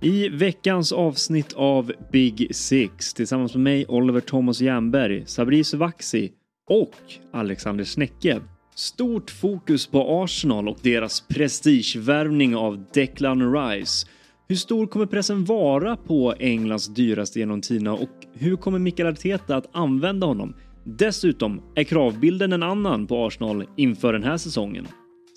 I 0.00 0.28
veckans 0.28 0.92
avsnitt 0.92 1.52
av 1.52 1.92
Big 2.12 2.54
Six 2.54 3.14
tillsammans 3.14 3.54
med 3.54 3.62
mig 3.62 3.86
Oliver 3.88 4.20
Thomas 4.20 4.60
Jernberg, 4.60 5.26
Sabri 5.26 5.64
Suvaxi 5.64 6.32
och 6.70 6.94
Alexander 7.32 7.84
Snäcke. 7.84 8.40
Stort 8.74 9.30
fokus 9.30 9.86
på 9.86 10.22
Arsenal 10.22 10.68
och 10.68 10.78
deras 10.82 11.20
prestigevärvning 11.20 12.56
av 12.56 12.84
Declan 12.94 13.52
Rice. 13.54 14.06
Hur 14.48 14.56
stor 14.56 14.86
kommer 14.86 15.06
pressen 15.06 15.44
vara 15.44 15.96
på 15.96 16.34
Englands 16.38 16.94
dyraste 16.94 17.38
genom 17.38 17.60
tiderna 17.60 17.92
och 17.92 18.26
hur 18.32 18.56
kommer 18.56 18.78
Mikael 18.78 19.08
Arteta 19.08 19.56
att 19.56 19.76
använda 19.76 20.26
honom? 20.26 20.54
Dessutom 20.84 21.62
är 21.74 21.84
kravbilden 21.84 22.52
en 22.52 22.62
annan 22.62 23.06
på 23.06 23.26
Arsenal 23.26 23.64
inför 23.76 24.12
den 24.12 24.22
här 24.22 24.36
säsongen. 24.36 24.86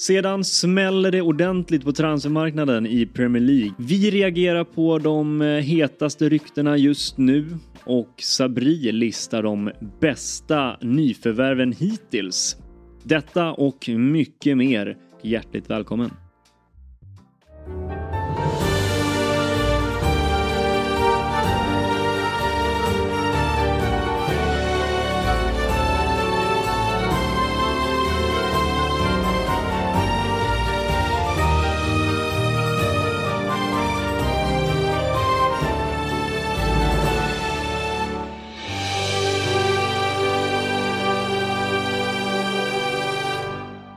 Sedan 0.01 0.43
smäller 0.43 1.11
det 1.11 1.21
ordentligt 1.21 1.83
på 1.83 1.91
transfermarknaden 1.91 2.85
i 2.85 3.05
Premier 3.05 3.41
League. 3.43 3.73
Vi 3.77 4.11
reagerar 4.11 4.63
på 4.63 4.97
de 4.97 5.41
eh, 5.41 5.47
hetaste 5.47 6.29
ryktena 6.29 6.77
just 6.77 7.17
nu 7.17 7.47
och 7.83 8.13
Sabri 8.21 8.91
listar 8.91 9.43
de 9.43 9.71
bästa 9.99 10.77
nyförvärven 10.81 11.73
hittills. 11.73 12.57
Detta 13.03 13.51
och 13.51 13.89
mycket 13.89 14.57
mer. 14.57 14.97
Hjärtligt 15.21 15.69
välkommen! 15.69 16.11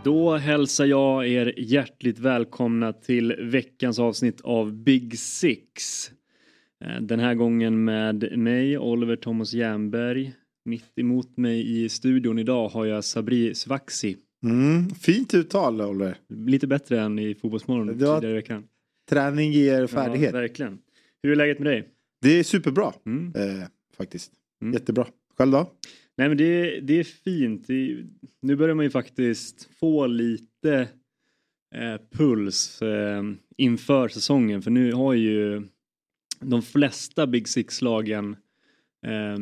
Då 0.04 0.36
hälsar 0.36 0.84
jag 0.86 1.28
er 1.28 1.54
hjärtligt 1.56 2.18
välkomna 2.18 2.92
till 2.92 3.34
veckans 3.38 3.98
avsnitt 3.98 4.40
av 4.40 4.72
Big 4.72 5.18
Six. 5.18 6.10
Eh, 6.84 7.00
den 7.02 7.20
här 7.20 7.34
gången 7.34 7.84
med 7.84 8.38
mig, 8.38 8.78
Oliver 8.78 9.16
Thomas 9.16 9.52
Jernberg. 9.52 10.32
Mitt 10.64 10.98
emot 10.98 11.36
mig 11.36 11.84
i 11.84 11.88
studion 11.88 12.38
idag 12.38 12.68
har 12.68 12.84
jag 12.86 13.04
Sabri 13.04 13.54
Svaxi. 13.54 14.16
Mm, 14.44 14.90
fint 14.90 15.34
uttal, 15.34 15.80
Oliver. 15.80 16.16
Lite 16.28 16.66
bättre 16.66 17.00
än 17.00 17.18
i 17.18 17.34
Fotbollsmorgon 17.34 17.88
tidigare 17.88 18.30
i 18.30 18.32
veckan. 18.34 18.64
Träning 19.10 19.52
ger 19.52 19.86
färdighet. 19.86 20.34
Ja, 20.34 20.40
verkligen. 20.40 20.78
Hur 21.22 21.32
är 21.32 21.36
läget 21.36 21.58
med 21.58 21.66
dig? 21.72 21.88
Det 22.22 22.38
är 22.38 22.42
superbra, 22.42 22.92
Mm. 23.06 23.32
eh, 23.36 23.66
faktiskt. 23.96 24.32
Mm. 24.62 24.74
Jättebra. 24.74 25.06
Själv 25.38 25.52
då? 25.52 25.70
Nej 26.16 26.28
men 26.28 26.36
det, 26.36 26.80
det 26.80 26.98
är 26.98 27.04
fint. 27.04 27.66
Det, 27.66 28.04
nu 28.40 28.56
börjar 28.56 28.74
man 28.74 28.84
ju 28.84 28.90
faktiskt 28.90 29.68
få 29.80 30.06
lite 30.06 30.88
eh, 31.74 32.00
puls 32.10 32.82
eh, 32.82 33.22
inför 33.56 34.08
säsongen 34.08 34.62
för 34.62 34.70
nu 34.70 34.92
har 34.92 35.14
ju 35.14 35.68
de 36.40 36.62
flesta 36.62 37.26
Big 37.26 37.48
Six-lagen 37.48 38.36
eh, 39.06 39.36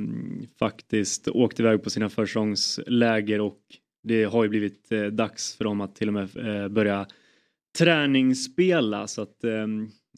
faktiskt 0.58 1.28
åkt 1.28 1.60
iväg 1.60 1.82
på 1.82 1.90
sina 1.90 2.08
försäsongsläger 2.08 3.40
och 3.40 3.60
det 4.02 4.24
har 4.24 4.42
ju 4.42 4.48
blivit 4.48 4.92
eh, 4.92 5.04
dags 5.04 5.56
för 5.56 5.64
dem 5.64 5.80
att 5.80 5.96
till 5.96 6.08
och 6.08 6.14
med 6.14 6.36
eh, 6.36 6.68
börja 6.68 7.06
träningsspela 7.78 9.06
så 9.06 9.22
att 9.22 9.44
eh, 9.44 9.66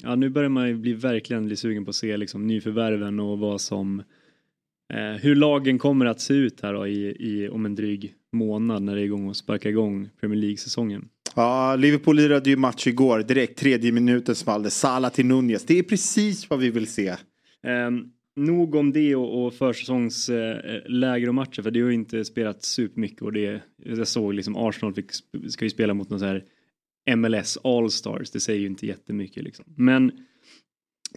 ja, 0.03 0.15
nu 0.15 0.29
börjar 0.29 0.51
man 0.51 0.69
ju 0.69 0.75
bli 0.75 0.93
verkligen 0.93 1.47
bli 1.47 1.57
sugen 1.57 1.85
på 1.85 1.89
att 1.89 1.97
se 1.97 2.17
liksom 2.17 2.47
nyförvärven 2.47 3.21
och 3.21 3.39
vad 3.39 3.61
som 3.61 4.01
Eh, 4.01 4.05
hur 5.21 5.35
lagen 5.35 5.79
kommer 5.79 6.07
att 6.07 6.21
se 6.21 6.35
ut 6.35 6.61
här 6.63 6.73
då 6.73 6.87
i, 6.87 7.07
i, 7.09 7.49
om 7.49 7.67
en 7.67 7.75
dryg 7.75 8.15
månad 8.33 8.83
när 8.83 8.95
det 8.95 9.01
är 9.01 9.05
igång 9.05 9.29
och 9.29 9.37
sparka 9.37 9.69
igång 9.69 10.09
Premier 10.21 10.41
League-säsongen. 10.41 11.09
Ja, 11.35 11.77
Liverpool 11.77 12.17
lirade 12.17 12.51
ju 12.51 12.57
match 12.57 12.87
igår. 12.87 13.23
Direkt 13.23 13.59
tredje 13.59 13.93
minuten 13.93 14.35
small 14.35 14.63
det. 14.63 14.71
Salah 14.71 15.11
till 15.11 15.27
Nunez. 15.27 15.67
Det 15.67 15.79
är 15.79 15.83
precis 15.83 16.51
vad 16.51 16.59
vi 16.59 16.71
vill 16.71 16.87
se. 16.87 17.09
Eh, 17.09 17.91
nog 18.37 18.75
om 18.75 18.93
det 18.93 19.17
och, 19.17 19.47
och 19.47 19.55
försäsongsläger 19.55 21.29
och 21.29 21.35
matcher 21.35 21.63
för 21.63 21.71
det 21.71 21.81
har 21.81 21.89
ju 21.89 21.95
inte 21.95 22.25
spelat 22.25 22.65
supermycket 22.65 23.23
och 23.23 23.33
det 23.33 23.61
jag 23.85 24.09
såg 24.09 24.35
liksom 24.35 24.57
Arsenal 24.57 24.95
fick, 24.95 25.11
ska 25.49 25.65
ju 25.65 25.71
spela 25.71 25.95
mot 25.95 26.11
någon 26.11 26.21
så 26.21 26.27
här 26.27 26.45
MLS 27.17 27.59
All-Stars. 27.65 28.31
Det 28.31 28.41
säger 28.41 28.61
ju 28.61 28.67
inte 28.67 28.87
jättemycket 28.87 29.45
liksom. 29.45 29.65
Men 29.77 30.13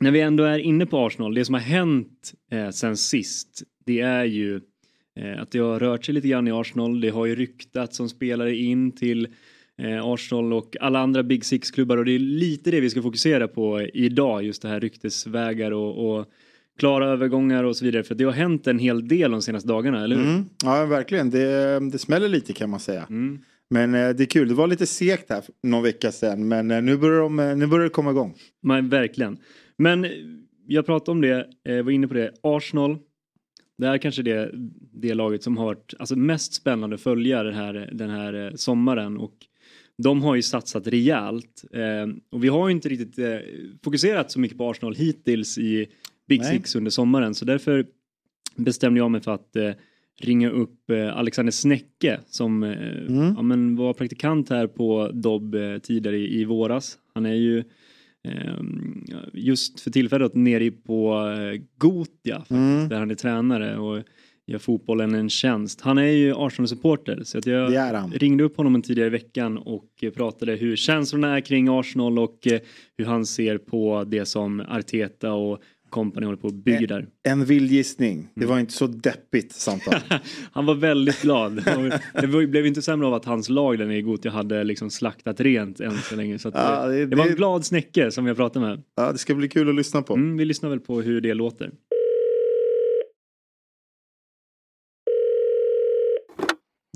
när 0.01 0.11
vi 0.11 0.21
ändå 0.21 0.43
är 0.43 0.59
inne 0.59 0.85
på 0.85 1.05
Arsenal, 1.05 1.33
det 1.33 1.45
som 1.45 1.53
har 1.53 1.61
hänt 1.61 2.33
eh, 2.51 2.69
sen 2.69 2.97
sist, 2.97 3.63
det 3.85 3.99
är 3.99 4.25
ju 4.25 4.61
eh, 5.15 5.41
att 5.41 5.51
det 5.51 5.59
har 5.59 5.79
rört 5.79 6.05
sig 6.05 6.13
lite 6.13 6.27
grann 6.27 6.47
i 6.47 6.51
Arsenal. 6.51 7.01
Det 7.01 7.09
har 7.09 7.25
ju 7.25 7.35
ryktats 7.35 7.97
som 7.97 8.09
spelare 8.09 8.55
in 8.55 8.91
till 8.91 9.27
eh, 9.77 10.05
Arsenal 10.05 10.53
och 10.53 10.77
alla 10.81 10.99
andra 10.99 11.23
Big 11.23 11.45
Six-klubbar 11.45 11.97
och 11.97 12.05
det 12.05 12.11
är 12.11 12.19
lite 12.19 12.71
det 12.71 12.81
vi 12.81 12.89
ska 12.89 13.01
fokusera 13.01 13.47
på 13.47 13.81
idag, 13.81 14.43
just 14.43 14.61
det 14.61 14.67
här 14.67 14.79
ryktesvägar 14.79 15.71
och, 15.71 16.19
och 16.19 16.25
klara 16.79 17.09
övergångar 17.09 17.63
och 17.63 17.75
så 17.75 17.85
vidare. 17.85 18.03
För 18.03 18.15
det 18.15 18.23
har 18.23 18.31
hänt 18.31 18.67
en 18.67 18.79
hel 18.79 19.07
del 19.07 19.31
de 19.31 19.41
senaste 19.41 19.69
dagarna, 19.69 20.03
eller 20.03 20.15
hur? 20.15 20.25
Mm. 20.25 20.45
Ja, 20.63 20.85
verkligen. 20.85 21.29
Det, 21.29 21.79
det 21.91 21.99
smäller 21.99 22.29
lite 22.29 22.53
kan 22.53 22.69
man 22.69 22.79
säga. 22.79 23.05
Mm. 23.09 23.39
Men 23.69 23.95
eh, 23.95 24.09
det 24.09 24.23
är 24.23 24.25
kul. 24.25 24.47
Det 24.47 24.53
var 24.53 24.67
lite 24.67 24.85
segt 24.85 25.29
här 25.29 25.43
någon 25.63 25.83
vecka 25.83 26.11
sedan. 26.11 26.47
Men 26.47 26.71
eh, 26.71 26.81
nu, 26.81 26.97
börjar 26.97 27.19
de, 27.19 27.39
eh, 27.39 27.55
nu 27.55 27.67
börjar 27.67 27.83
det 27.83 27.89
komma 27.89 28.11
igång. 28.11 28.35
Men 28.61 28.89
verkligen. 28.89 29.37
Men 29.77 30.05
eh, 30.05 30.11
jag 30.67 30.85
pratade 30.85 31.11
om 31.11 31.21
det, 31.21 31.47
eh, 31.63 31.83
var 31.83 31.91
inne 31.91 32.07
på 32.07 32.13
det. 32.13 32.31
Arsenal, 32.41 32.97
det 33.77 33.87
är 33.87 33.97
kanske 33.97 34.21
det, 34.21 34.51
det 34.93 35.13
laget 35.13 35.43
som 35.43 35.57
har 35.57 35.65
varit 35.65 35.93
alltså, 35.99 36.15
mest 36.15 36.53
spännande 36.53 36.93
att 36.93 37.01
följa 37.01 37.43
den 37.43 37.53
här, 37.53 37.89
den 37.93 38.09
här 38.09 38.33
eh, 38.33 38.53
sommaren. 38.55 39.17
Och 39.17 39.33
de 39.97 40.21
har 40.21 40.35
ju 40.35 40.41
satsat 40.41 40.87
rejält. 40.87 41.65
Eh, 41.73 42.15
och 42.31 42.43
vi 42.43 42.47
har 42.47 42.67
ju 42.67 42.71
inte 42.71 42.89
riktigt 42.89 43.19
eh, 43.19 43.37
fokuserat 43.83 44.31
så 44.31 44.39
mycket 44.39 44.57
på 44.57 44.69
Arsenal 44.69 44.95
hittills 44.95 45.57
i 45.57 45.87
Big 46.27 46.41
Nej. 46.41 46.51
Six 46.57 46.75
under 46.75 46.91
sommaren. 46.91 47.35
Så 47.35 47.45
därför 47.45 47.85
bestämde 48.55 48.99
jag 48.99 49.11
mig 49.11 49.21
för 49.21 49.31
att 49.31 49.55
eh, 49.55 49.71
ringa 50.19 50.49
upp 50.49 50.91
Alexander 51.13 51.51
Snäcke 51.51 52.19
som 52.27 52.63
Mm. 52.63 53.33
ja, 53.35 53.41
men 53.41 53.75
var 53.75 53.93
praktikant 53.93 54.49
här 54.49 54.67
på 54.67 55.11
Dobb 55.13 55.55
tidigare 55.83 56.17
i, 56.17 56.41
i 56.41 56.45
våras. 56.45 56.97
Han 57.13 57.25
är 57.25 57.33
ju 57.33 57.63
just 59.33 59.79
för 59.79 59.91
tillfället 59.91 60.35
nere 60.35 60.63
i- 60.65 60.71
på 60.71 61.27
eh, 61.29 61.61
Gotia 61.77 62.43
Mm. 62.49 62.89
där 62.89 62.99
han 62.99 63.11
är 63.11 63.15
tränare 63.15 63.77
och 63.77 64.03
gör 64.47 64.57
fotbollen 64.59 65.15
en 65.15 65.29
tjänst. 65.29 65.81
Han 65.81 65.97
är 65.97 66.01
ju 66.03 66.33
Arsenal-supporter 66.35 67.21
så 67.23 67.37
att 67.37 67.45
jag 67.45 67.73
ringde 68.13 68.43
upp 68.43 68.57
honom 68.57 68.75
en 68.75 68.81
tidigare 68.81 69.07
i 69.07 69.11
veckan 69.11 69.57
och 69.57 69.89
eh, 70.01 70.11
pratade 70.11 70.55
hur 70.55 70.75
känslorna 70.75 71.35
är 71.37 71.41
kring 71.41 71.67
Arsenal 71.79 72.19
och 72.19 72.47
eh, 72.47 72.59
hur 72.97 73.05
han 73.05 73.25
ser 73.25 73.57
på 73.57 74.03
det 74.07 74.25
som 74.25 74.59
Arteta 74.59 75.33
och 75.33 75.61
company 75.97 76.25
håller 76.25 76.37
på 76.37 76.47
och 76.47 76.53
bygger 76.53 76.87
där. 76.87 77.07
En 77.23 77.45
vild 77.45 77.71
gissning. 77.71 78.27
Det 78.35 78.45
var 78.45 78.59
inte 78.59 78.73
så 78.73 78.87
deppigt 78.87 79.51
samtal. 79.51 79.93
Han 80.51 80.65
var 80.65 80.75
väldigt 80.75 81.21
glad. 81.21 81.63
Det 82.21 82.27
blev 82.47 82.65
inte 82.65 82.81
sämre 82.81 83.07
av 83.07 83.13
att 83.13 83.25
hans 83.25 83.49
lag 83.49 83.77
där 83.77 83.85
nere 83.85 83.97
i 83.97 84.01
Gothia 84.01 84.31
hade 84.31 84.63
liksom 84.63 84.89
slaktat 84.89 85.41
rent 85.41 85.79
än 85.79 85.91
så 85.97 86.15
länge. 86.15 86.39
Så 86.39 86.51
Ja, 86.53 86.85
det, 86.87 86.95
det- 86.97 87.05
det 87.05 87.15
var 87.15 87.27
en 87.27 87.35
glad 87.35 87.65
snäcke 87.65 88.11
som 88.11 88.27
jag 88.27 88.37
pratade 88.37 88.65
med. 88.65 88.81
ja, 88.95 89.11
det 89.11 89.17
ska 89.17 89.35
bli 89.35 89.49
kul 89.49 89.69
att 89.69 89.75
lyssna 89.75 90.01
på. 90.01 90.13
Mm, 90.13 90.37
vi 90.37 90.45
lyssnar 90.45 90.69
väl 90.69 90.79
på 90.79 91.01
hur 91.01 91.21
det 91.21 91.33
låter. 91.33 91.71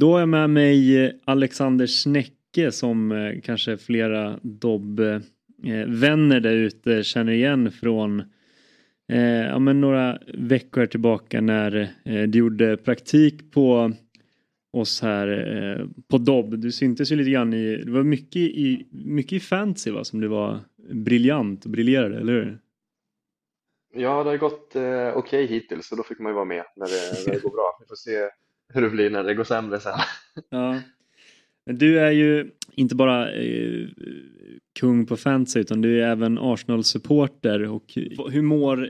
Då 0.01 0.11
har 0.11 0.19
jag 0.19 0.29
med 0.29 0.49
mig 0.49 1.05
eh, 1.05 1.11
Alexander 1.25 1.87
Snäcke 1.87 2.71
som 2.71 3.11
eh, 3.11 3.41
kanske 3.43 3.77
flera 3.77 4.39
Dobb-vänner 4.41 6.39
där 6.39 6.53
ute 6.53 7.03
känner 7.03 7.31
igen 7.33 7.71
från 7.71 8.19
eh, 8.19 8.25
ja, 9.19 9.59
men 9.59 9.81
några 9.81 10.19
veckor 10.33 10.85
tillbaka 10.85 11.41
när 11.41 11.95
eh, 12.05 12.23
du 12.23 12.39
gjorde 12.39 12.77
praktik 12.77 13.51
på 13.51 13.91
oss 14.73 15.01
här 15.01 15.27
eh, 15.27 15.85
på 16.09 16.17
Dobb. 16.17 16.59
Du 16.59 16.71
syntes 16.71 17.11
ju 17.11 17.15
lite 17.15 17.29
grann 17.29 17.53
i, 17.53 17.77
det 17.77 17.91
var 17.91 18.03
mycket 18.03 18.35
i, 18.35 18.87
mycket 18.91 19.33
i 19.33 19.39
fantasy 19.39 19.91
va, 19.91 20.03
som 20.03 20.21
du 20.21 20.27
var 20.27 20.59
briljant 20.91 21.65
och 21.65 21.71
briljerade, 21.71 22.17
eller 22.17 22.33
hur? 22.33 22.59
Ja, 23.93 24.23
det 24.23 24.29
har 24.29 24.37
gått 24.37 24.75
eh, 24.75 25.17
okej 25.17 25.45
hittills 25.45 25.87
så 25.87 25.95
då 25.95 26.03
fick 26.03 26.19
man 26.19 26.29
ju 26.29 26.33
vara 26.33 26.45
med 26.45 26.63
när 26.75 26.85
det, 26.85 27.25
när 27.27 27.33
det 27.33 27.43
går 27.43 27.51
bra. 27.51 27.77
Vi 27.79 27.85
får 27.85 27.95
se 27.95 28.29
hur 28.73 28.81
det 28.81 28.89
blir 28.89 29.09
när 29.09 29.23
det 29.23 29.33
går 29.33 29.43
sämre 29.43 29.79
sen. 29.79 29.99
Ja. 30.49 30.81
Men 31.71 31.77
du 31.77 31.99
är 31.99 32.11
ju 32.11 32.51
inte 32.75 32.95
bara 32.95 33.31
eh, 33.31 33.87
kung 34.79 35.05
på 35.05 35.17
fantasy 35.17 35.59
utan 35.59 35.81
du 35.81 36.01
är 36.03 36.07
även 36.07 36.37
Arsenal-supporter. 36.37 37.63
Och 37.67 37.83
hur 38.31 38.41
mår 38.41 38.89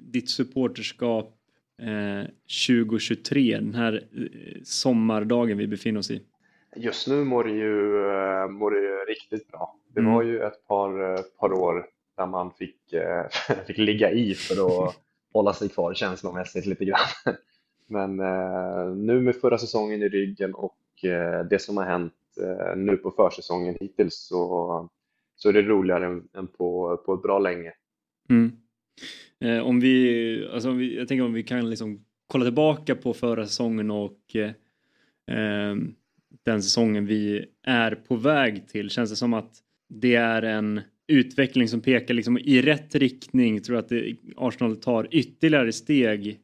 ditt 0.00 0.30
supporterskap 0.30 1.34
eh, 1.82 2.26
2023, 2.68 3.56
den 3.56 3.74
här 3.74 3.92
eh, 4.16 4.60
sommardagen 4.64 5.58
vi 5.58 5.66
befinner 5.66 5.98
oss 6.00 6.10
i? 6.10 6.20
Just 6.76 7.08
nu 7.08 7.24
mår 7.24 7.44
det 7.44 7.50
ju, 7.50 7.96
eh, 7.96 8.48
mår 8.48 8.70
det 8.70 8.80
ju 8.80 9.14
riktigt 9.14 9.50
bra. 9.50 9.74
Det 9.94 10.00
Mm. 10.00 10.12
var 10.12 10.22
ju 10.22 10.40
ett 10.40 10.66
par, 10.68 11.12
eh, 11.14 11.20
par 11.40 11.52
år 11.52 11.86
där 12.16 12.26
man 12.26 12.50
fick, 12.50 12.92
eh, 12.92 13.26
fick 13.66 13.78
ligga 13.78 14.10
i 14.10 14.34
för 14.34 14.86
att 14.88 14.94
hålla 15.32 15.52
sig 15.52 15.68
kvar 15.68 15.94
känslomässigt 15.94 16.66
lite 16.66 16.84
grann. 16.84 17.08
Men 17.86 18.20
eh, 18.20 18.94
nu 18.96 19.20
med 19.20 19.36
förra 19.36 19.58
säsongen 19.58 20.02
i 20.02 20.08
ryggen 20.08 20.54
och 20.54 21.04
eh, 21.04 21.44
det 21.50 21.58
som 21.58 21.76
har 21.76 21.84
hänt 21.84 22.12
nu 22.76 22.96
på 22.96 23.10
försäsongen 23.10 23.76
hittills 23.80 24.14
så, 24.14 24.90
så 25.36 25.48
är 25.48 25.52
det 25.52 25.62
roligare 25.62 26.06
än, 26.06 26.28
än 26.36 26.46
på, 26.46 26.96
på 27.06 27.14
ett 27.14 27.22
bra 27.22 27.38
länge. 27.38 27.72
Mm. 28.30 28.52
Eh, 29.40 29.66
om, 29.66 29.80
vi, 29.80 30.48
alltså 30.52 30.70
om 30.70 30.78
vi, 30.78 30.96
jag 30.96 31.08
tänker 31.08 31.24
om 31.24 31.32
vi 31.32 31.42
kan 31.42 31.70
liksom 31.70 32.04
kolla 32.26 32.44
tillbaka 32.44 32.94
på 32.94 33.14
förra 33.14 33.46
säsongen 33.46 33.90
och 33.90 34.36
eh, 34.36 34.50
ehm, 35.30 35.94
den 36.44 36.62
säsongen 36.62 37.06
vi 37.06 37.44
är 37.62 37.94
på 37.94 38.16
väg 38.16 38.68
till. 38.68 38.90
Känns 38.90 39.10
det 39.10 39.16
som 39.16 39.34
att 39.34 39.52
det 39.88 40.14
är 40.14 40.42
en 40.42 40.80
utveckling 41.06 41.68
som 41.68 41.80
pekar 41.80 42.14
liksom 42.14 42.38
i 42.38 42.62
rätt 42.62 42.94
riktning? 42.94 43.62
Tror 43.62 43.74
du 43.74 43.80
att 43.80 43.88
det, 43.88 44.16
Arsenal 44.36 44.76
tar 44.76 45.08
ytterligare 45.10 45.72
steg? 45.72 46.40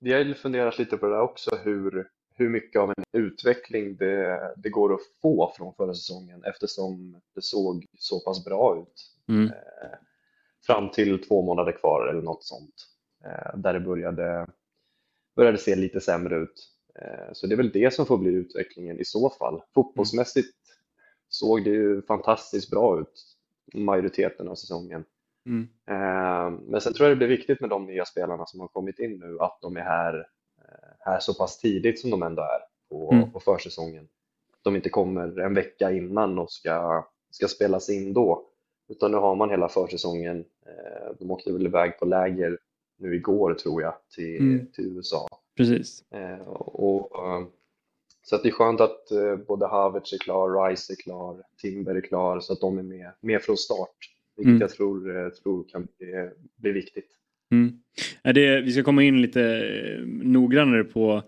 Vi 0.00 0.12
har 0.12 0.34
funderat 0.34 0.78
lite 0.78 0.96
på 0.96 1.06
det 1.06 1.12
där 1.12 1.20
också, 1.20 1.58
hur, 1.64 2.06
hur 2.34 2.48
mycket 2.48 2.80
av 2.80 2.92
en 2.96 3.04
utveckling 3.12 3.96
det, 3.96 4.54
det 4.56 4.70
går 4.70 4.94
att 4.94 5.00
få 5.22 5.52
från 5.56 5.74
förra 5.74 5.94
säsongen 5.94 6.44
eftersom 6.44 7.20
det 7.34 7.42
såg 7.42 7.86
så 7.98 8.20
pass 8.20 8.44
bra 8.44 8.78
ut. 8.82 9.10
Mm. 9.28 9.46
Eh, 9.46 9.98
fram 10.66 10.90
till 10.90 11.22
två 11.22 11.42
månader 11.42 11.72
kvar 11.72 12.06
eller 12.06 12.22
något 12.22 12.44
sånt. 12.44 12.74
Eh, 13.24 13.58
där 13.58 13.72
det 13.72 13.80
började, 13.80 14.46
började 15.36 15.58
se 15.58 15.76
lite 15.76 16.00
sämre 16.00 16.36
ut. 16.36 16.70
Eh, 16.98 17.32
så 17.32 17.46
det 17.46 17.54
är 17.54 17.56
väl 17.56 17.72
det 17.72 17.94
som 17.94 18.06
får 18.06 18.18
bli 18.18 18.30
utvecklingen 18.30 18.98
i 18.98 19.04
så 19.04 19.30
fall. 19.30 19.62
Fotbollsmässigt 19.74 20.54
såg 21.28 21.64
det 21.64 21.70
ju 21.70 22.02
fantastiskt 22.02 22.70
bra 22.70 23.00
ut 23.00 23.36
majoriteten 23.74 24.48
av 24.48 24.54
säsongen. 24.54 25.04
Mm. 25.46 25.68
Eh, 25.86 26.60
men 26.60 26.80
sen 26.80 26.94
tror 26.94 27.08
jag 27.08 27.16
det 27.16 27.26
blir 27.26 27.36
viktigt 27.36 27.60
med 27.60 27.70
de 27.70 27.86
nya 27.86 28.04
spelarna 28.04 28.46
som 28.46 28.60
har 28.60 28.68
kommit 28.68 28.98
in 28.98 29.18
nu 29.18 29.38
att 29.40 29.58
de 29.62 29.76
är 29.76 29.82
här, 29.82 30.26
här 30.98 31.20
så 31.20 31.34
pass 31.34 31.58
tidigt 31.58 32.00
som 32.00 32.10
de 32.10 32.22
ändå 32.22 32.42
är 32.42 32.60
på, 32.88 33.12
Mm. 33.12 33.30
på 33.30 33.40
försäsongen. 33.40 34.08
De 34.62 34.76
inte 34.76 34.88
kommer 34.88 35.38
en 35.40 35.54
vecka 35.54 35.92
innan 35.92 36.38
och 36.38 36.50
ska, 36.52 37.06
ska 37.30 37.48
spelas 37.48 37.90
in 37.90 38.12
då. 38.12 38.46
Utan 38.88 39.10
nu 39.10 39.16
har 39.16 39.34
man 39.36 39.50
hela 39.50 39.68
försäsongen. 39.68 40.44
De 41.18 41.30
åkte 41.30 41.52
väl 41.52 41.66
iväg 41.66 41.98
på 41.98 42.04
läger 42.04 42.58
nu 42.96 43.14
igår 43.14 43.54
tror 43.54 43.82
jag 43.82 43.94
till, 44.14 44.36
Mm. 44.40 44.66
till 44.72 44.96
USA. 44.96 45.28
Precis. 45.56 46.04
Eh, 46.12 46.48
och, 46.48 47.26
eh, 47.26 47.46
så 48.22 48.36
att 48.36 48.42
det 48.42 48.48
är 48.48 48.52
skönt 48.52 48.80
att 48.80 49.10
eh, 49.10 49.36
både 49.36 49.66
Havertz 49.66 50.12
är 50.12 50.18
klar, 50.18 50.68
Rice 50.68 50.92
är 50.92 50.96
klar, 50.96 51.42
Timber 51.62 51.94
är 51.94 52.00
klar 52.00 52.40
så 52.40 52.52
att 52.52 52.60
de 52.60 52.78
är 52.78 52.82
med, 52.82 53.10
med 53.20 53.42
från 53.42 53.56
start. 53.56 53.96
Vilket 54.36 54.48
Mm. 54.50 54.60
jag 54.60 54.70
tror, 54.70 55.16
eh, 55.24 55.28
tror 55.28 55.64
kan 55.68 55.88
bli, 55.98 56.30
bli 56.56 56.72
viktigt. 56.72 57.08
Mm. 57.52 57.72
Det, 58.22 58.60
vi 58.60 58.72
ska 58.72 58.82
komma 58.82 59.02
in 59.02 59.22
lite 59.22 59.42
eh, 59.42 60.06
noggrannare 60.06 60.84
på 60.84 61.22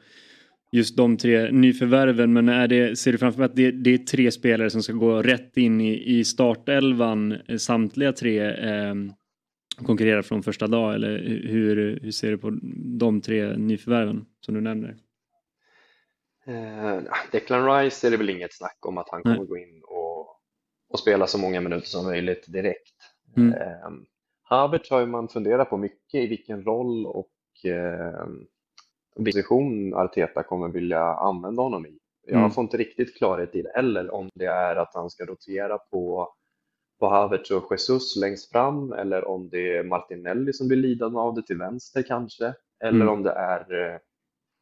just 0.72 0.96
de 0.96 1.16
tre 1.16 1.50
nyförvärven 1.50 2.32
men 2.32 2.48
är 2.48 2.68
det, 2.68 2.98
ser 2.98 3.12
du 3.12 3.18
framför 3.18 3.38
dig 3.38 3.46
att 3.46 3.56
det, 3.56 3.70
det 3.70 3.94
är 3.94 3.98
tre 3.98 4.30
spelare 4.30 4.70
som 4.70 4.82
ska 4.82 4.92
gå 4.92 5.22
rätt 5.22 5.56
in 5.56 5.80
i, 5.80 6.18
i 6.18 6.24
startelvan 6.24 7.32
eh, 7.32 7.56
samtliga 7.56 8.12
tre 8.12 8.40
eh, 8.40 8.94
konkurrera 9.84 10.22
från 10.22 10.42
första 10.42 10.66
dag 10.66 10.94
eller 10.94 11.18
hur, 11.48 12.00
hur 12.02 12.10
ser 12.10 12.30
du 12.30 12.38
på 12.38 12.58
de 12.98 13.20
tre 13.20 13.56
nyförvärven 13.56 14.26
som 14.40 14.54
du 14.54 14.60
nämner? 14.60 14.96
Eh, 16.46 17.00
Declan 17.32 17.78
Rice 17.78 18.06
är 18.06 18.10
det 18.10 18.16
väl 18.16 18.30
inget 18.30 18.54
snack 18.54 18.86
om 18.86 18.98
att 18.98 19.08
han 19.10 19.22
Nej. 19.24 19.34
kommer 19.34 19.48
gå 19.48 19.58
in 19.58 19.82
och, 19.82 20.40
och 20.88 20.98
spela 20.98 21.26
så 21.26 21.38
många 21.38 21.60
minuter 21.60 21.86
som 21.86 22.04
möjligt 22.04 22.44
direkt. 22.52 22.94
Mm. 23.36 23.52
Eh, 23.52 23.90
Havertz 24.48 24.90
har 24.90 25.06
man 25.06 25.28
funderat 25.28 25.70
på 25.70 25.76
mycket 25.76 26.14
i 26.24 26.26
vilken 26.26 26.64
roll 26.64 27.06
och 27.06 27.30
eh, 27.64 28.26
position 29.16 29.94
Arteta 29.94 30.42
kommer 30.42 30.68
vilja 30.68 31.00
använda 31.02 31.62
honom 31.62 31.86
i. 31.86 31.98
Jag 32.26 32.38
Mm. 32.38 32.50
får 32.50 32.64
inte 32.64 32.76
riktigt 32.76 33.16
klarhet 33.18 33.54
i 33.54 33.62
det 33.62 33.72
heller 33.74 34.14
om 34.14 34.28
det 34.34 34.44
är 34.46 34.76
att 34.76 34.94
han 34.94 35.10
ska 35.10 35.24
rotera 35.24 35.78
på, 35.78 36.28
på 37.00 37.06
Havertz 37.08 37.50
och 37.50 37.66
Jesus 37.70 38.16
längst 38.16 38.50
fram 38.52 38.92
eller 38.92 39.28
om 39.28 39.48
det 39.48 39.76
är 39.76 39.82
Martinelli 39.84 40.52
som 40.52 40.68
blir 40.68 40.78
lidande 40.78 41.18
av 41.18 41.34
det 41.34 41.42
till 41.42 41.58
vänster 41.58 42.02
kanske 42.02 42.54
eller 42.84 43.00
Mm. 43.00 43.08
om 43.08 43.22
det 43.22 43.30
är 43.32 43.92
eh, 43.92 43.98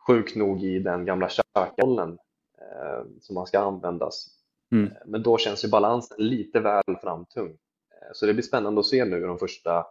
sjukt 0.07 0.37
nog 0.37 0.63
i 0.65 0.79
den 0.79 1.05
gamla 1.05 1.29
Xhaka-rollen 1.29 2.19
eh, 2.61 3.05
som 3.21 3.37
han 3.37 3.47
ska 3.47 3.59
användas. 3.59 4.27
Mm. 4.73 4.85
Eh, 4.87 4.93
Men 5.07 5.23
då 5.23 5.39
känns 5.39 5.65
ju 5.65 5.69
balansen 5.69 6.17
lite 6.21 6.61
väl 6.61 6.97
framtung. 7.03 7.57
Eh, 8.05 8.11
Så 8.13 8.27
det 8.27 8.33
blir 8.35 8.43
spännande 8.45 8.81
att 8.81 8.87
se 8.87 9.05
nu 9.05 9.17
i 9.17 9.21
de 9.21 9.39
första 9.39 9.87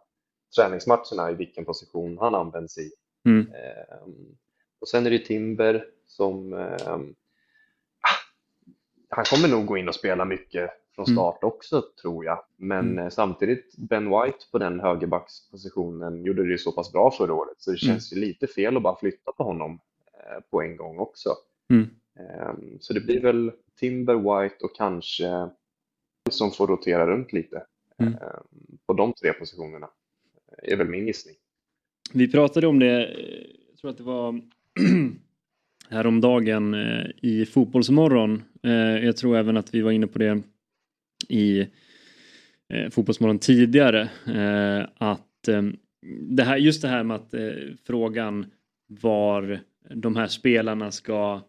träningsmatcherna 0.55 1.31
i 1.31 1.33
vilken 1.33 1.65
position 1.65 2.17
han 2.17 2.35
används 2.35 2.77
i. 2.77 2.91
Mm. 3.25 3.47
Eh, 3.47 3.97
Och 4.81 4.87
sen 4.87 5.05
är 5.05 5.09
det 5.09 5.19
Timber 5.25 5.85
som 6.05 6.53
eh, 6.53 6.93
ah, 8.01 8.17
han 9.09 9.25
kommer 9.25 9.47
nog 9.47 9.65
gå 9.65 9.77
in 9.77 9.87
och 9.87 9.95
spela 9.95 10.25
mycket 10.25 10.71
från 10.95 11.05
Mm. 11.05 11.15
start 11.15 11.43
också 11.43 11.81
tror 12.01 12.25
jag. 12.25 12.43
Men 12.57 12.91
Mm. 12.97 13.11
samtidigt 13.11 13.75
Ben 13.77 14.09
White 14.09 14.37
på 14.51 14.57
den 14.57 14.79
högerbackspositionen 14.79 16.23
gjorde 16.23 16.43
det 16.43 16.49
ju 16.49 16.57
så 16.57 16.71
pass 16.71 16.91
bra 16.91 17.11
förra 17.11 17.33
året 17.33 17.55
så 17.57 17.71
det 17.71 17.83
Mm. 17.83 17.93
känns 17.93 18.13
ju 18.13 18.17
lite 18.17 18.47
fel 18.47 18.77
att 18.77 18.83
bara 18.83 18.95
flytta 18.99 19.31
på 19.31 19.43
honom 19.43 19.79
på 20.49 20.61
en 20.61 20.77
gång 20.77 20.99
också. 20.99 21.29
Mm. 21.69 21.89
Ehm, 22.19 22.77
Så 22.79 22.93
det 22.93 22.99
blir 23.01 23.21
väl 23.21 23.51
Timber, 23.79 24.15
White 24.15 24.65
och 24.65 24.75
kanske 24.75 25.49
som 26.29 26.51
får 26.51 26.67
rotera 26.67 27.07
runt 27.07 27.33
lite 27.33 27.65
Mm. 28.07 28.13
ehm, 28.13 28.77
på 28.87 28.93
de 28.93 29.13
tre 29.13 29.33
positionerna. 29.33 29.89
är 30.63 30.75
väl 30.77 30.87
min 30.87 31.07
gissning. 31.07 31.35
Vi 32.13 32.31
pratade 32.31 32.67
om 32.67 32.79
det, 32.79 33.05
eh, 33.07 33.45
jag 33.69 33.77
tror 33.77 33.91
att 33.91 33.97
det 33.97 34.03
var 34.03 34.41
häromdagen 35.89 36.73
eh, 36.73 37.05
i 37.21 37.45
Fotbollsmorgon. 37.45 38.43
Eh, 38.63 38.71
Jag 39.05 39.17
tror 39.17 39.37
även 39.37 39.57
att 39.57 39.73
vi 39.75 39.81
var 39.81 39.91
inne 39.91 40.07
på 40.07 40.19
det 40.19 40.41
i 41.29 41.59
eh, 42.73 42.89
Fotbollsmorgon 42.91 43.39
tidigare. 43.39 44.01
eh, 44.27 44.87
Att 44.95 45.47
eh, 45.47 45.61
det 46.21 46.43
här, 46.43 46.57
just 46.57 46.81
det 46.81 46.87
här 46.87 47.03
med 47.03 47.15
att 47.15 47.33
eh, 47.33 47.51
frågan 47.87 48.45
var 48.87 49.59
de 49.89 50.15
här 50.15 50.27
spelarna 50.27 50.91
ska 50.91 51.41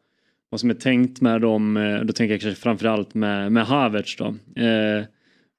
vad 0.49 0.61
som 0.61 0.71
är 0.71 0.75
tänkt 0.75 1.21
med 1.21 1.41
dem, 1.41 1.77
eh, 1.77 2.01
då 2.01 2.13
tänker 2.13 2.35
jag 2.35 2.41
kanske 2.41 2.61
framförallt 2.63 3.15
med, 3.15 3.53
med 3.53 3.67
Havertz 3.67 4.17
då. 4.17 4.27
Eh, 4.63 5.05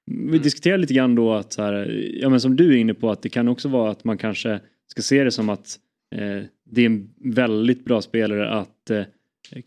vi 0.06 0.38
diskuterar 0.38 0.78
lite 0.78 0.94
grann 0.94 1.14
då 1.14 1.32
att 1.32 1.52
så 1.52 1.62
här, 1.62 2.04
ja 2.20 2.28
men 2.28 2.40
som 2.40 2.56
du 2.56 2.72
är 2.72 2.76
inne 2.76 2.94
på 2.94 3.10
att 3.10 3.22
det 3.22 3.28
kan 3.28 3.48
också 3.48 3.68
vara 3.68 3.90
att 3.90 4.04
man 4.04 4.18
kanske 4.18 4.60
ska 4.86 5.02
se 5.02 5.24
det 5.24 5.30
som 5.30 5.48
att 5.48 5.78
eh, 6.14 6.42
det 6.64 6.82
är 6.82 6.86
en 6.86 7.10
väldigt 7.16 7.84
bra 7.84 8.02
spelare 8.02 8.50
att 8.50 8.90
eh, 8.90 9.04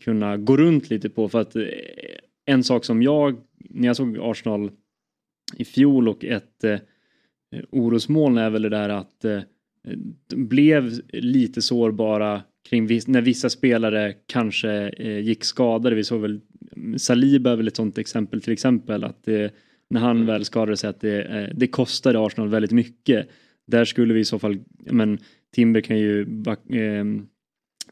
kunna 0.00 0.36
gå 0.36 0.56
runt 0.56 0.90
lite 0.90 1.08
på 1.08 1.28
för 1.28 1.40
att 1.40 1.56
eh, 1.56 1.64
en 2.44 2.64
sak 2.64 2.84
som 2.84 3.02
jag, 3.02 3.36
när 3.58 3.86
jag 3.86 3.96
såg 3.96 4.18
Arsenal 4.20 4.70
i 5.56 5.64
fjol 5.64 6.08
och 6.08 6.24
ett 6.24 6.64
eh, 6.64 6.78
orosmoln 7.70 8.38
är 8.38 8.50
väl 8.50 8.62
det 8.62 8.68
där 8.68 8.88
att 8.88 9.24
eh, 9.24 9.40
de 10.26 10.46
blev 10.46 11.00
lite 11.12 11.62
sårbara 11.62 12.42
kring 12.68 12.86
vis- 12.86 13.08
när 13.08 13.20
vissa 13.20 13.50
spelare 13.50 14.14
kanske 14.26 14.70
eh, 14.88 15.18
gick 15.18 15.44
skadade. 15.44 15.96
Vi 15.96 16.04
såg 16.04 16.20
väl 16.20 16.40
Saliba 16.96 17.50
är 17.50 17.56
väl 17.56 17.68
ett 17.68 17.76
sånt 17.76 17.98
exempel 17.98 18.42
till 18.42 18.52
exempel 18.52 19.04
att 19.04 19.24
det, 19.24 19.54
när 19.90 20.00
han 20.00 20.26
väl 20.26 20.44
skadade 20.44 20.76
sig 20.76 20.90
att 20.90 21.00
det, 21.00 21.22
eh, 21.22 21.48
det 21.54 21.66
kostade 21.66 22.26
Arsenal 22.26 22.48
väldigt 22.48 22.72
mycket. 22.72 23.28
Där 23.66 23.84
skulle 23.84 24.14
vi 24.14 24.20
i 24.20 24.24
så 24.24 24.38
fall, 24.38 24.58
men 24.78 25.18
Timber 25.54 25.80
kan 25.80 25.98
ju 25.98 26.24
back, 26.24 26.70
eh, 26.70 27.04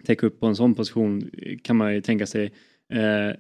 täcka 0.07 0.27
upp 0.27 0.41
på 0.41 0.47
en 0.47 0.57
sån 0.57 0.75
position 0.75 1.31
kan 1.63 1.77
man 1.77 1.95
ju 1.95 2.01
tänka 2.01 2.27
sig. 2.27 2.45
Eh, 2.93 3.37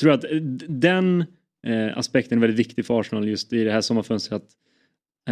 tror 0.00 0.12
att 0.12 0.20
d- 0.22 0.66
den 0.68 1.24
eh, 1.66 1.98
aspekten 1.98 2.38
är 2.38 2.40
väldigt 2.40 2.58
viktig 2.58 2.86
för 2.86 3.00
Arsenal 3.00 3.28
just 3.28 3.52
i 3.52 3.64
det 3.64 3.72
här 3.72 3.80
sommarfönstret. 3.80 4.42
Att, 4.42 4.48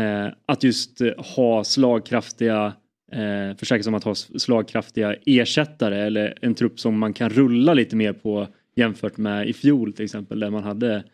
eh, 0.02 0.34
att 0.46 0.62
just 0.64 1.00
eh, 1.00 1.12
ha 1.36 1.64
slagkraftiga 1.64 2.72
eh, 3.12 3.56
försäkra 3.56 3.82
sig 3.82 3.90
om 3.90 3.94
att 3.94 4.04
ha 4.04 4.14
slagkraftiga 4.14 5.16
ersättare 5.26 5.98
eller 6.06 6.38
en 6.42 6.54
trupp 6.54 6.80
som 6.80 6.98
man 6.98 7.12
kan 7.12 7.30
rulla 7.30 7.74
lite 7.74 7.96
mer 7.96 8.12
på 8.12 8.48
jämfört 8.76 9.16
med 9.16 9.48
i 9.48 9.52
fjol 9.52 9.92
till 9.92 10.04
exempel 10.04 10.40
där 10.40 10.50
man 10.50 10.62
hade 10.62 11.04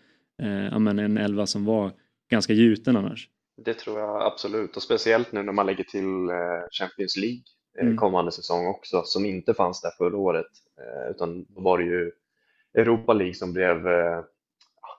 eh, 0.43 0.79
men 0.79 0.99
en 0.99 1.19
elva 1.19 1.47
som 1.47 1.65
var 1.65 1.93
ganska 2.31 2.53
gjuten 2.53 2.97
annars. 2.97 3.29
Det 3.57 3.75
tror 3.75 3.99
jag 4.01 4.23
absolut 4.23 4.77
och 4.77 4.83
speciellt 4.83 5.33
nu 5.33 5.43
när 5.43 5.53
man 5.53 5.67
lägger 5.67 5.85
till 5.85 6.29
eh, 6.31 6.69
Champions 6.71 7.17
League 7.17 7.41
eh, 7.79 7.85
Mm. 7.87 7.97
kommande 7.97 8.33
säsong 8.33 8.67
också 8.67 9.03
som 9.05 9.25
inte 9.27 9.55
fanns 9.55 9.81
där 9.81 9.91
förra 9.99 10.17
året 10.17 10.47
eh, 10.81 11.11
utan 11.11 11.45
då 11.49 11.61
var 11.61 11.79
det 11.79 11.85
ju 11.85 12.13
Europa 12.75 13.13
League 13.13 13.35
som 13.35 13.53
blev 13.53 13.87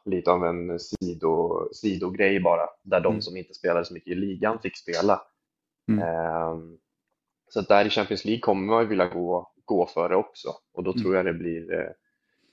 lite 0.06 0.32
av 0.32 0.46
en 0.46 0.80
sido, 0.80 1.60
sidogrej 1.74 2.40
bara 2.40 2.68
där 2.84 3.00
de 3.02 3.08
Mm. 3.10 3.22
som 3.22 3.38
inte 3.38 3.54
spelade 3.54 3.86
så 3.86 3.94
mycket 3.94 4.12
i 4.12 4.16
ligan 4.16 4.60
fick 4.60 4.78
spela. 4.78 5.22
Mm. 5.92 6.04
Ehm, 6.04 6.78
så 7.50 7.62
där 7.62 7.86
i 7.86 7.90
Champions 7.90 8.26
League 8.26 8.40
kommer 8.42 8.68
man 8.74 8.82
ju 8.84 8.88
vilja 8.90 9.08
gå, 9.08 9.52
gå 9.66 9.86
före 9.88 10.16
också 10.16 10.50
och 10.74 10.84
då 10.84 10.92
Mm. 10.92 11.02
tror 11.04 11.16
jag 11.16 11.26
det 11.26 11.34
blir, 11.34 11.94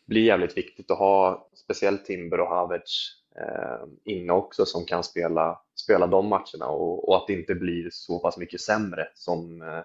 blir 0.06 0.22
jävligt 0.22 0.56
viktigt 0.56 0.90
att 0.90 0.98
ha 0.98 1.48
speciellt 1.54 2.04
Timber 2.04 2.40
och 2.40 2.48
Havertz 2.48 3.22
eh, 3.36 3.86
inne 4.04 4.32
också 4.32 4.66
som 4.66 4.84
kan 4.84 5.04
spela, 5.04 5.60
spela 5.74 6.06
de 6.06 6.28
matcherna 6.28 6.66
och, 6.66 7.08
och 7.08 7.16
att 7.16 7.26
det 7.26 7.32
inte 7.32 7.54
blir 7.54 7.88
så 7.92 8.18
pass 8.18 8.36
mycket 8.36 8.60
sämre 8.60 9.08
som, 9.14 9.62
eh, 9.62 9.80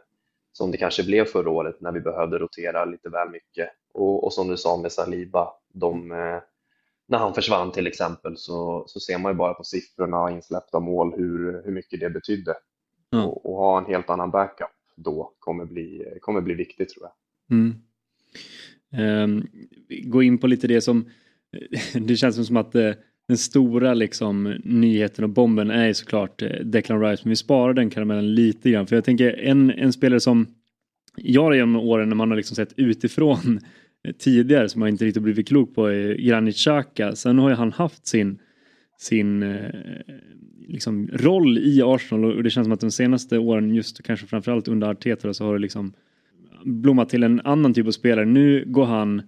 som 0.52 0.72
det 0.72 0.78
kanske 0.78 1.04
blev 1.04 1.26
förra 1.26 1.50
året 1.50 1.82
när 1.82 1.92
vi 1.92 2.00
behövde 2.00 2.38
rotera 2.38 2.86
lite 2.86 3.10
väl 3.10 3.30
mycket. 3.30 3.70
Och, 3.94 4.24
och 4.24 4.34
som 4.34 4.48
du 4.48 4.58
sa 4.58 4.78
med 4.78 4.92
Saliba, 4.92 5.54
de, 5.74 6.12
eh, 6.12 6.40
när 7.08 7.18
han 7.18 7.34
försvann 7.34 7.72
till 7.72 7.88
exempel 7.88 8.38
så, 8.38 8.84
så 8.88 9.00
ser 9.00 9.18
man 9.18 9.32
ju 9.32 9.36
bara 9.36 9.54
på 9.54 9.64
siffrorna 9.64 10.24
och 10.24 10.32
insläppta 10.32 10.80
mål 10.80 11.14
hur, 11.18 11.62
hur 11.66 11.72
mycket 11.72 12.00
det 12.00 12.10
betydde. 12.10 12.56
Mm. 13.14 13.26
Och, 13.26 13.46
och, 13.46 13.58
ha 13.58 13.78
en 13.78 13.86
helt 13.86 14.10
annan 14.10 14.32
backup 14.32 14.70
då 14.96 15.34
kommer 15.40 15.66
bli, 15.66 16.18
kommer 16.22 16.42
bli 16.42 16.54
viktigt 16.54 16.90
tror 16.90 17.06
jag. 17.06 17.12
Mm. 17.58 17.74
Ehm, 18.94 19.48
gå 20.04 20.24
in 20.24 20.38
på 20.38 20.48
lite 20.48 20.68
det 20.68 20.82
som, 20.82 21.06
det 21.94 22.16
känns 22.16 22.48
som 22.48 22.58
att 22.58 22.76
eh, 22.76 22.92
den 23.28 23.38
stora 23.38 23.94
liksom, 23.94 24.56
nyheten 24.64 25.24
och 25.24 25.30
bomben 25.30 25.72
är 25.72 25.94
såklart 25.94 26.42
eh, 26.42 26.50
Declan 26.50 27.02
Rice, 27.02 27.22
men 27.24 27.30
vi 27.30 27.36
sparar 27.36 27.74
den 27.74 27.90
karamellen 27.90 28.36
lite 28.36 28.72
grann. 28.72 28.88
För 28.88 28.96
jag 28.96 29.06
tänker 29.06 29.34
en, 29.34 29.72
en 29.72 29.94
spelare 29.94 30.20
som 30.20 30.48
jag 31.16 31.56
genom 31.56 31.76
åren 31.76 32.10
när 32.10 32.16
man 32.16 32.30
har 32.30 32.38
liksom 32.38 32.56
sett 32.56 32.74
utifrån 32.78 33.60
eh, 34.08 34.14
tidigare 34.14 34.70
som 34.70 34.80
man 34.80 34.90
inte 34.90 35.06
riktigt 35.06 35.24
blivit 35.24 35.48
klok 35.48 35.76
på 35.76 35.88
är 35.88 36.16
Granit 36.16 36.56
Xhaka. 36.56 37.16
Sen 37.16 37.40
har 37.40 37.50
ju 37.50 37.56
han 37.56 37.72
haft 37.72 38.08
sin, 38.08 38.40
sin 39.00 39.58
liksom, 40.68 41.10
roll 41.14 41.58
i 41.58 41.82
Arsenal 41.82 42.26
och 42.26 42.44
det 42.44 42.50
känns 42.50 42.66
som 42.66 42.72
att 42.72 42.80
de 42.80 42.92
senaste 42.92 43.38
åren, 43.38 43.76
just 43.76 44.04
kanske 44.04 44.28
framförallt 44.28 44.68
under 44.68 44.88
Arteta, 44.88 45.34
så 45.34 45.46
har 45.46 45.54
det 45.54 45.60
liksom 45.60 45.94
blommat 46.68 47.10
till 47.10 47.24
en 47.24 47.42
annan 47.44 47.74
typ 47.74 47.88
av 47.88 47.92
spelare. 47.92 48.26
Nu 48.26 48.64
går 48.68 48.86
han, 48.86 49.20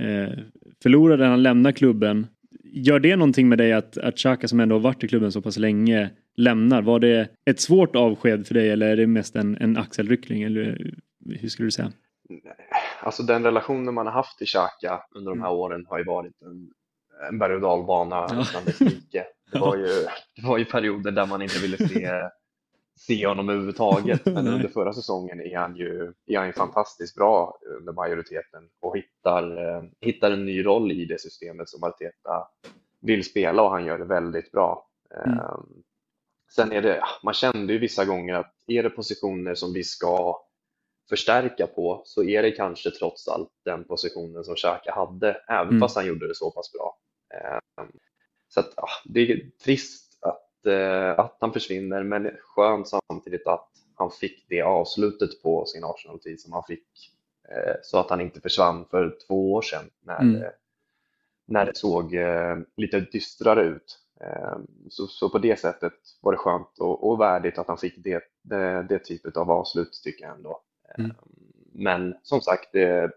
eh, 0.00 0.38
förlorade 0.82 1.26
han 1.26 1.42
lämnar 1.42 1.72
klubben. 1.72 2.26
Gör 2.64 3.00
det 3.00 3.16
någonting 3.16 3.48
med 3.48 3.58
dig 3.58 3.72
att, 3.72 3.98
att 3.98 4.18
Xhaka 4.18 4.48
som 4.48 4.60
ändå 4.60 4.74
har 4.74 4.80
varit 4.80 5.04
i 5.04 5.08
klubben 5.08 5.32
så 5.32 5.42
pass 5.42 5.56
länge 5.56 6.10
lämnar? 6.36 6.82
Var 6.82 7.00
det 7.00 7.28
ett 7.50 7.60
svårt 7.60 7.96
avsked 7.96 8.46
för 8.46 8.54
dig 8.54 8.70
eller 8.70 8.86
är 8.86 8.96
det 8.96 9.06
mest 9.06 9.36
en, 9.36 9.56
en 9.56 9.76
axelryckning? 9.76 10.42
Eller 10.42 10.92
hur 11.40 11.48
skulle 11.48 11.66
du 11.66 11.70
säga? 11.70 11.92
Alltså 13.02 13.22
den 13.22 13.44
relationen 13.44 13.94
man 13.94 14.06
har 14.06 14.12
haft 14.12 14.38
till 14.38 14.46
Xhaka 14.46 15.02
under 15.14 15.30
de 15.30 15.40
här 15.40 15.50
åren 15.50 15.86
har 15.88 15.98
ju 15.98 16.04
varit 16.04 16.42
en, 16.42 16.70
en 17.28 17.38
berg 17.38 17.54
och 17.54 17.60
dalbana 17.60 18.26
ja. 18.30 18.60
dess 18.64 18.80
like. 18.80 19.24
Det 19.52 19.58
var, 19.58 19.76
ju, 19.76 19.86
det 20.36 20.46
var 20.46 20.58
ju 20.58 20.64
perioder 20.64 21.10
där 21.10 21.26
man 21.26 21.42
inte 21.42 21.58
ville 21.58 21.76
se, 21.88 22.10
se 23.00 23.26
honom 23.26 23.48
överhuvudtaget. 23.48 24.26
Men 24.26 24.48
under 24.54 24.68
förra 24.68 24.92
säsongen 24.92 25.40
är 25.40 25.56
han 25.56 25.76
ju, 25.76 26.12
är 26.26 26.38
han 26.38 26.46
ju 26.46 26.52
fantastiskt 26.52 27.16
bra 27.16 27.58
under 27.78 27.92
majoriteten 27.92 28.68
och 28.80 28.96
hittar, 28.96 29.66
eh, 29.66 29.82
hittar 30.00 30.30
en 30.30 30.44
ny 30.44 30.64
roll 30.64 30.92
i 30.92 31.04
det 31.04 31.20
systemet 31.20 31.68
som 31.68 31.84
Arteta 31.84 32.48
vill 33.00 33.24
spela 33.24 33.62
och 33.62 33.70
han 33.70 33.84
gör 33.84 33.98
det 33.98 34.04
väldigt 34.04 34.52
bra. 34.52 34.86
Mm. 35.24 35.38
Um, 35.38 35.82
sen 36.54 36.72
är 36.72 36.82
det, 36.82 37.02
man 37.24 37.34
kände 37.34 37.72
ju 37.72 37.78
vissa 37.78 38.04
gånger 38.04 38.34
att 38.34 38.54
är 38.66 38.82
det 38.82 38.90
positioner 38.90 39.54
som 39.54 39.72
vi 39.72 39.84
ska 39.84 40.40
förstärka 41.08 41.66
på 41.66 42.02
så 42.04 42.24
är 42.24 42.42
det 42.42 42.50
kanske 42.50 42.90
trots 42.90 43.28
allt 43.28 43.50
den 43.64 43.84
positionen 43.84 44.44
som 44.44 44.54
Xhaka 44.54 44.92
hade, 44.94 45.36
även 45.48 45.68
mm. 45.68 45.80
fast 45.80 45.96
han 45.96 46.06
gjorde 46.06 46.28
det 46.28 46.34
så 46.34 46.50
pass 46.50 46.72
bra. 46.72 46.96
Um, 47.80 47.90
så 48.48 48.60
att, 48.60 48.72
ja, 48.76 48.88
det 49.04 49.20
är 49.20 49.50
trist 49.64 50.09
att, 50.60 50.66
eh, 50.66 51.24
att 51.24 51.36
han 51.40 51.52
försvinner, 51.52 52.02
men 52.02 52.30
skönt 52.40 52.88
samtidigt 52.88 53.46
att 53.46 53.68
han 53.94 54.10
fick 54.10 54.46
det 54.48 54.62
avslutet 54.62 55.42
på 55.42 55.66
sin 55.66 55.84
Arsenal-tid 55.84 56.40
som 56.40 56.52
han 56.52 56.62
fick, 56.62 56.86
eh, 57.48 57.74
så 57.82 57.98
att 57.98 58.10
han 58.10 58.20
inte 58.20 58.40
försvann 58.40 58.84
för 58.90 59.16
två 59.26 59.52
år 59.52 59.62
sedan 59.62 59.90
när, 60.00 60.20
mm. 60.20 60.42
när 61.46 61.66
det 61.66 61.76
såg 61.76 62.14
eh, 62.14 62.56
lite 62.76 63.00
dystrare 63.00 63.64
ut. 63.64 63.96
Så, 64.88 65.06
så 65.06 65.30
på 65.30 65.38
det 65.38 65.60
sättet 65.60 65.92
var 66.20 66.32
det 66.32 66.38
skönt 66.38 66.78
och, 66.78 67.10
och 67.10 67.20
värdigt 67.20 67.58
att 67.58 67.68
han 67.68 67.78
fick 67.78 68.04
det, 68.04 68.22
det, 68.42 68.86
det 68.88 68.98
typet 68.98 69.36
av 69.36 69.50
avslut 69.50 70.00
tycker 70.04 70.24
jag 70.24 70.36
ändå. 70.36 70.60
Mm. 70.98 71.12
Men 71.72 72.14
som 72.22 72.40
sagt, 72.40 72.72
det, 72.72 73.10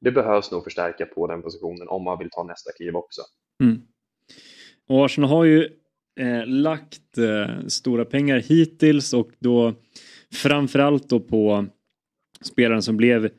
det 0.00 0.10
behövs 0.10 0.50
nog 0.50 0.64
förstärka 0.64 1.06
på 1.06 1.26
den 1.26 1.42
positionen 1.42 1.88
om 1.88 2.02
man 2.04 2.18
vill 2.18 2.30
ta 2.30 2.44
nästa 2.44 2.72
kliv 2.72 2.96
också. 2.96 3.22
Mm. 3.62 3.82
Och 4.88 5.04
Arsenal 5.04 5.30
har 5.30 5.44
ju 5.44 5.79
eh, 6.20 6.46
lagt 6.46 7.18
eh, 7.18 7.66
stora 7.66 8.04
pengar 8.04 8.38
hittills 8.38 9.12
och 9.12 9.30
då 9.38 9.74
framförallt 10.32 11.08
då 11.08 11.20
på 11.20 11.66
spelaren 12.42 12.82
som 12.82 12.96
blev 12.96 13.30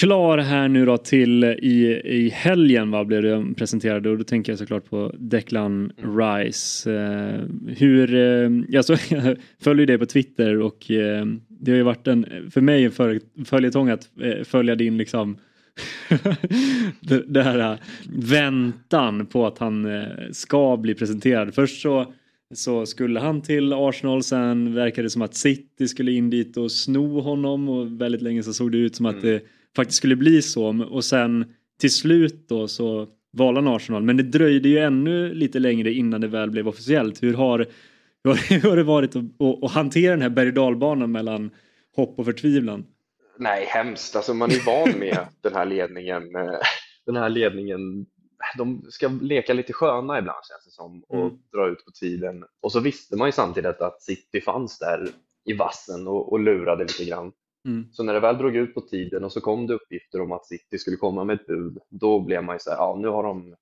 klar 0.00 0.38
här 0.38 0.68
nu 0.68 0.86
då 0.86 0.96
till 0.96 1.44
eh, 1.44 1.50
i, 1.50 2.00
i 2.04 2.28
helgen 2.28 2.90
va, 2.90 3.04
blev 3.04 3.22
det 3.22 3.54
presenterade 3.56 4.10
och 4.10 4.18
då 4.18 4.24
tänker 4.24 4.52
jag 4.52 4.58
såklart 4.58 4.90
på 4.90 5.14
Declan 5.18 5.92
Rice. 6.18 6.92
Eh, 6.92 7.40
hur, 7.76 8.14
eh, 8.14 8.50
jag, 8.68 8.84
jag 9.10 9.36
följer 9.60 9.86
dig 9.86 9.98
på 9.98 10.06
Twitter 10.06 10.60
och 10.60 10.90
eh, 10.90 11.26
det 11.48 11.70
har 11.70 11.76
ju 11.76 11.82
varit 11.82 12.06
en, 12.06 12.50
för 12.50 12.60
mig 12.60 12.84
en 12.84 12.92
följetong 13.44 13.88
att 13.88 14.10
eh, 14.20 14.44
följa 14.44 14.74
din 14.74 14.98
liksom 14.98 15.38
det, 17.28 17.42
här 17.42 17.72
äh, 17.72 17.78
väntan 18.08 19.26
på 19.26 19.46
att 19.46 19.58
han 19.58 19.84
äh, 19.84 20.02
ska 20.32 20.76
bli 20.76 20.94
presenterad. 20.94 21.54
Först 21.54 21.82
så, 21.82 22.12
så 22.54 22.86
skulle 22.86 23.20
han 23.20 23.42
till 23.42 23.72
Arsenal, 23.72 24.22
sen 24.22 24.74
verkade 24.74 25.06
det 25.06 25.10
som 25.10 25.22
att 25.22 25.34
City 25.34 25.88
skulle 25.88 26.12
in 26.12 26.30
dit 26.30 26.56
och 26.56 26.72
sno 26.72 27.20
honom 27.20 27.68
och 27.68 28.00
väldigt 28.00 28.22
länge 28.22 28.42
så 28.42 28.52
såg 28.52 28.72
det 28.72 28.78
ut 28.78 28.96
som 28.96 29.06
att 29.06 29.22
mm. 29.22 29.26
det 29.26 29.42
faktiskt 29.76 29.96
skulle 29.96 30.16
bli 30.16 30.42
så 30.42 30.86
och 30.90 31.04
sen 31.04 31.44
till 31.80 31.92
slut 31.92 32.48
då 32.48 32.68
så 32.68 33.06
valde 33.32 33.60
han 33.60 33.74
Arsenal 33.74 34.02
men 34.02 34.16
det 34.16 34.22
dröjde 34.22 34.68
ju 34.68 34.78
ännu 34.78 35.34
lite 35.34 35.58
längre 35.58 35.92
innan 35.92 36.20
det 36.20 36.28
väl 36.28 36.50
blev 36.50 36.68
officiellt. 36.68 37.22
Hur 37.22 37.34
har, 37.34 37.66
hur 38.48 38.68
har 38.68 38.76
det 38.76 38.82
varit 38.82 39.16
att, 39.16 39.24
att, 39.24 39.64
att 39.64 39.70
hantera 39.70 40.10
den 40.10 40.22
här 40.22 40.28
berg 40.28 40.58
och 40.58 41.08
mellan 41.08 41.50
hopp 41.96 42.18
och 42.18 42.24
förtvivlan? 42.24 42.84
Nej, 43.38 43.64
hemskt. 43.64 44.16
Alltså 44.16 44.34
man 44.34 44.50
är 44.50 44.66
van 44.66 44.98
med 44.98 45.26
den 45.42 45.54
här 45.54 45.66
ledningen. 45.66 46.36
Eh, 46.36 46.58
den 47.06 47.16
här 47.16 47.28
ledningen, 47.28 48.06
de 48.58 48.82
ska 48.90 49.08
leka 49.08 49.52
lite 49.52 49.72
sköna 49.72 50.18
ibland 50.18 50.44
känns 50.44 50.64
det 50.64 50.70
som 50.70 51.04
och 51.08 51.26
mm. 51.26 51.38
dra 51.52 51.68
ut 51.68 51.84
på 51.84 51.90
tiden. 51.90 52.44
Och 52.60 52.72
så 52.72 52.80
visste 52.80 53.16
man 53.16 53.28
ju 53.28 53.32
samtidigt 53.32 53.80
att 53.80 54.02
City 54.02 54.40
fanns 54.40 54.78
där 54.78 55.08
i 55.44 55.52
vassen 55.52 56.08
och, 56.08 56.32
och 56.32 56.40
lurade 56.40 56.84
lite 56.84 57.04
grann. 57.04 57.32
Mm. 57.68 57.88
Så 57.92 58.02
när 58.02 58.14
det 58.14 58.20
väl 58.20 58.38
drog 58.38 58.56
ut 58.56 58.74
på 58.74 58.80
tiden 58.80 59.24
och 59.24 59.32
så 59.32 59.40
kom 59.40 59.66
det 59.66 59.74
uppgifter 59.74 60.20
om 60.20 60.32
att 60.32 60.46
City 60.46 60.78
skulle 60.78 60.96
komma 60.96 61.24
med 61.24 61.40
ett 61.40 61.46
bud, 61.46 61.78
då 61.88 62.20
blev 62.20 62.44
man 62.44 62.54
ju 62.54 62.58
så 62.58 62.70
här, 62.70 62.76
ja 62.76 62.96
nu 63.00 63.08
har 63.08 63.22
de, 63.22 63.56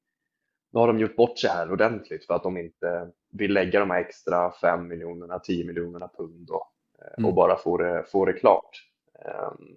nu 0.73 0.81
har 0.81 0.87
de 0.87 1.01
gjort 1.01 1.17
bort 1.17 1.39
sig 1.39 1.51
här 1.51 1.73
ordentligt 1.73 2.27
för 2.27 2.35
att 2.35 2.43
de 2.43 2.57
inte 2.57 3.11
vill 3.33 3.53
lägga 3.53 3.81
de 3.81 3.91
här 3.91 4.01
extra 4.01 4.53
5 4.53 4.89
miljonerna, 4.89 5.39
10 5.39 5.65
miljonerna 5.65 6.09
pund 6.17 6.51
och, 6.51 6.67
eh, 6.99 7.19
mm. 7.19 7.29
och 7.29 7.35
bara 7.35 7.57
få 7.57 7.77
det, 7.77 8.05
få 8.13 8.25
det 8.25 8.33
klart. 8.33 8.83
Ehm, 9.25 9.77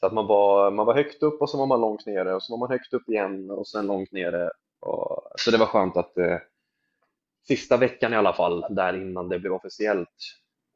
så 0.00 0.06
att 0.06 0.12
man 0.12 0.26
var, 0.26 0.70
man 0.70 0.86
var 0.86 0.94
högt 0.94 1.22
upp 1.22 1.40
och 1.40 1.50
så 1.50 1.58
var 1.58 1.66
man 1.66 1.80
långt 1.80 2.06
nere 2.06 2.34
och 2.34 2.42
så 2.42 2.52
var 2.52 2.58
man 2.58 2.70
högt 2.70 2.94
upp 2.94 3.08
igen 3.08 3.50
och 3.50 3.68
sen 3.68 3.86
långt 3.86 4.12
nere. 4.12 4.50
Och, 4.80 5.32
så 5.36 5.50
det 5.50 5.58
var 5.58 5.66
skönt 5.66 5.96
att 5.96 6.18
eh, 6.18 6.38
sista 7.46 7.76
veckan 7.76 8.12
i 8.12 8.16
alla 8.16 8.32
fall, 8.32 8.64
där 8.70 8.96
innan 8.96 9.28
det 9.28 9.38
blev 9.38 9.52
officiellt, 9.52 10.08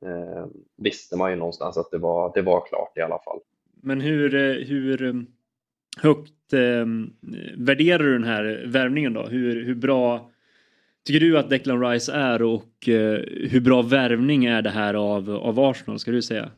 eh, 0.07 0.47
visste 0.77 1.17
man 1.17 1.31
ju 1.31 1.37
någonstans 1.37 1.77
att 1.77 1.91
det 1.91 1.99
var, 1.99 2.33
det 2.35 2.43
var 2.43 2.67
klart 2.67 2.99
i 2.99 3.01
alla 3.01 3.19
fall. 3.25 3.41
Men 3.83 4.01
hur, 4.01 4.35
eh, 4.35 4.67
hur 4.67 5.03
ehm, 5.03 5.27
högt 5.97 6.53
eh, 6.53 6.87
värderar 7.57 7.99
du 7.99 8.13
den 8.13 8.25
här 8.25 8.65
värvningen 8.67 9.13
då? 9.13 9.23
Hur, 9.23 9.65
hur 9.65 9.75
bra 9.75 10.31
tycker 11.05 11.21
du 11.21 11.39
att 11.39 11.51
Declan 11.51 11.91
Rice 11.91 12.13
är 12.13 12.43
och 12.43 12.89
eh, 12.89 13.21
hur 13.51 13.61
bra 13.61 13.83
värvning 13.83 14.45
är 14.45 14.63
det 14.63 14.71
här 14.71 14.95
av, 14.95 15.31
av 15.31 15.61
Arsenal, 15.61 15.99
ska 15.99 16.11
du 16.11 16.23
säga? 16.23 16.51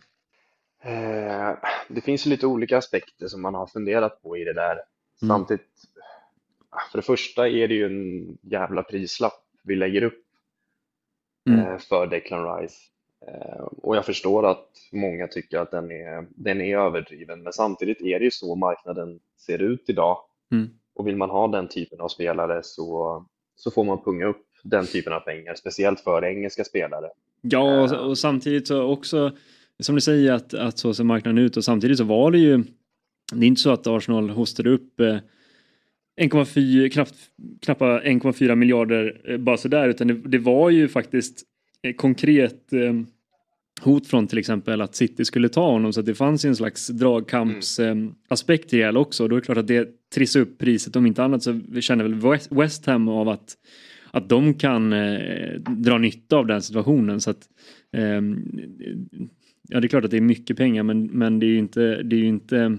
Eh, 0.86 1.56
det 1.88 2.00
finns 2.00 2.26
lite 2.26 2.46
olika 2.46 2.78
aspekter 2.78 3.28
som 3.28 3.42
man 3.42 3.54
har 3.54 3.66
funderat 3.66 4.22
på 4.22 4.36
i 4.36 4.44
det 4.44 4.52
där. 4.52 4.72
Mm. 5.22 5.28
Samtidigt, 5.28 5.70
för 6.92 6.98
det 6.98 7.02
första 7.02 7.48
är 7.48 7.68
det 7.68 7.74
ju 7.74 7.86
en 7.86 8.38
jävla 8.42 8.82
prislapp 8.82 9.44
vi 9.62 9.76
lägger 9.76 10.02
upp 10.02 10.24
mm. 11.48 11.60
eh, 11.60 11.78
för 11.78 12.06
Declan 12.06 12.58
Rice. 12.58 12.76
Eh, 13.26 13.60
och 13.60 13.96
jag 13.96 14.04
förstår 14.06 14.46
att 14.46 14.68
många 14.92 15.26
tycker 15.26 15.58
att 15.58 15.70
den 15.70 15.90
är, 15.90 16.26
den 16.30 16.60
är 16.60 16.78
överdriven, 16.78 17.42
men 17.42 17.52
samtidigt 17.52 18.00
är 18.00 18.18
det 18.18 18.24
ju 18.24 18.30
så 18.30 18.54
marknaden 18.54 19.20
ser 19.46 19.62
ut 19.62 19.84
idag. 19.86 20.18
Mm. 20.52 20.68
Och 20.94 21.06
vill 21.06 21.16
man 21.16 21.30
ha 21.30 21.48
den 21.48 21.68
typen 21.68 22.00
av 22.00 22.08
spelare 22.08 22.60
så, 22.62 23.26
så 23.56 23.70
får 23.70 23.84
man 23.84 24.02
punga 24.04 24.26
upp 24.26 24.46
den 24.62 24.86
typen 24.86 25.12
av 25.12 25.20
pengar, 25.20 25.54
speciellt 25.54 26.00
för 26.00 26.24
engelska 26.24 26.64
spelare. 26.64 27.10
Ja, 27.40 27.82
och, 27.82 28.08
och 28.08 28.18
samtidigt 28.18 28.68
så 28.68 28.82
också 28.82 29.32
som 29.80 29.94
du 29.94 30.00
säger 30.00 30.32
att, 30.32 30.54
att 30.54 30.78
så 30.78 30.94
ser 30.94 31.04
marknaden 31.04 31.38
ut 31.38 31.56
och 31.56 31.64
samtidigt 31.64 31.98
så 31.98 32.04
var 32.04 32.30
det 32.30 32.38
ju 32.38 32.64
det 33.32 33.46
är 33.46 33.48
inte 33.48 33.60
så 33.60 33.70
att 33.70 33.86
Arsenal 33.86 34.30
hostade 34.30 34.70
upp 34.70 35.00
1,4, 36.20 36.84
eh, 36.84 36.90
knappt, 36.90 37.14
knappt 37.62 37.80
1,4 37.80 38.54
miljarder 38.54 39.20
eh, 39.24 39.36
bara 39.36 39.56
sådär 39.56 39.88
utan 39.88 40.06
det, 40.06 40.14
det, 40.14 40.38
var 40.38 40.70
ju 40.70 40.88
faktiskt 40.88 41.42
eh, 41.82 41.94
konkret 41.94 42.72
hot 43.80 44.06
från 44.06 44.26
till 44.26 44.38
exempel 44.38 44.80
att 44.80 44.94
City 44.94 45.24
skulle 45.24 45.48
ta 45.48 45.70
honom 45.70 45.92
så 45.92 46.00
att 46.00 46.06
det 46.06 46.14
fanns 46.14 46.44
ju 46.44 46.48
en 46.48 46.56
slags 46.56 46.88
dragkampsaspekt 46.88 48.72
mm. 48.72 48.88
i 48.88 48.92
det 48.92 48.98
också. 48.98 49.28
Då 49.28 49.36
är 49.36 49.40
det 49.40 49.44
klart 49.44 49.58
att 49.58 49.66
det 49.66 49.88
trissar 50.14 50.40
upp 50.40 50.58
priset. 50.58 50.96
Om 50.96 51.06
inte 51.06 51.24
annat 51.24 51.42
så 51.42 51.60
känner 51.80 52.04
väl 52.04 52.40
West, 52.50 52.86
Ham 52.86 53.08
av 53.08 53.28
att, 53.28 53.56
att 54.10 54.28
de 54.28 54.54
kan 54.54 54.92
eh, 54.92 55.60
dra 55.60 55.98
nytta 55.98 56.36
av 56.36 56.46
den 56.46 56.62
situationen. 56.62 57.20
Så 57.20 57.30
att, 57.30 57.48
eh, 57.92 58.20
ja, 59.68 59.80
det 59.80 59.86
är 59.86 59.88
klart 59.88 60.04
att 60.04 60.10
det 60.10 60.16
är 60.16 60.20
mycket 60.20 60.56
pengar 60.56 60.82
men, 60.82 61.06
men 61.06 61.38
det 61.38 61.46
är 61.46 61.50
ju 61.50 61.58
inte, 61.58 62.02
det 62.02 62.16
är 62.16 62.24
inte 62.24 62.78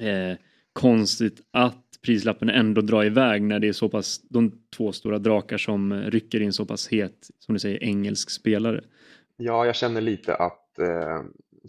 eh, 0.00 0.36
konstigt 0.72 1.40
att 1.50 1.84
prislappen 2.02 2.48
ändå 2.48 2.80
drar 2.80 3.04
iväg 3.04 3.42
när 3.42 3.58
det 3.58 3.68
är 3.68 3.72
så 3.72 3.88
pass 3.88 4.20
de 4.28 4.52
två 4.76 4.92
stora 4.92 5.18
drakar 5.18 5.58
som 5.58 5.92
rycker 5.92 6.40
in 6.40 6.52
så 6.52 6.66
pass 6.66 6.88
het, 6.88 7.30
som 7.38 7.54
du 7.54 7.58
säger, 7.58 7.82
engelsk 7.82 8.30
spelare. 8.30 8.84
Ja, 9.36 9.66
jag 9.66 9.76
känner 9.76 10.00
lite 10.00 10.34
att 10.34 10.78
eh, 10.78 11.22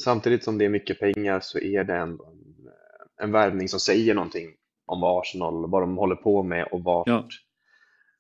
samtidigt 0.04 0.44
som 0.44 0.58
det 0.58 0.66
är 0.66 0.70
mycket 0.70 1.00
pengar 1.00 1.40
så 1.40 1.60
är 1.60 1.84
det 1.84 1.96
en, 1.96 2.12
eh, 2.12 3.24
en 3.24 3.32
värvning 3.32 3.68
som 3.68 3.80
säger 3.80 4.16
någonting 4.16 4.48
om 4.86 5.02
vad 5.02 5.22
Arsenal, 5.22 5.70
vad 5.70 5.82
de 5.82 5.98
håller 5.98 6.16
på 6.16 6.44
med 6.44 6.68
och 6.72 6.84
vart, 6.84 7.08
ja. 7.08 7.28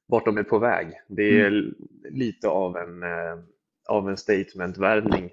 vart 0.08 0.26
de 0.26 0.38
är 0.38 0.44
på 0.44 0.60
väg. 0.60 0.88
Det 1.08 1.42
är 1.42 1.48
mm. 1.48 1.74
lite 2.10 2.48
av 2.48 2.78
en, 2.78 3.04
eh, 3.04 3.40
av 3.90 4.10
en 4.10 4.18
statement-värvning 4.18 5.30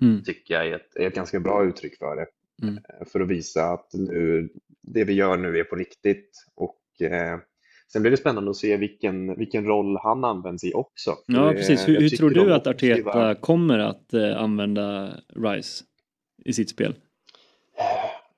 mm. 0.00 0.22
tycker 0.22 0.54
jag 0.54 0.66
är 0.66 0.74
ett, 0.74 0.96
är 0.96 1.06
ett 1.06 1.14
ganska 1.14 1.40
bra 1.40 1.64
uttryck 1.64 1.98
för 1.98 2.16
det. 2.16 2.26
Mm. 2.62 2.76
Eh, 2.76 3.06
för 3.06 3.20
att 3.20 3.28
visa 3.28 3.64
att 3.64 3.90
nu, 3.92 4.48
det 4.82 5.04
vi 5.04 5.12
gör 5.12 5.36
nu 5.36 5.58
är 5.58 5.64
på 5.64 5.76
riktigt 5.76 6.44
och 6.54 7.02
eh, 7.02 7.38
Sen 7.92 8.02
blir 8.02 8.10
det 8.10 8.16
spännande 8.16 8.50
att 8.50 8.56
se 8.56 8.76
vilken, 8.76 9.38
vilken 9.38 9.64
roll 9.64 9.98
han 10.02 10.24
används 10.24 10.64
i 10.64 10.74
också. 10.74 11.16
Ja, 11.26 11.52
precis. 11.52 11.88
Hur, 11.88 12.00
hur 12.00 12.08
tror 12.08 12.30
du 12.30 12.54
att 12.54 12.66
Arteta 12.66 13.02
var... 13.02 13.34
kommer 13.34 13.78
att 13.78 14.14
eh, 14.14 14.42
använda 14.42 15.16
Rice 15.36 15.84
i 16.44 16.52
sitt 16.52 16.70
spel? 16.70 16.94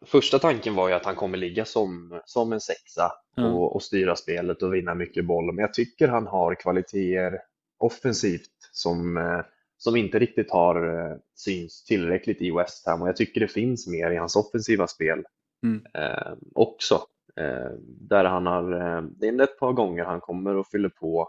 Första 0.07 0.39
tanken 0.39 0.75
var 0.75 0.89
ju 0.89 0.95
att 0.95 1.05
han 1.05 1.15
kommer 1.15 1.39
ligga 1.39 1.65
som, 1.65 2.21
som 2.25 2.53
en 2.53 2.61
sexa 2.61 3.13
ja. 3.35 3.47
och, 3.47 3.75
och 3.75 3.83
styra 3.83 4.17
spelet 4.17 4.63
och 4.63 4.75
vinna 4.75 4.95
mycket 4.95 5.25
boll. 5.25 5.53
Men 5.53 5.63
jag 5.63 5.75
tycker 5.75 6.09
han 6.09 6.27
har 6.27 6.55
kvaliteter 6.55 7.39
offensivt 7.79 8.71
som, 8.73 9.17
eh, 9.17 9.41
som 9.83 9.97
inte 9.97 10.19
riktigt 10.19 10.51
har 10.51 10.99
eh, 10.99 11.17
syns 11.35 11.85
tillräckligt 11.85 12.43
i 12.43 12.51
West 12.51 12.87
Ham 12.87 13.03
och 13.03 13.09
jag 13.09 13.17
tycker 13.17 13.41
det 13.41 13.49
finns 13.49 13.87
mer 13.87 14.11
i 14.11 14.17
hans 14.17 14.37
offensiva 14.37 14.87
spel 14.87 15.25
mm. 15.63 15.83
eh, 15.95 16.33
också. 16.55 16.95
Eh, 17.37 17.71
där 17.85 18.25
han 18.25 18.47
har, 18.47 18.73
eh, 18.73 19.03
det 19.03 19.29
är 19.29 19.43
ett 19.43 19.59
par 19.59 19.73
gånger 19.73 20.05
han 20.05 20.21
kommer 20.21 20.57
och 20.57 20.67
fyller 20.67 20.89
på 20.89 21.29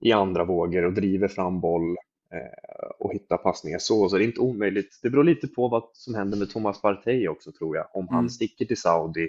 i 0.00 0.12
andra 0.12 0.44
vågor 0.44 0.84
och 0.84 0.92
driver 0.92 1.28
fram 1.28 1.60
boll 1.60 1.96
eh, 2.32 2.88
och 2.98 3.12
hittar 3.12 3.36
passningar 3.36 3.78
så. 3.78 4.08
Så 4.08 4.16
det 4.16 4.24
är 4.24 4.26
inte 4.26 4.40
omöjligt. 4.40 4.98
Det 5.02 5.10
beror 5.10 5.24
lite 5.24 5.48
på 5.48 5.68
vad 5.68 5.84
som 5.92 6.14
händer 6.14 6.38
med 6.38 6.50
Thomas 6.50 6.80
Partey 6.80 7.28
också 7.28 7.52
tror 7.52 7.76
jag, 7.76 7.86
om 7.92 8.08
han 8.08 8.18
mm. 8.18 8.30
sticker 8.30 8.64
till 8.64 8.80
Saudi 8.80 9.28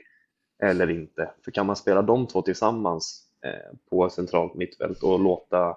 eller 0.63 0.89
inte. 0.89 1.31
För 1.45 1.51
kan 1.51 1.65
man 1.65 1.75
spela 1.75 2.01
de 2.01 2.27
två 2.27 2.41
tillsammans 2.41 3.25
på 3.89 4.09
centralt 4.09 4.55
mittfält 4.55 5.03
och 5.03 5.19
låta, 5.19 5.75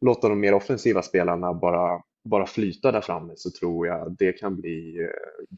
låta 0.00 0.28
de 0.28 0.40
mer 0.40 0.54
offensiva 0.54 1.02
spelarna 1.02 1.54
bara, 1.54 2.02
bara 2.24 2.46
flyta 2.46 2.92
där 2.92 3.00
framme 3.00 3.32
så 3.36 3.50
tror 3.50 3.86
jag 3.86 4.16
det 4.18 4.32
kan 4.32 4.60
bli, 4.60 5.08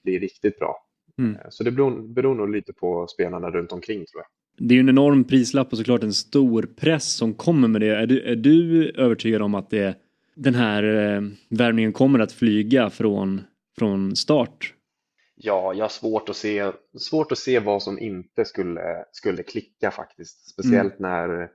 bli 0.03 0.19
riktigt 0.19 0.59
bra. 0.59 0.77
Mm. 1.19 1.35
Eh, 1.35 1.47
så 1.51 1.65
det 1.65 1.71
beror, 1.71 2.15
beror 2.15 2.35
nog 2.35 2.51
lite 2.51 2.73
på 2.73 3.07
spelarna 3.07 3.51
runt 3.51 3.73
omkring 3.73 3.99
tror 4.07 4.23
jag. 4.23 4.27
Det 4.69 4.75
är 4.75 4.77
ju 4.77 4.81
en 4.81 4.89
enorm 4.89 5.25
prislapp 5.25 5.73
och 5.73 5.79
såklart 5.79 6.03
en 6.03 6.13
stor 6.13 6.63
press 6.63 7.17
som 7.17 7.35
kommer 7.35 7.69
med 7.69 7.81
det. 7.81 7.97
Är 7.97 8.07
du, 8.07 8.23
är 8.23 8.37
du 8.37 8.91
övertygad 8.91 9.43
om 9.43 9.55
att 9.55 9.71
det, 9.71 9.95
den 10.35 10.55
här 10.55 10.83
eh, 10.83 11.23
värvningen 11.49 11.93
kommer 11.93 12.19
att 12.19 12.33
flyga 12.33 12.91
från, 12.91 13.41
från 13.79 14.17
start? 14.17 14.75
Ja, 15.35 15.75
jag 15.75 15.85
har 15.85 15.89
svårt 15.89 16.29
att 16.29 16.37
se, 16.37 16.73
svårt 16.99 17.33
att 17.33 17.39
se 17.39 17.59
vad 17.59 17.83
som 17.83 17.99
inte 17.99 18.45
skulle, 18.45 19.05
skulle 19.13 19.43
klicka 19.43 19.91
faktiskt. 19.91 20.51
Speciellt 20.51 20.99
mm. 20.99 21.11
när 21.11 21.49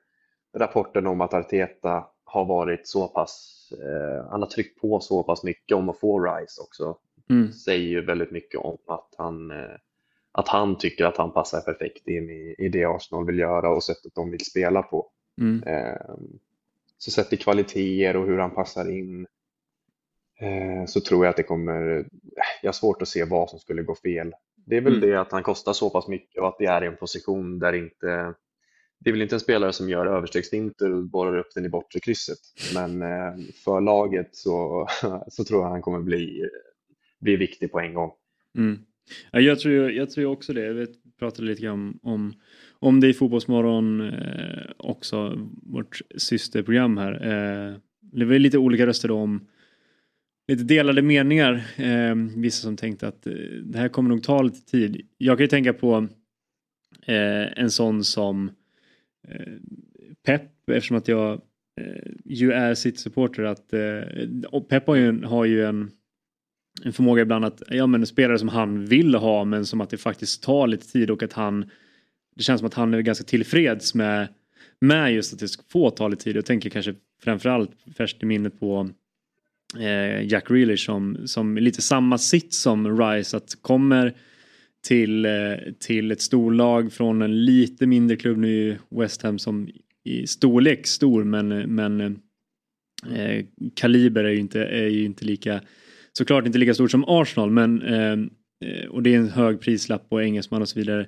rapporten 0.57 1.07
om 1.07 1.21
att 1.21 1.33
Arteta 1.33 2.05
har 2.33 2.45
varit 2.45 2.87
så 2.87 3.07
pass, 3.07 3.67
eh, 3.71 4.29
han 4.29 4.41
har 4.41 4.49
tryckt 4.49 4.81
på 4.81 4.99
så 4.99 5.23
pass 5.23 5.43
mycket 5.43 5.77
om 5.77 5.89
att 5.89 5.99
få 5.99 6.19
Rice 6.19 6.61
också 6.61 6.97
mm. 7.29 7.51
säger 7.51 7.89
ju 7.89 8.05
väldigt 8.05 8.31
mycket 8.31 8.59
om 8.59 8.77
att 8.87 9.15
han, 9.17 9.51
eh, 9.51 9.75
att 10.31 10.47
han 10.47 10.77
tycker 10.77 11.05
att 11.05 11.17
han 11.17 11.31
passar 11.31 11.61
perfekt 11.61 12.07
in 12.07 12.29
i, 12.29 12.55
i 12.57 12.69
det 12.69 12.85
Arsenal 12.85 13.25
vill 13.25 13.39
göra 13.39 13.69
och 13.69 13.83
sättet 13.83 14.15
de 14.15 14.31
vill 14.31 14.45
spela 14.45 14.81
på. 14.81 15.09
Mm. 15.41 15.63
Ehm, 15.63 16.39
så 16.97 17.11
sett 17.11 17.29
till 17.29 17.39
kvaliteter 17.39 18.17
och 18.17 18.25
hur 18.25 18.37
han 18.37 18.55
passar 18.55 18.91
in 18.91 19.27
eh, 20.39 20.85
så 20.85 21.01
tror 21.01 21.25
jag 21.25 21.29
att 21.29 21.37
det 21.37 21.43
kommer, 21.43 22.05
jag 22.61 22.67
har 22.67 22.73
svårt 22.73 23.01
att 23.01 23.07
se 23.07 23.23
vad 23.23 23.49
som 23.49 23.59
skulle 23.59 23.83
gå 23.83 23.95
fel. 23.95 24.33
Det 24.65 24.77
är 24.77 24.81
väl 24.81 24.97
mm. 24.97 25.09
det 25.09 25.21
att 25.21 25.31
han 25.31 25.43
kostar 25.43 25.73
så 25.73 25.89
pass 25.89 26.07
mycket 26.07 26.41
och 26.41 26.47
att 26.47 26.57
det 26.57 26.65
är 26.65 26.83
i 26.83 26.87
en 26.87 26.95
position 26.95 27.59
där 27.59 27.73
inte 27.73 28.33
det 29.03 29.09
är 29.09 29.11
väl 29.11 29.21
inte 29.21 29.35
en 29.35 29.39
spelare 29.39 29.73
som 29.73 29.89
gör 29.89 30.05
överstegsfinter 30.05 30.91
och 30.91 31.03
borrar 31.03 31.37
upp 31.37 31.53
den 31.55 31.65
i 31.65 31.69
bortre 31.69 31.99
krysset. 31.99 32.39
Men 32.73 33.01
eh, 33.01 33.45
för 33.63 33.81
laget 33.81 34.29
så, 34.35 34.87
så 35.27 35.43
tror 35.43 35.63
jag 35.63 35.69
han 35.69 35.81
kommer 35.81 35.99
bli 35.99 36.49
bli 37.23 37.35
viktig 37.35 37.71
på 37.71 37.79
en 37.79 37.93
gång. 37.93 38.11
Mm. 38.57 38.79
Ja, 39.31 39.39
jag, 39.39 39.59
tror, 39.59 39.91
jag 39.91 40.09
tror 40.09 40.25
också 40.25 40.53
det. 40.53 40.73
Vi 40.73 40.87
pratade 41.19 41.47
lite 41.47 41.61
grann 41.61 41.99
om, 42.03 42.33
om 42.79 42.99
det 42.99 43.07
i 43.07 43.13
Fotbollsmorgon 43.13 44.01
eh, 44.01 44.71
också, 44.77 45.49
vårt 45.63 46.01
systerprogram 46.15 46.97
här. 46.97 47.13
Eh, 47.13 47.75
det 48.01 48.25
var 48.25 48.39
lite 48.39 48.57
olika 48.57 48.85
röster 48.85 49.11
om 49.11 49.47
lite 50.47 50.63
delade 50.63 51.01
meningar. 51.01 51.53
Eh, 51.75 52.15
vissa 52.35 52.61
som 52.61 52.77
tänkte 52.77 53.07
att 53.07 53.27
eh, 53.27 53.33
det 53.63 53.77
här 53.77 53.89
kommer 53.89 54.09
nog 54.09 54.23
ta 54.23 54.41
lite 54.41 54.61
tid. 54.61 55.07
Jag 55.17 55.37
kan 55.37 55.43
ju 55.43 55.47
tänka 55.47 55.73
på 55.73 56.07
eh, 57.05 57.59
en 57.59 57.71
sån 57.71 58.03
som 58.03 58.51
pepp 60.25 60.43
Pep 60.65 60.69
eftersom 60.69 60.97
att 60.97 61.07
jag 61.07 61.33
eh, 61.81 62.11
ju 62.25 62.51
är 62.51 62.73
City-supporter 62.73 63.43
att 63.43 63.73
eh, 63.73 64.59
Pep 64.69 64.87
har 64.87 64.95
ju, 64.95 65.23
har 65.23 65.45
ju 65.45 65.65
en 65.65 65.91
en 66.81 66.93
förmåga 66.93 67.21
ibland 67.21 67.45
att, 67.45 67.63
ja 67.69 67.87
men 67.87 68.05
spelare 68.05 68.39
som 68.39 68.49
han 68.49 68.85
vill 68.85 69.15
ha 69.15 69.45
men 69.45 69.65
som 69.65 69.81
att 69.81 69.89
det 69.89 69.97
faktiskt 69.97 70.43
tar 70.43 70.67
lite 70.67 70.87
tid 70.87 71.11
och 71.11 71.23
att 71.23 71.33
han, 71.33 71.69
det 72.35 72.43
känns 72.43 72.59
som 72.59 72.67
att 72.67 72.73
han 72.73 72.93
är 72.93 73.01
ganska 73.01 73.23
tillfreds 73.23 73.95
med, 73.95 74.27
med 74.81 75.13
just 75.13 75.33
att 75.33 75.39
det 75.39 75.47
ska 75.47 75.63
få 75.69 75.89
ta 75.89 76.07
lite 76.07 76.23
tid. 76.23 76.35
Jag 76.35 76.45
tänker 76.45 76.69
kanske 76.69 76.95
framförallt 77.23 77.71
färskt 77.97 78.23
i 78.23 78.25
minnet 78.25 78.59
på 78.59 78.89
eh, 79.79 80.25
Jack 80.25 80.51
Reelish 80.51 80.85
som, 80.85 81.27
som 81.27 81.57
lite 81.57 81.81
samma 81.81 82.17
sitt 82.17 82.53
som 82.53 82.99
Rice, 82.99 83.37
att 83.37 83.57
kommer 83.61 84.13
till, 84.87 85.25
eh, 85.25 85.31
till 85.79 86.11
ett 86.11 86.21
storlag 86.21 86.93
från 86.93 87.21
en 87.21 87.45
lite 87.45 87.85
mindre 87.87 88.17
klubb 88.17 88.37
nu 88.37 88.77
West 88.89 89.21
Ham 89.21 89.39
som 89.39 89.69
i 90.03 90.27
storlek 90.27 90.87
stor 90.87 91.23
men, 91.23 91.47
men 91.75 92.01
eh, 93.15 93.45
kaliber 93.73 94.23
är 94.23 94.29
ju 94.29 94.39
inte, 94.39 94.63
är 94.65 94.87
ju 94.87 95.05
inte 95.05 95.25
lika 95.25 95.61
såklart 96.13 96.45
inte 96.45 96.57
lika 96.57 96.73
stort 96.73 96.91
som 96.91 97.05
Arsenal 97.07 97.51
men 97.51 97.81
eh, 97.81 98.11
eh, 98.69 98.87
och 98.89 99.03
det 99.03 99.13
är 99.13 99.17
en 99.17 99.29
hög 99.29 99.61
prislapp 99.61 100.09
på 100.09 100.21
engelsman 100.21 100.61
och 100.61 100.69
så 100.69 100.79
vidare. 100.79 101.07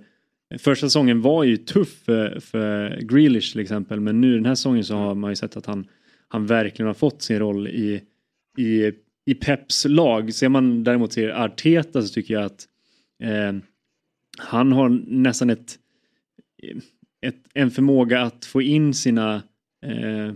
Första 0.60 0.88
säsongen 0.88 1.22
var 1.22 1.44
ju 1.44 1.58
tuff 1.58 2.04
för, 2.06 2.40
för 2.40 3.00
Grealish 3.02 3.52
till 3.52 3.62
exempel 3.62 4.00
men 4.00 4.22
nu 4.22 4.36
den 4.36 4.46
här 4.46 4.56
säsongen 4.56 4.84
så 4.84 4.96
har 4.96 5.16
man 5.16 5.32
ju 5.32 5.36
sett 5.36 5.58
att 5.58 5.66
han, 5.66 5.88
han 6.28 6.46
verkligen 6.46 6.88
har 6.88 6.94
fått 6.94 7.22
sin 7.22 7.40
roll 7.40 7.68
i, 7.68 8.02
i, 8.58 8.92
i 9.26 9.34
Peps 9.34 9.86
lag. 9.90 10.34
Ser 10.34 10.50
man 10.50 10.84
däremot 10.84 11.12
till 11.12 11.32
Arteta 11.32 12.02
så 12.02 12.14
tycker 12.14 12.34
jag 12.34 12.44
att 12.44 12.68
eh, 13.24 13.54
han 14.38 14.72
har 14.72 14.90
nästan 15.08 15.50
ett, 15.50 15.80
ett, 17.22 17.44
en 17.54 17.72
förmåga 17.72 18.22
att 18.22 18.46
få 18.46 18.62
in 18.62 18.94
sina 18.94 19.44
eh, 19.86 20.34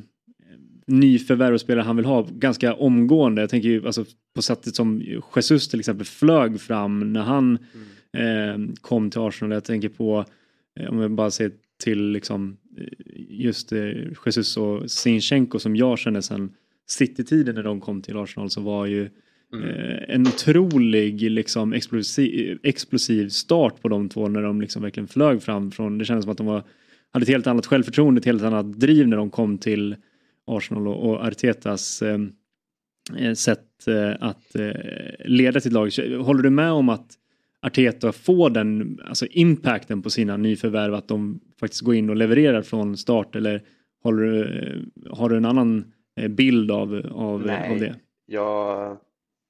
nyförvärv 0.87 1.53
och 1.53 1.61
spelare 1.61 1.83
han 1.83 1.95
vill 1.95 2.05
ha 2.05 2.27
ganska 2.31 2.73
omgående. 2.73 3.41
Jag 3.41 3.49
tänker 3.49 3.69
ju 3.69 3.85
alltså 3.85 4.05
på 4.35 4.41
sättet 4.41 4.75
som 4.75 5.01
Jesus 5.35 5.69
till 5.69 5.79
exempel 5.79 6.05
flög 6.05 6.61
fram 6.61 7.13
när 7.13 7.21
han 7.21 7.57
mm. 8.13 8.71
eh, 8.71 8.75
kom 8.81 9.09
till 9.09 9.21
Arsenal. 9.21 9.53
Jag 9.53 9.63
tänker 9.63 9.89
på, 9.89 10.25
eh, 10.79 10.89
om 10.89 10.99
jag 10.99 11.11
bara 11.11 11.31
ser 11.31 11.51
till 11.83 12.11
liksom 12.11 12.57
eh, 12.77 12.85
just 13.29 13.71
eh, 13.71 13.91
Jesus 14.25 14.57
och 14.57 14.91
Sinchenko 14.91 15.59
som 15.59 15.75
jag 15.75 15.99
känner 15.99 16.21
sedan 16.21 16.53
City-tiden 16.87 17.55
när 17.55 17.63
de 17.63 17.81
kom 17.81 18.01
till 18.01 18.17
Arsenal 18.17 18.49
så 18.49 18.61
var 18.61 18.85
ju 18.85 19.09
Mm. 19.53 19.69
Eh, 19.69 20.15
en 20.15 20.27
otrolig 20.27 21.31
liksom, 21.31 21.73
explosiv, 21.73 22.59
explosiv 22.63 23.29
start 23.29 23.81
på 23.81 23.87
de 23.87 24.09
två 24.09 24.27
när 24.27 24.41
de 24.41 24.61
liksom 24.61 24.81
verkligen 24.81 25.07
flög 25.07 25.43
fram 25.43 25.71
från, 25.71 25.97
det 25.97 26.05
kändes 26.05 26.23
som 26.23 26.31
att 26.31 26.37
de 26.37 26.47
var, 26.47 26.63
hade 27.11 27.23
ett 27.23 27.29
helt 27.29 27.47
annat 27.47 27.65
självförtroende, 27.65 28.19
ett 28.19 28.25
helt 28.25 28.43
annat 28.43 28.79
driv 28.79 29.07
när 29.07 29.17
de 29.17 29.29
kom 29.29 29.57
till 29.57 29.95
Arsenal 30.47 30.87
och, 30.87 31.09
och 31.09 31.25
Artetas 31.25 32.01
eh, 32.01 32.19
eh, 33.17 33.33
sätt 33.33 33.87
eh, 33.87 34.15
att 34.19 34.55
eh, 34.55 34.71
leda 35.25 35.59
sitt 35.59 35.73
lag. 35.73 35.89
Håller 36.21 36.43
du 36.43 36.49
med 36.49 36.71
om 36.71 36.89
att 36.89 37.15
Arteta 37.61 38.11
får 38.11 38.49
den 38.49 38.99
alltså 39.05 39.25
impacten 39.25 40.01
på 40.01 40.09
sina 40.09 40.37
nyförvärv 40.37 40.93
att 40.93 41.07
de 41.07 41.39
faktiskt 41.59 41.81
går 41.81 41.95
in 41.95 42.09
och 42.09 42.15
levererar 42.15 42.61
från 42.61 42.97
start 42.97 43.35
eller 43.35 43.63
håller 44.03 44.23
du, 44.23 44.85
har 45.09 45.29
du 45.29 45.37
en 45.37 45.45
annan 45.45 45.91
bild 46.29 46.71
av, 46.71 47.05
av, 47.11 47.45
Nej, 47.45 47.71
av 47.71 47.79
det? 47.79 47.95
Jag, 48.25 48.97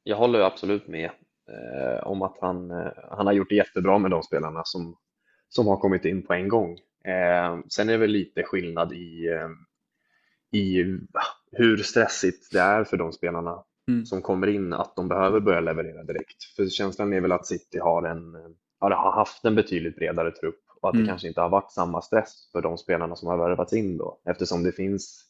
jag 0.10 0.18
håller 0.18 0.40
absolut 0.40 0.88
med 0.88 1.10
eh, 1.50 2.08
om 2.08 2.22
att 2.22 2.38
han, 2.42 2.72
eh, 2.72 2.92
han 3.12 3.26
har 3.26 3.34
gjort 3.34 3.50
det 3.50 3.56
jättebra 3.56 3.98
med 3.98 4.12
de 4.12 4.24
spelarna 4.24 4.62
som, 4.66 4.98
som 5.50 5.68
har 5.68 5.78
kommit 5.78 6.06
in 6.06 6.26
på 6.26 6.34
en 6.34 6.48
gång. 6.48 6.72
Eh, 7.06 7.60
sen 7.70 7.90
är 7.90 7.94
det 7.94 7.98
väl 7.98 8.10
lite 8.10 8.44
skillnad 8.44 8.94
i, 8.94 9.28
eh, 9.28 9.50
i 10.60 10.86
hur 11.52 11.78
stressigt 11.78 12.52
det 12.52 12.60
är 12.60 12.84
för 12.84 12.98
de 12.98 13.12
spelarna 13.12 13.64
mm. 13.88 14.06
som 14.06 14.22
kommer 14.22 14.48
in 14.48 14.74
att 14.74 14.96
de 14.96 15.08
behöver 15.08 15.40
börja 15.40 15.60
leverera 15.60 16.04
direkt. 16.04 16.44
För 16.56 16.70
känslan 16.70 17.14
är 17.14 17.22
väl 17.22 17.32
att 17.32 17.48
City 17.48 17.80
har, 17.80 18.04
en, 18.04 18.36
har 18.80 19.12
haft 19.12 19.46
en 19.46 19.56
betydligt 19.56 19.96
bredare 19.96 20.32
trupp 20.32 20.64
och 20.82 20.90
att 20.90 20.96
mm. 20.96 21.06
det 21.06 21.12
kanske 21.12 21.28
inte 21.28 21.42
har 21.42 21.50
varit 21.50 21.72
samma 21.72 22.02
stress 22.02 22.52
för 22.52 22.62
de 22.62 22.78
spelarna 22.78 23.16
som 23.16 23.28
har 23.28 23.38
värvats 23.38 23.74
in 23.74 23.98
då 23.98 24.22
eftersom 24.26 24.64
det 24.64 24.72
finns 24.72 25.26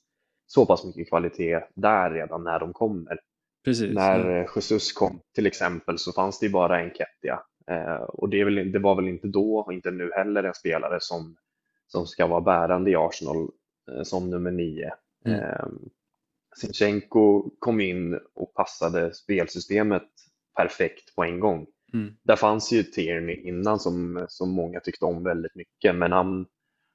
så 0.47 0.65
pass 0.65 0.85
mycket 0.85 1.09
kvalitet 1.09 1.61
där 1.75 2.11
redan 2.11 2.43
när 2.43 2.59
de 2.59 2.73
kommer. 2.73 3.19
Precis, 3.69 3.95
när 3.95 4.29
ja. 4.29 4.47
Jesus 4.55 4.93
kom 4.93 5.21
till 5.35 5.45
exempel 5.45 5.97
så 5.97 6.11
fanns 6.11 6.39
det 6.39 6.45
ju 6.45 6.51
bara 6.51 6.81
en 6.81 6.89
Kettia 6.89 7.39
eh, 7.67 8.01
och 8.03 8.29
det, 8.29 8.43
väl, 8.43 8.71
det, 8.71 8.79
var 8.79 8.95
väl 8.95 9.07
inte 9.07 9.27
då 9.27 9.57
och 9.57 9.73
inte 9.73 9.91
nu 9.91 10.11
heller 10.15 10.43
en 10.43 10.53
spelare 10.53 10.97
som, 11.01 11.35
som 11.87 12.05
ska 12.05 12.27
vara 12.27 12.41
bärande 12.41 12.91
i 12.91 12.95
Arsenal 12.95 13.49
eh, 13.91 14.03
som 14.03 14.29
nummer 14.29 14.51
nio. 14.51 14.91
Mm. 15.25 15.39
Eh, 15.39 15.67
Sinchenko 16.57 17.49
kom 17.59 17.81
in 17.81 18.19
och 18.35 18.53
passade 18.53 19.13
spelsystemet 19.13 20.07
perfekt 20.55 21.15
på 21.15 21.23
en 21.23 21.39
gång. 21.39 21.67
Mm. 21.93 22.13
Där 22.23 22.35
fanns 22.35 22.71
ju 22.71 22.83
Tierney 22.83 23.35
innan 23.35 23.79
som, 23.79 24.25
som 24.29 24.51
många 24.51 24.79
tyckte 24.79 25.05
om 25.05 25.23
väldigt 25.23 25.55
mycket 25.55 25.95
men 25.95 26.11
han 26.11 26.45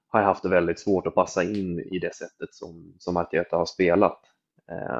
har 0.08 0.22
haft 0.22 0.42
det 0.42 0.48
väldigt 0.48 0.80
svårt 0.80 1.06
att 1.06 1.14
passa 1.14 1.42
in 1.44 1.80
i 1.80 1.98
det 1.98 2.14
sättet 2.14 2.54
som, 2.54 2.94
som 2.98 3.16
Arteta 3.16 3.56
har 3.56 3.66
spelat. 3.66 4.20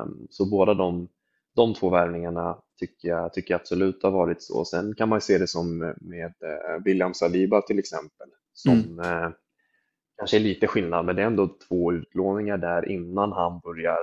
Um, 0.03 0.27
så 0.31 0.51
båda 0.51 0.75
de, 0.75 1.09
de 1.57 1.75
två 1.75 1.91
värvningarna 1.91 2.59
tycker 2.79 3.09
jag, 3.09 3.33
tycker 3.33 3.55
jag 3.55 3.61
absolut 3.61 4.03
har 4.03 4.11
varit 4.11 4.43
så. 4.43 4.65
Sen 4.65 4.95
kan 4.95 5.09
man 5.09 5.21
se 5.21 5.39
det 5.39 5.49
som 5.49 5.79
med 6.01 6.35
uh, 6.45 6.85
William 6.85 7.15
Saliba 7.15 7.61
till 7.61 7.79
exempel 7.79 8.29
som 8.53 8.73
mm. 8.73 8.99
uh, 8.99 9.31
kanske 10.19 10.37
är 10.37 10.41
lite 10.41 10.67
skillnad 10.67 11.05
men 11.05 11.17
det 11.17 11.23
är 11.23 11.27
ändå 11.27 11.57
två 11.69 11.93
utlåningar 11.93 12.59
där 12.59 12.89
innan 12.89 13.33
han 13.33 13.61
börjar 13.61 13.99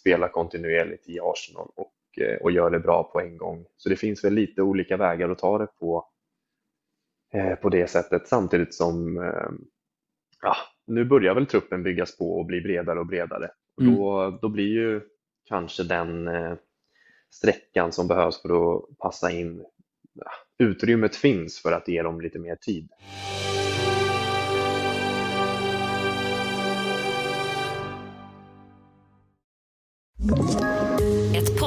spela 0.00 0.28
kontinuerligt 0.28 1.08
i 1.08 1.18
Arsenal 1.20 1.70
och 1.76 1.92
Eh, 2.20 2.36
och 2.36 2.52
gör 2.52 2.70
det 2.70 2.80
bra 2.80 3.10
på 3.12 3.20
en 3.20 3.36
gång. 3.36 3.64
Så 3.76 3.88
det 3.88 3.96
finns 3.96 4.24
väl 4.24 4.34
lite 4.34 4.62
olika 4.62 4.96
vägar 4.96 5.28
att 5.28 5.38
ta 5.38 5.58
det 5.58 5.66
på, 5.66 6.08
eh, 7.32 7.54
på 7.54 7.68
det 7.68 7.86
sättet 7.86 8.28
samtidigt 8.28 8.74
som 8.74 9.18
eh, 9.18 9.50
ja, 10.42 10.56
nu 10.86 11.04
börjar 11.04 11.34
väl 11.34 11.46
truppen 11.46 11.82
byggas 11.82 12.18
på 12.18 12.38
och 12.38 12.46
bli 12.46 12.60
bredare 12.60 13.00
och 13.00 13.06
bredare. 13.06 13.50
Och 13.76 13.82
mm. 13.82 13.94
då, 13.94 14.30
då 14.42 14.48
blir 14.48 14.68
ju 14.68 15.00
kanske 15.48 15.82
den 15.82 16.28
eh, 16.28 16.54
sträckan 17.30 17.92
som 17.92 18.08
behövs 18.08 18.42
för 18.42 18.76
att 18.76 18.98
passa 18.98 19.30
in, 19.30 19.64
utrymmet 20.58 21.16
finns 21.16 21.62
för 21.62 21.72
att 21.72 21.88
ge 21.88 22.02
dem 22.02 22.20
lite 22.20 22.38
mer 22.38 22.56
tid 22.56 22.88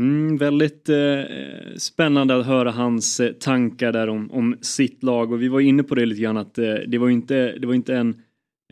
Mm, 0.00 0.36
väldigt 0.36 0.88
eh, 0.88 0.96
spännande 1.76 2.36
att 2.36 2.46
höra 2.46 2.70
hans 2.70 3.20
eh, 3.20 3.32
tankar 3.32 3.92
där 3.92 4.08
om, 4.08 4.30
om 4.30 4.56
sitt 4.60 5.02
lag 5.02 5.32
och 5.32 5.42
vi 5.42 5.48
var 5.48 5.60
inne 5.60 5.82
på 5.82 5.94
det 5.94 6.06
lite 6.06 6.22
grann 6.22 6.36
att 6.36 6.58
eh, 6.58 6.74
det 6.86 6.98
var 6.98 7.08
inte, 7.08 7.58
det 7.58 7.66
var 7.66 7.74
inte 7.74 7.96
en, 7.96 8.16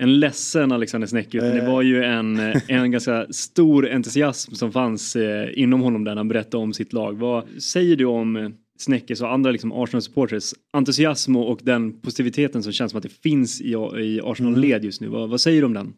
en 0.01 0.21
ledsen 0.21 0.73
Alexander 0.73 1.09
Snäcke 1.09 1.39
utan 1.39 1.51
det 1.51 1.67
var 1.67 1.83
ju 1.83 2.05
en, 2.05 2.39
eh, 2.39 2.63
en 2.69 2.91
ganska 2.91 3.27
stor 3.31 3.91
entusiasm 3.91 4.55
som 4.55 4.73
fanns 4.73 5.17
eh, 5.17 5.49
inom 5.53 5.81
honom 5.81 6.05
där 6.05 6.17
han 6.17 6.29
berättade 6.29 6.63
om 6.63 6.73
sitt 6.73 6.93
lag. 6.93 7.19
Vad 7.19 7.49
säger 7.59 7.97
du 7.97 8.05
om 8.05 8.37
eh, 8.37 8.49
Snäckes 8.79 9.21
och 9.21 9.33
andra 9.33 9.51
liksom 9.51 9.73
Arsenal-supporters 9.73 10.55
entusiasm 10.73 11.37
och 11.37 11.61
den 11.63 12.01
positiviteten 12.01 12.63
som 12.63 12.73
känns 12.73 12.91
som 12.91 12.99
att 12.99 13.03
det 13.03 13.23
finns 13.23 13.61
i, 13.61 13.73
i 13.99 14.21
Arsenal-led 14.25 14.77
mm. 14.77 14.85
just 14.85 15.01
nu? 15.01 15.09
Vad, 15.09 15.31
vad 15.31 15.41
säger 15.41 15.61
du 15.61 15.67
om 15.67 15.75
den? 15.75 15.93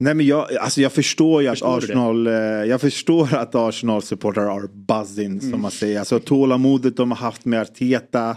Nej 0.00 0.14
men 0.14 0.26
jag, 0.26 0.56
alltså 0.56 0.80
jag 0.80 0.92
förstår 0.92 1.42
ju 1.42 1.48
förstår 1.48 1.76
att 1.76 1.84
Arsenal, 1.84 2.26
eh, 2.26 2.32
jag 2.42 2.80
förstår 2.80 3.34
att 3.34 3.54
Arsenal 3.54 4.02
supportrar 4.02 4.56
are 4.56 4.68
buzzing 4.68 5.26
mm. 5.26 5.50
som 5.50 5.62
man 5.62 5.70
säger. 5.70 5.98
Alltså 5.98 6.20
tålamodet 6.20 6.96
de 6.96 7.10
har 7.10 7.18
haft 7.18 7.44
med 7.44 7.60
Arteta, 7.60 8.36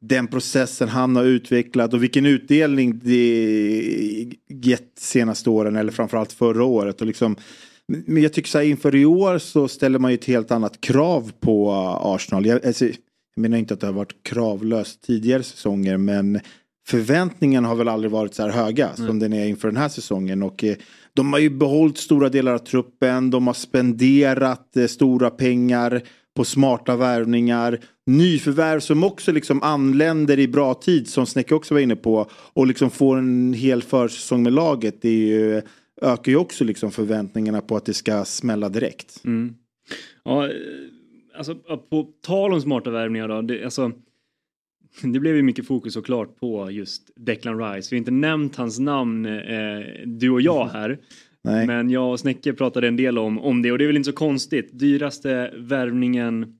den 0.00 0.26
processen 0.26 0.88
han 0.88 1.16
har 1.16 1.24
utvecklat 1.24 1.94
och 1.94 2.02
vilken 2.02 2.26
utdelning 2.26 3.00
det 3.04 4.32
gett 4.48 4.98
senaste 4.98 5.50
åren 5.50 5.76
eller 5.76 5.92
framförallt 5.92 6.32
förra 6.32 6.64
året. 6.64 7.00
Och 7.00 7.06
liksom, 7.06 7.36
men 7.86 8.22
jag 8.22 8.32
tycker 8.32 8.48
så 8.48 8.58
här 8.58 8.64
inför 8.64 8.94
i 8.94 9.04
år 9.04 9.38
så 9.38 9.68
ställer 9.68 9.98
man 9.98 10.10
ju 10.10 10.14
ett 10.14 10.24
helt 10.24 10.50
annat 10.50 10.80
krav 10.80 11.32
på 11.40 11.72
Arsenal. 12.02 12.46
Jag, 12.46 12.66
alltså, 12.66 12.84
jag 12.84 13.42
menar 13.42 13.58
inte 13.58 13.74
att 13.74 13.80
det 13.80 13.86
har 13.86 13.94
varit 13.94 14.22
kravlöst 14.22 15.02
tidigare 15.02 15.42
säsonger 15.42 15.96
men 15.96 16.40
förväntningarna 16.88 17.68
har 17.68 17.76
väl 17.76 17.88
aldrig 17.88 18.10
varit 18.10 18.34
så 18.34 18.42
här 18.42 18.50
höga 18.50 18.88
mm. 18.88 19.06
som 19.06 19.18
den 19.18 19.32
är 19.32 19.46
inför 19.46 19.68
den 19.68 19.76
här 19.76 19.88
säsongen. 19.88 20.42
Och 20.42 20.64
eh, 20.64 20.76
de 21.14 21.32
har 21.32 21.40
ju 21.40 21.50
behållit 21.50 21.98
stora 21.98 22.28
delar 22.28 22.54
av 22.54 22.58
truppen, 22.58 23.30
de 23.30 23.46
har 23.46 23.54
spenderat 23.54 24.76
eh, 24.76 24.86
stora 24.86 25.30
pengar 25.30 26.02
på 26.36 26.44
smarta 26.44 26.96
värvningar. 26.96 27.78
Nyförvärv 28.06 28.80
som 28.80 29.04
också 29.04 29.32
liksom 29.32 29.62
anländer 29.62 30.38
i 30.38 30.48
bra 30.48 30.74
tid 30.74 31.08
som 31.08 31.26
Snäcke 31.26 31.54
också 31.54 31.74
var 31.74 31.80
inne 31.80 31.96
på. 31.96 32.26
Och 32.32 32.66
liksom 32.66 32.90
får 32.90 33.18
en 33.18 33.52
hel 33.52 33.82
försäsong 33.82 34.42
med 34.42 34.52
laget. 34.52 35.02
Det 35.02 35.10
ju, 35.10 35.62
ökar 36.02 36.32
ju 36.32 36.36
också 36.36 36.64
liksom 36.64 36.90
förväntningarna 36.90 37.60
på 37.60 37.76
att 37.76 37.84
det 37.84 37.94
ska 37.94 38.24
smälla 38.24 38.68
direkt. 38.68 39.24
Mm. 39.24 39.54
Ja, 40.24 40.44
eh, 40.44 40.52
alltså 41.38 41.54
på 41.90 42.08
tal 42.26 42.52
om 42.52 42.60
smarta 42.60 42.90
värvningar 42.90 43.28
då. 43.28 43.42
Det, 43.42 43.64
alltså, 43.64 43.92
det 45.02 45.20
blev 45.20 45.36
ju 45.36 45.42
mycket 45.42 45.66
fokus 45.66 45.94
såklart 45.94 46.36
på 46.36 46.70
just 46.70 47.10
Declan 47.16 47.58
Rice. 47.58 47.88
Vi 47.90 47.96
har 47.96 47.98
inte 47.98 48.10
nämnt 48.10 48.56
hans 48.56 48.78
namn, 48.78 49.26
eh, 49.26 49.80
du 50.06 50.30
och 50.30 50.40
jag 50.40 50.66
här. 50.66 50.98
Nej. 51.44 51.66
Men 51.66 51.90
jag 51.90 52.10
och 52.10 52.20
Snäcke 52.20 52.52
pratade 52.52 52.88
en 52.88 52.96
del 52.96 53.18
om, 53.18 53.38
om 53.38 53.62
det 53.62 53.72
och 53.72 53.78
det 53.78 53.84
är 53.84 53.86
väl 53.86 53.96
inte 53.96 54.10
så 54.10 54.16
konstigt. 54.16 54.70
Dyraste 54.72 55.52
värvningen, 55.56 56.58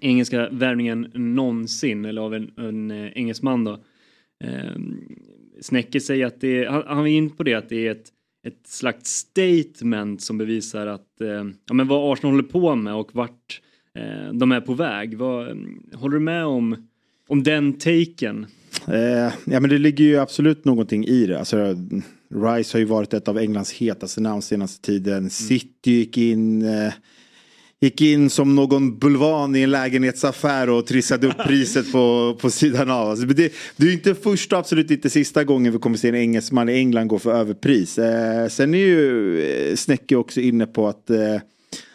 engelska 0.00 0.48
värvningen 0.50 1.10
någonsin, 1.14 2.04
eller 2.04 2.22
av 2.22 2.34
en, 2.34 2.50
en 2.56 2.90
eh, 2.90 3.12
engelsman 3.14 3.64
då. 3.64 3.72
Eh, 4.44 4.80
Snäcke 5.60 6.00
säger 6.00 6.26
att 6.26 6.40
det 6.40 6.64
han, 6.64 6.82
han 6.86 7.06
är 7.06 7.10
in 7.10 7.30
på 7.30 7.42
det, 7.42 7.54
att 7.54 7.68
det 7.68 7.86
är 7.86 7.90
ett, 7.90 8.08
ett 8.46 8.66
slags 8.66 9.10
statement 9.10 10.22
som 10.22 10.38
bevisar 10.38 10.86
att, 10.86 11.20
eh, 11.20 11.44
ja 11.66 11.74
men 11.74 11.88
vad 11.88 12.12
Arsenal 12.12 12.32
håller 12.32 12.48
på 12.48 12.74
med 12.74 12.94
och 12.94 13.14
vart 13.14 13.60
eh, 13.94 14.32
de 14.32 14.52
är 14.52 14.60
på 14.60 14.74
väg. 14.74 15.18
Vad, 15.18 15.46
håller 15.94 16.14
du 16.14 16.20
med 16.20 16.44
om 16.44 16.89
om 17.30 17.42
den 17.42 17.72
taken? 17.72 18.46
Eh, 18.86 19.32
ja 19.44 19.60
men 19.60 19.70
det 19.70 19.78
ligger 19.78 20.04
ju 20.04 20.18
absolut 20.18 20.64
någonting 20.64 21.06
i 21.06 21.26
det. 21.26 21.38
Alltså, 21.38 21.76
Rice 22.34 22.74
har 22.74 22.78
ju 22.78 22.84
varit 22.84 23.14
ett 23.14 23.28
av 23.28 23.38
Englands 23.38 23.72
hetaste 23.72 24.20
namn 24.20 24.42
senaste 24.42 24.86
tiden. 24.86 25.18
Mm. 25.18 25.30
City 25.30 25.90
gick 25.90 26.18
in 26.18 26.62
eh, 26.62 26.92
gick 27.80 28.00
in 28.00 28.30
som 28.30 28.54
någon 28.54 28.98
bulvan 28.98 29.56
i 29.56 29.62
en 29.62 29.70
lägenhetsaffär 29.70 30.70
och 30.70 30.86
trissade 30.86 31.26
upp 31.26 31.38
priset 31.46 31.92
på, 31.92 32.36
på 32.40 32.50
sidan 32.50 32.90
av. 32.90 33.10
Alltså, 33.10 33.26
det, 33.26 33.52
det 33.76 33.86
är 33.86 33.92
inte 33.92 34.14
första 34.14 34.56
och 34.56 34.60
absolut 34.60 34.90
inte 34.90 35.10
sista 35.10 35.44
gången 35.44 35.72
vi 35.72 35.78
kommer 35.78 35.96
se 35.96 36.08
en 36.08 36.14
engelsman 36.14 36.68
i 36.68 36.72
England 36.72 37.08
gå 37.08 37.18
för 37.18 37.32
överpris. 37.32 37.98
Eh, 37.98 38.48
sen 38.48 38.74
är 38.74 38.78
ju 38.78 39.40
eh, 39.42 39.76
Snäcke 39.76 40.16
också 40.16 40.40
inne 40.40 40.66
på 40.66 40.88
att 40.88 41.10
eh, 41.10 41.36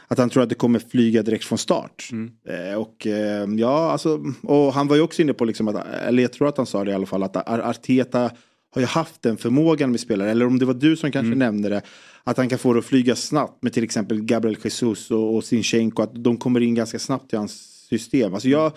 att 0.07 0.17
han 0.17 0.29
tror 0.29 0.43
att 0.43 0.49
det 0.49 0.55
kommer 0.55 0.79
flyga 0.79 1.23
direkt 1.23 1.45
från 1.45 1.57
start. 1.57 2.09
Mm. 2.11 2.31
Eh, 2.47 2.75
och 2.75 3.07
eh, 3.07 3.49
ja, 3.57 3.91
alltså, 3.91 4.23
och 4.43 4.73
han 4.73 4.87
var 4.87 4.95
ju 4.95 5.01
också 5.01 5.21
inne 5.21 5.33
på 5.33 5.45
liksom 5.45 5.67
att, 5.67 5.87
eller 6.07 6.23
jag 6.23 6.33
tror 6.33 6.47
att 6.47 6.57
han 6.57 6.65
sa 6.65 6.83
det 6.83 6.91
i 6.91 6.93
alla 6.93 7.05
fall, 7.05 7.23
att 7.23 7.49
Arteta 7.49 8.31
har 8.71 8.81
ju 8.81 8.85
haft 8.85 9.21
den 9.21 9.37
förmågan 9.37 9.91
med 9.91 9.99
spelare, 9.99 10.31
eller 10.31 10.45
om 10.45 10.59
det 10.59 10.65
var 10.65 10.73
du 10.73 10.95
som 10.95 11.11
kanske 11.11 11.27
mm. 11.27 11.39
nämnde 11.39 11.69
det, 11.69 11.81
att 12.23 12.37
han 12.37 12.49
kan 12.49 12.59
få 12.59 12.73
det 12.73 12.79
att 12.79 12.85
flyga 12.85 13.15
snabbt 13.15 13.63
med 13.63 13.73
till 13.73 13.83
exempel 13.83 14.21
Gabriel 14.21 14.57
Jesus 14.63 15.11
och, 15.11 15.35
och 15.35 15.43
Sinchenko, 15.43 16.01
att 16.01 16.23
de 16.23 16.37
kommer 16.37 16.59
in 16.59 16.75
ganska 16.75 16.99
snabbt 16.99 17.33
i 17.33 17.35
hans 17.35 17.85
system. 17.89 18.33
Alltså 18.33 18.49
jag, 18.49 18.71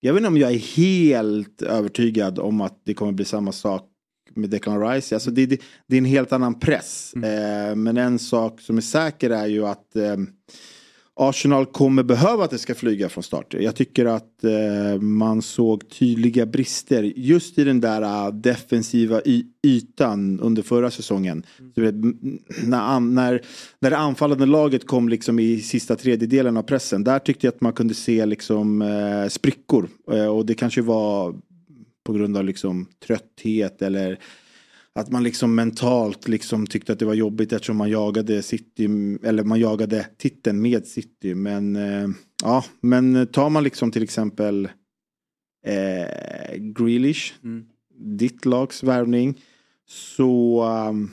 jag 0.00 0.12
vet 0.12 0.20
inte 0.20 0.28
om 0.28 0.38
jag 0.38 0.52
är 0.52 0.76
helt 0.76 1.62
övertygad 1.62 2.38
om 2.38 2.60
att 2.60 2.80
det 2.84 2.94
kommer 2.94 3.12
bli 3.12 3.24
samma 3.24 3.52
sak 3.52 3.89
med 4.34 4.50
Declan 4.50 4.88
Rice. 4.88 5.14
Alltså 5.14 5.30
det, 5.30 5.46
det, 5.46 5.60
det 5.86 5.96
är 5.96 5.98
en 5.98 6.04
helt 6.04 6.32
annan 6.32 6.60
press. 6.60 7.12
Mm. 7.16 7.70
Eh, 7.70 7.76
men 7.76 7.96
en 7.96 8.18
sak 8.18 8.60
som 8.60 8.76
är 8.76 8.80
säker 8.80 9.30
är 9.30 9.46
ju 9.46 9.66
att 9.66 9.96
eh, 9.96 10.16
Arsenal 11.22 11.66
kommer 11.66 12.02
behöva 12.02 12.44
att 12.44 12.50
det 12.50 12.58
ska 12.58 12.74
flyga 12.74 13.08
från 13.08 13.22
start. 13.22 13.54
Jag 13.58 13.76
tycker 13.76 14.06
att 14.06 14.44
eh, 14.44 15.00
man 15.00 15.42
såg 15.42 15.88
tydliga 15.88 16.46
brister 16.46 17.02
just 17.02 17.58
i 17.58 17.64
den 17.64 17.80
där 17.80 18.02
uh, 18.02 18.34
defensiva 18.34 19.20
ytan 19.62 20.40
under 20.40 20.62
förra 20.62 20.90
säsongen. 20.90 21.42
Mm. 21.76 22.28
När, 22.64 23.00
när, 23.00 23.40
när 23.78 23.90
det 23.90 23.96
anfallande 23.96 24.46
laget 24.46 24.86
kom 24.86 25.08
liksom 25.08 25.38
i 25.38 25.60
sista 25.60 25.96
tredjedelen 25.96 26.56
av 26.56 26.62
pressen. 26.62 27.04
Där 27.04 27.18
tyckte 27.18 27.46
jag 27.46 27.54
att 27.54 27.60
man 27.60 27.72
kunde 27.72 27.94
se 27.94 28.26
liksom 28.26 28.82
eh, 28.82 29.28
sprickor. 29.28 29.88
Eh, 30.12 30.26
och 30.26 30.46
det 30.46 30.54
kanske 30.54 30.82
var 30.82 31.34
på 32.10 32.14
grund 32.18 32.36
av 32.36 32.44
liksom 32.44 32.86
trötthet 33.06 33.82
eller 33.82 34.18
att 34.92 35.10
man 35.10 35.22
liksom 35.22 35.54
mentalt 35.54 36.28
liksom 36.28 36.66
tyckte 36.66 36.92
att 36.92 36.98
det 36.98 37.04
var 37.04 37.14
jobbigt 37.14 37.52
eftersom 37.52 37.76
man 37.76 37.90
jagade 37.90 38.42
City, 38.42 38.84
eller 39.22 39.44
man 39.44 39.60
jagade 39.60 40.06
titeln 40.18 40.62
med 40.62 40.86
City. 40.86 41.34
Men 41.34 41.76
eh, 41.76 42.08
ja, 42.42 42.64
men 42.80 43.26
tar 43.26 43.50
man 43.50 43.64
liksom 43.64 43.90
till 43.90 44.02
exempel 44.02 44.68
eh, 45.66 46.56
Grealish, 46.56 47.34
mm. 47.44 47.64
ditt 47.98 48.44
lags 48.44 48.82
värvning, 48.82 49.40
så, 49.88 50.64
um, 50.88 51.10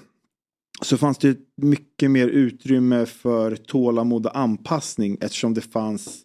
så 0.81 0.97
fanns 0.97 1.17
det 1.17 1.37
mycket 1.55 2.11
mer 2.11 2.27
utrymme 2.27 3.05
för 3.05 3.55
tålamod 3.55 4.25
och 4.25 4.37
anpassning 4.37 5.17
eftersom 5.21 5.53
det 5.53 5.61
fanns 5.61 6.23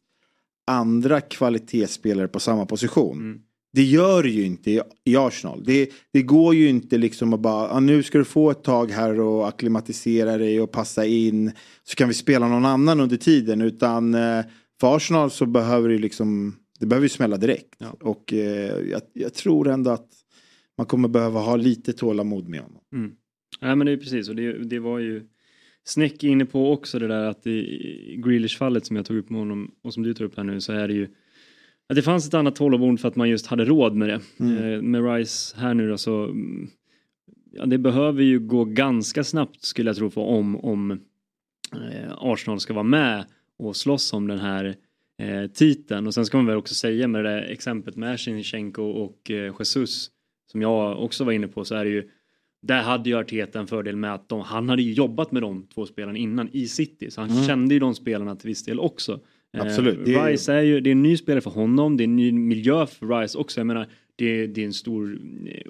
andra 0.67 1.21
kvalitetsspelare 1.21 2.29
på 2.29 2.41
samma 2.41 2.67
position. 2.67 3.19
Mm. 3.19 3.41
Det 3.73 3.83
gör 3.83 4.23
det 4.23 4.29
ju 4.29 4.45
inte 4.45 4.85
i, 5.05 5.17
Arsenal. 5.17 5.65
Det, 5.65 5.91
det, 6.13 6.23
går 6.23 6.55
ju 6.55 6.69
inte 6.69 6.99
liksom 6.99 7.33
att 7.33 7.41
bara, 7.41 7.71
ah, 7.71 7.81
nu 7.81 8.03
ska 8.03 8.19
du 8.19 8.25
få 8.25 8.51
ett 8.51 8.65
tag 8.65 8.91
här 8.91 9.21
och 9.21 9.49
acklimatisera 9.49 10.37
dig 10.37 10.61
och 10.61 10.73
passa 10.73 11.07
in. 11.07 11.53
Så 11.83 11.97
kan 11.97 12.09
vi 12.09 12.15
spela 12.15 12.49
någon 12.49 12.65
annan 12.65 13.01
under 13.01 13.17
tiden. 13.17 13.61
Utan 13.61 14.15
eh, 14.15 14.45
för 14.81 14.97
Arsenal 14.97 15.31
så 15.31 15.47
behöver 15.47 15.89
det 15.89 15.99
liksom, 15.99 16.57
det 16.81 16.87
behöver 16.87 17.05
ju 17.05 17.09
smälla 17.09 17.37
direkt. 17.37 17.75
Ja. 17.79 17.97
Och 18.01 18.33
eh, 18.33 18.91
jag, 18.91 19.03
jag, 19.13 19.35
tror 19.35 19.69
ändå 19.69 19.91
att 19.91 20.09
man 20.79 20.87
kommer 20.87 21.09
behöva 21.09 21.41
ha 21.41 21.57
lite 21.57 21.93
tålamod 21.93 22.49
med 22.49 22.61
honom. 22.61 22.81
Mm. 22.93 23.13
Ja 23.61 23.75
men 23.75 23.87
det 23.87 23.93
är 23.93 23.97
precis 23.97 24.29
och 24.29 24.37
det, 24.37 24.65
det 24.65 24.79
var 24.79 24.99
ju 24.99 25.23
Snäck 25.85 26.25
inne 26.25 26.45
på 26.45 26.73
också 26.73 26.99
det 26.99 27.09
där 27.09 27.25
att 27.25 27.47
i 27.47 28.17
Grealish-fallet 28.25 28.87
som 28.87 28.97
jag 28.97 29.07
tog 29.07 29.17
upp 29.17 29.31
med 29.31 29.41
honom 29.41 29.75
och 29.83 29.95
som 29.95 30.03
du 30.03 30.15
tar 30.15 30.25
upp 30.25 30.37
här 30.37 30.45
nu 30.45 30.61
så 30.61 30.73
är 30.73 30.89
det 30.89 30.95
ju 30.95 31.09
Ja, 31.89 31.95
det 31.95 32.03
fanns 32.03 32.29
ett 32.29 32.35
annat 32.35 32.57
tålamod 32.57 33.01
för 33.01 33.09
att 33.09 33.17
man 33.17 33.29
just 33.29 33.47
hade 33.47 33.65
råd 33.65 33.95
med 33.95 34.09
det. 34.09 34.21
Mm. 34.41 34.57
Eh, 34.57 34.83
med 34.83 35.15
Rice 35.15 35.57
här 35.59 35.75
nu 35.75 35.89
då 35.89 35.99
så 35.99 36.25
mm, 36.25 36.69
ja, 37.53 37.67
det 37.67 37.79
behöver 37.79 38.23
ju 38.23 38.41
gå 38.41 38.65
ganska 38.65 39.25
snabbt 39.25 39.65
skulle 39.65 39.91
jag 39.91 39.97
tro 39.97 40.11
för 40.11 40.21
om, 40.21 40.57
om 40.57 40.91
eh, 41.73 42.13
Arsenal 42.19 42.61
ska 42.61 42.75
vara 42.75 42.83
med 42.83 43.25
och 43.59 43.77
slåss 43.77 44.13
om 44.13 44.27
den 44.27 44.39
här 44.39 44.77
eh, 45.19 45.51
titeln. 45.51 46.07
Och 46.07 46.15
sen 46.15 46.27
ska 46.27 46.37
man 46.37 46.47
väl 46.47 46.57
också 46.57 46.75
säga 46.75 47.09
med 47.09 47.25
det 47.25 47.31
där 47.31 47.43
exemplet 47.43 47.97
med 47.97 48.21
Shinchenko 48.21 48.83
och 48.83 49.31
eh, 49.31 49.55
Jesus 49.59 50.11
som 50.53 50.63
jag 50.63 51.05
också 51.05 51.25
var 51.25 51.33
inne 51.33 51.49
på 51.49 51.65
så 51.65 51.75
är 51.75 51.85
det 51.85 51.91
ju 51.91 52.11
där 52.63 52.83
hade 52.83 53.11
ju 53.11 53.17
Arteta 53.17 53.61
en 53.61 53.67
fördel 53.67 53.97
med 53.97 54.15
att 54.15 54.29
de, 54.29 54.41
han 54.41 54.69
hade 54.69 54.83
ju 54.83 54.93
jobbat 54.93 55.33
med 55.33 55.43
de 55.43 55.67
två 55.67 55.87
spelarna 55.87 56.19
innan 56.19 56.49
i 56.53 56.69
City 56.69 57.11
så 57.11 57.21
han 57.21 57.31
mm. 57.31 57.45
kände 57.45 57.75
ju 57.75 57.81
de 57.81 57.95
spelarna 57.95 58.37
till 58.37 58.49
viss 58.49 58.65
del 58.65 58.81
också. 58.81 59.21
Absolut. 59.59 60.09
Eh, 60.09 60.25
Rice 60.25 60.53
är 60.53 60.63
ju, 60.63 60.81
det 60.81 60.91
är 60.91 60.93
en 60.93 61.03
ny 61.03 61.17
spelare 61.17 61.41
för 61.41 61.51
honom, 61.51 61.97
det 61.97 62.03
är 62.03 62.09
en 62.09 62.17
ny 62.17 62.33
miljö 62.33 62.87
för 62.87 63.21
Rice 63.21 63.39
också. 63.39 63.61
Jag 63.61 63.67
menar, 63.67 63.89
det, 64.17 64.47
det 64.47 64.61
är 64.61 64.67
en 64.67 64.73
stor, 64.73 65.19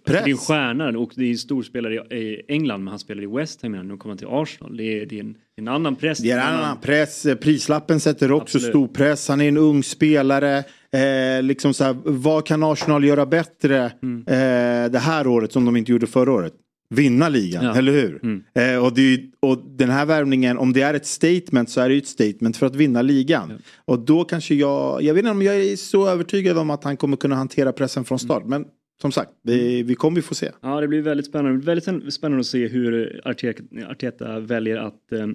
Press. 0.05 0.17
Alltså, 0.17 0.25
det 0.25 0.31
är 0.31 0.33
en 0.33 0.37
stjärna 0.37 0.99
och 0.99 1.13
det 1.15 1.25
är 1.25 1.31
en 1.31 1.39
stor 1.39 1.63
spelare 1.63 1.95
i 1.95 2.43
England 2.49 2.85
men 2.85 2.89
han 2.89 2.99
spelar 2.99 3.23
i 3.23 3.27
West 3.27 3.63
Ham 3.63 3.73
nu 3.73 3.97
kommer 3.97 4.11
han 4.11 4.19
till 4.19 4.27
Arsenal. 4.31 4.77
Det 4.77 4.85
är, 4.85 5.07
det 5.07 5.17
är 5.17 5.21
en, 5.21 5.37
en, 5.57 5.69
annan 5.69 5.97
press. 5.97 6.19
Det 6.19 6.31
är 6.31 6.39
en 6.39 6.59
annan 6.59 6.81
press, 6.81 7.27
prislappen 7.41 8.01
sätter 8.01 8.33
också 8.33 8.59
Absolut. 8.59 8.73
stor 8.73 8.89
press, 8.89 9.29
han 9.29 9.41
är 9.41 9.49
en 9.49 9.57
ung 9.57 9.83
spelare. 9.83 10.65
Eh, 10.93 11.43
liksom 11.43 11.75
så 11.75 11.85
här, 11.85 11.97
vad 12.05 12.47
kan 12.47 12.63
Arsenal 12.63 13.05
göra 13.05 13.27
bättre 13.27 13.93
mm. 14.03 14.19
eh, 14.27 14.91
det 14.91 14.99
här 14.99 15.27
året 15.27 15.53
som 15.53 15.65
de 15.65 15.77
inte 15.77 15.93
gjorde 15.93 16.07
förra 16.07 16.33
året? 16.33 16.53
Vinna 16.93 17.29
ligan, 17.29 17.65
ja. 17.65 17.77
eller 17.77 17.93
hur? 17.93 18.21
Mm. 18.23 18.43
Eh, 18.55 18.85
och, 18.85 18.95
det, 18.95 19.21
och 19.41 19.59
den 19.59 19.91
här 19.91 20.07
värvningen, 20.07 20.59
om 20.59 20.73
det 20.73 20.83
är 20.83 20.95
ett 20.95 21.07
statement 21.07 21.71
så 21.71 21.81
är 21.81 21.89
det 21.89 21.95
ju 21.95 22.01
ett 22.01 22.07
statement 22.07 22.57
för 22.57 22.67
att 22.67 22.77
vinna 22.77 23.03
ligan. 23.03 23.51
Ja. 23.51 23.57
Och 23.85 23.99
då 23.99 24.25
kanske 24.25 24.55
jag, 24.55 25.03
jag 25.03 25.15
vet 25.15 25.21
inte 25.21 25.31
om 25.31 25.43
jag 25.43 25.57
är 25.57 25.77
så 25.77 26.09
övertygad 26.09 26.59
om 26.59 26.71
att 26.71 26.85
han 26.85 26.97
kommer 26.97 27.17
kunna 27.17 27.35
hantera 27.35 27.73
pressen 27.73 28.05
från 28.05 28.19
start. 28.19 28.45
Mm. 28.45 28.51
Men 28.51 28.71
som 29.01 29.13
sagt, 29.13 29.31
vi, 29.43 29.83
vi 29.83 29.95
kommer 29.95 30.17
ju 30.17 30.23
få 30.23 30.35
se. 30.35 30.51
Ja, 30.61 30.81
det 30.81 30.89
blir 30.89 31.03
väldigt 31.03 31.27
spännande. 31.27 31.67
Väldigt 31.67 32.15
spännande 32.15 32.41
att 32.41 32.47
se 32.47 32.69
hur 32.69 33.21
Arteta, 33.25 33.63
Arteta 33.89 34.41
väljer 34.41 34.77
att 34.77 35.13
eh, 35.13 35.27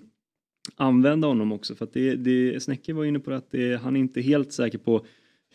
använda 0.76 1.28
honom 1.28 1.52
också. 1.52 1.76
För 1.76 1.86
att 1.86 1.94
det, 1.94 2.16
det, 2.16 2.64
Snäcke 2.64 2.94
var 2.94 3.06
inne 3.06 3.20
på 3.20 3.32
att 3.32 3.52
det, 3.52 3.82
han 3.82 3.96
är 3.96 4.00
inte 4.00 4.22
helt 4.22 4.54
säker 4.54 4.78
på 4.78 5.06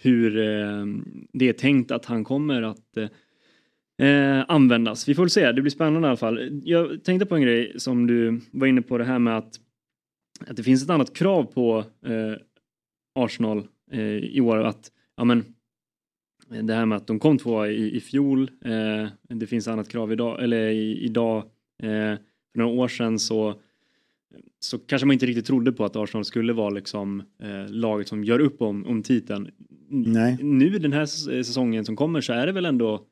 hur 0.00 0.38
eh, 0.38 0.86
det 1.32 1.48
är 1.48 1.52
tänkt 1.52 1.90
att 1.90 2.04
han 2.04 2.24
kommer 2.24 2.62
att 2.62 2.96
eh, 4.02 4.44
användas. 4.48 5.08
Vi 5.08 5.14
får 5.14 5.22
väl 5.22 5.30
se, 5.30 5.52
det 5.52 5.62
blir 5.62 5.70
spännande 5.70 6.06
i 6.06 6.08
alla 6.08 6.16
fall. 6.16 6.60
Jag 6.64 7.04
tänkte 7.04 7.26
på 7.26 7.34
en 7.34 7.42
grej 7.42 7.72
som 7.76 8.06
du 8.06 8.40
var 8.50 8.66
inne 8.66 8.82
på 8.82 8.98
det 8.98 9.04
här 9.04 9.18
med 9.18 9.36
att, 9.36 9.60
att 10.46 10.56
det 10.56 10.62
finns 10.62 10.82
ett 10.82 10.90
annat 10.90 11.16
krav 11.16 11.44
på 11.44 11.84
eh, 12.06 12.34
Arsenal 13.14 13.66
eh, 13.92 14.16
i 14.16 14.40
år. 14.40 14.56
Att, 14.56 14.92
ja, 15.16 15.24
men, 15.24 15.44
det 16.62 16.74
här 16.74 16.86
med 16.86 16.96
att 16.96 17.06
de 17.06 17.18
kom 17.18 17.38
två 17.38 17.66
i, 17.66 17.96
i 17.96 18.00
fjol, 18.00 18.50
eh, 18.64 19.08
det 19.28 19.46
finns 19.46 19.68
annat 19.68 19.88
krav 19.88 20.12
idag, 20.12 20.42
eller 20.42 20.68
i, 20.68 21.04
idag, 21.04 21.38
eh, 21.82 22.16
för 22.52 22.58
några 22.58 22.72
år 22.72 22.88
sedan 22.88 23.18
så 23.18 23.60
så 24.58 24.78
kanske 24.78 25.06
man 25.06 25.12
inte 25.12 25.26
riktigt 25.26 25.46
trodde 25.46 25.72
på 25.72 25.84
att 25.84 25.96
Arsenal 25.96 26.24
skulle 26.24 26.52
vara 26.52 26.70
liksom 26.70 27.22
eh, 27.42 27.68
laget 27.68 28.08
som 28.08 28.24
gör 28.24 28.38
upp 28.38 28.62
om, 28.62 28.86
om 28.86 29.02
titeln. 29.02 29.50
Nej. 29.88 30.38
Nu 30.42 30.78
den 30.78 30.92
här 30.92 31.06
säsongen 31.06 31.84
som 31.84 31.96
kommer 31.96 32.20
så 32.20 32.32
är 32.32 32.46
det 32.46 32.52
väl 32.52 32.64
ändå 32.64 33.06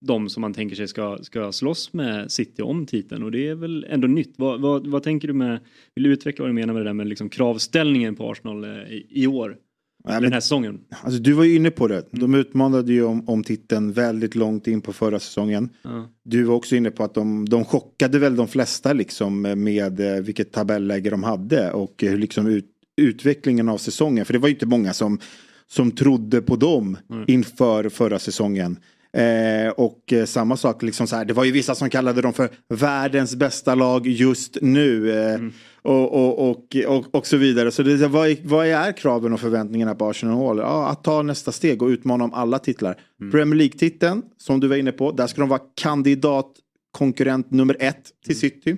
de 0.00 0.28
som 0.28 0.40
man 0.40 0.54
tänker 0.54 0.76
sig 0.76 0.88
ska, 0.88 1.18
ska 1.22 1.52
slåss 1.52 1.92
med 1.92 2.30
City 2.30 2.62
om 2.62 2.86
titeln 2.86 3.22
och 3.22 3.30
det 3.30 3.48
är 3.48 3.54
väl 3.54 3.86
ändå 3.88 4.08
nytt. 4.08 4.34
Vad, 4.36 4.60
vad, 4.60 4.86
vad 4.86 5.02
tänker 5.02 5.28
du 5.28 5.34
med, 5.34 5.60
vill 5.94 6.04
du 6.04 6.12
utveckla 6.12 6.42
vad 6.42 6.50
du 6.50 6.54
menar 6.54 6.74
med 6.74 6.82
det 6.82 6.88
där 6.88 6.94
med 6.94 7.08
liksom 7.08 7.28
kravställningen 7.28 8.16
på 8.16 8.30
Arsenal 8.30 8.64
eh, 8.64 8.70
i, 8.70 9.06
i 9.10 9.26
år? 9.26 9.56
Ja, 10.04 10.20
den 10.20 10.32
här 10.32 10.40
säsongen. 10.40 10.80
Alltså, 11.02 11.20
du 11.20 11.32
var 11.32 11.44
ju 11.44 11.56
inne 11.56 11.70
på 11.70 11.88
det. 11.88 12.02
De 12.10 12.24
mm. 12.24 12.40
utmanade 12.40 12.92
ju 12.92 13.04
om, 13.04 13.28
om 13.28 13.44
titeln 13.44 13.92
väldigt 13.92 14.34
långt 14.34 14.66
in 14.66 14.80
på 14.80 14.92
förra 14.92 15.20
säsongen. 15.20 15.68
Ja. 15.82 16.08
Du 16.24 16.42
var 16.42 16.54
också 16.54 16.76
inne 16.76 16.90
på 16.90 17.04
att 17.04 17.14
de, 17.14 17.48
de 17.48 17.64
chockade 17.64 18.18
väl 18.18 18.36
de 18.36 18.48
flesta 18.48 18.92
liksom 18.92 19.42
med 19.42 20.00
eh, 20.00 20.22
vilket 20.22 20.52
tabelläge 20.52 21.10
de 21.10 21.22
hade 21.22 21.72
och 21.72 21.94
hur 22.02 22.18
liksom 22.18 22.46
ut, 22.46 22.66
utvecklingen 22.96 23.68
av 23.68 23.78
säsongen. 23.78 24.24
För 24.24 24.32
det 24.32 24.38
var 24.38 24.48
ju 24.48 24.54
inte 24.54 24.66
många 24.66 24.92
som, 24.92 25.18
som 25.66 25.90
trodde 25.90 26.42
på 26.42 26.56
dem 26.56 26.96
mm. 27.10 27.24
inför 27.26 27.88
förra 27.88 28.18
säsongen. 28.18 28.76
Eh, 29.18 29.70
och 29.70 30.12
eh, 30.12 30.24
samma 30.24 30.56
sak, 30.56 30.82
liksom 30.82 31.06
så 31.06 31.16
här, 31.16 31.24
det 31.24 31.32
var 31.32 31.44
ju 31.44 31.52
vissa 31.52 31.74
som 31.74 31.90
kallade 31.90 32.22
dem 32.22 32.32
för 32.32 32.50
världens 32.68 33.36
bästa 33.36 33.74
lag 33.74 34.06
just 34.06 34.58
nu. 34.62 35.12
Eh, 35.12 35.34
mm. 35.34 35.52
och, 35.82 36.14
och, 36.14 36.50
och, 36.50 36.76
och, 36.86 37.14
och, 37.14 37.26
så 37.26 37.36
vidare. 37.36 37.70
Så 37.70 37.82
det, 37.82 38.08
vad, 38.08 38.36
vad 38.44 38.66
är 38.66 38.92
kraven 38.92 39.32
och 39.32 39.40
förväntningarna 39.40 39.94
på 39.94 40.08
Arsenal? 40.08 40.58
Ja, 40.58 40.88
att 40.88 41.04
ta 41.04 41.22
nästa 41.22 41.52
steg 41.52 41.82
och 41.82 41.88
utmana 41.88 42.24
om 42.24 42.34
alla 42.34 42.58
titlar. 42.58 42.96
Mm. 43.20 43.32
Premier 43.32 43.54
League-titeln, 43.54 44.22
som 44.36 44.60
du 44.60 44.68
var 44.68 44.76
inne 44.76 44.92
på, 44.92 45.12
där 45.12 45.26
ska 45.26 45.40
de 45.40 45.48
vara 45.48 45.62
kandidat 45.74 46.52
konkurrent 46.90 47.50
nummer 47.50 47.76
ett 47.80 48.02
till 48.24 48.32
mm. 48.32 48.40
City. 48.40 48.76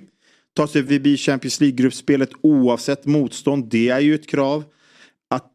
Ta 0.53 0.67
sig 0.67 0.87
förbi 0.87 1.17
Champions 1.17 1.61
League-gruppspelet 1.61 2.29
oavsett 2.41 3.05
motstånd, 3.05 3.69
det 3.69 3.89
är 3.89 3.99
ju 3.99 4.15
ett 4.15 4.29
krav 4.29 4.63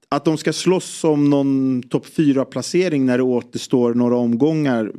att 0.08 0.24
de 0.24 0.38
ska 0.38 0.52
slåss 0.52 1.04
om 1.04 1.30
någon 1.30 1.82
topp 1.82 2.06
4-placering 2.06 3.06
när 3.06 3.18
det 3.18 3.24
återstår 3.24 3.94
några 3.94 4.16
omgångar 4.16 4.92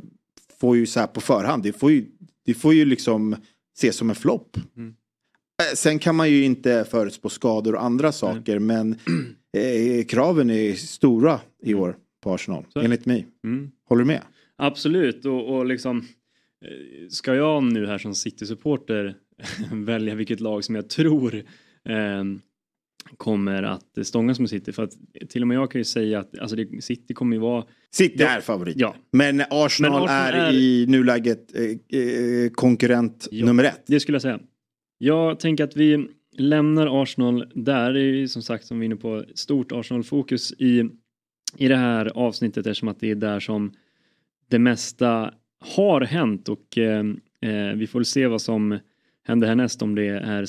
får 0.60 0.76
ju 0.76 0.86
så 0.86 1.00
här 1.00 1.06
på 1.06 1.20
förhand. 1.20 1.62
Det 1.62 1.72
får 1.72 1.90
ju, 1.90 2.06
det 2.44 2.54
får 2.54 2.74
ju 2.74 2.84
liksom 2.84 3.36
ses 3.76 3.96
som 3.96 4.10
en 4.10 4.16
flopp. 4.16 4.56
Mm. 4.76 4.94
Eh, 5.62 5.74
sen 5.74 5.98
kan 5.98 6.16
man 6.16 6.30
ju 6.30 6.44
inte 6.44 6.86
förutspå 6.90 7.28
skador 7.28 7.74
och 7.74 7.84
andra 7.84 8.12
saker 8.12 8.56
mm. 8.56 8.66
men 8.66 8.98
eh, 9.62 10.04
kraven 10.04 10.50
är 10.50 10.72
stora 10.72 11.40
i 11.62 11.74
år 11.74 11.96
på 12.20 12.34
Arsenal, 12.34 12.64
så. 12.72 12.80
enligt 12.80 13.06
mig. 13.06 13.26
Mm. 13.44 13.70
Håller 13.88 14.02
du 14.02 14.06
med? 14.06 14.22
Absolut 14.56 15.24
och, 15.24 15.56
och 15.56 15.66
liksom 15.66 15.98
eh, 16.64 17.08
ska 17.08 17.34
jag 17.34 17.62
nu 17.62 17.86
här 17.86 17.98
som 17.98 18.14
City-supporter 18.14 19.14
välja 19.72 20.14
vilket 20.14 20.40
lag 20.40 20.64
som 20.64 20.74
jag 20.74 20.88
tror 20.88 21.34
eh, 21.84 22.24
kommer 23.16 23.62
att 23.62 23.98
stångas 24.02 24.40
med 24.40 24.50
City. 24.50 24.72
För 24.72 24.82
att 24.82 24.92
till 25.28 25.42
och 25.42 25.48
med 25.48 25.56
jag 25.56 25.70
kan 25.70 25.80
ju 25.80 25.84
säga 25.84 26.20
att 26.20 26.38
alltså 26.38 26.56
det, 26.56 26.84
City 26.84 27.14
kommer 27.14 27.36
ju 27.36 27.40
vara... 27.40 27.64
City 27.90 28.22
är 28.22 28.40
favorit. 28.40 28.76
Ja. 28.78 28.94
Men 29.12 29.42
Arsenal, 29.50 29.92
Men 29.92 30.02
Arsenal 30.02 30.10
är, 30.10 30.32
är, 30.32 30.52
i 30.52 30.86
nuläget 30.88 31.54
eh, 31.54 32.00
eh, 32.00 32.50
konkurrent 32.52 33.28
ja, 33.30 33.46
nummer 33.46 33.64
ett. 33.64 33.82
Det 33.86 34.00
skulle 34.00 34.14
jag 34.14 34.22
säga. 34.22 34.40
Jag 34.98 35.40
tänker 35.40 35.64
att 35.64 35.76
vi 35.76 36.08
lämnar 36.36 37.02
Arsenal 37.02 37.52
där. 37.54 37.92
Det 37.92 38.00
är 38.00 38.26
som 38.26 38.42
sagt 38.42 38.66
som 38.66 38.78
vi 38.78 38.84
är 38.84 38.86
inne 38.86 38.96
på 38.96 39.24
stort 39.34 39.72
Arsenal-fokus 39.72 40.52
i, 40.52 40.84
i 41.56 41.68
det 41.68 41.76
här 41.76 42.06
avsnittet 42.14 42.66
eftersom 42.66 42.88
att 42.88 43.00
det 43.00 43.10
är 43.10 43.14
där 43.14 43.40
som 43.40 43.72
det 44.48 44.58
mesta 44.58 45.34
har 45.60 46.00
hänt 46.00 46.48
och 46.48 46.78
eh, 46.78 47.04
Eh, 47.40 47.76
vi 47.76 47.86
får 47.86 48.02
se 48.02 48.26
vad 48.26 48.42
som 48.42 48.78
händer 49.24 49.48
härnäst 49.48 49.82
om 49.82 49.94
det 49.94 50.08
är 50.08 50.44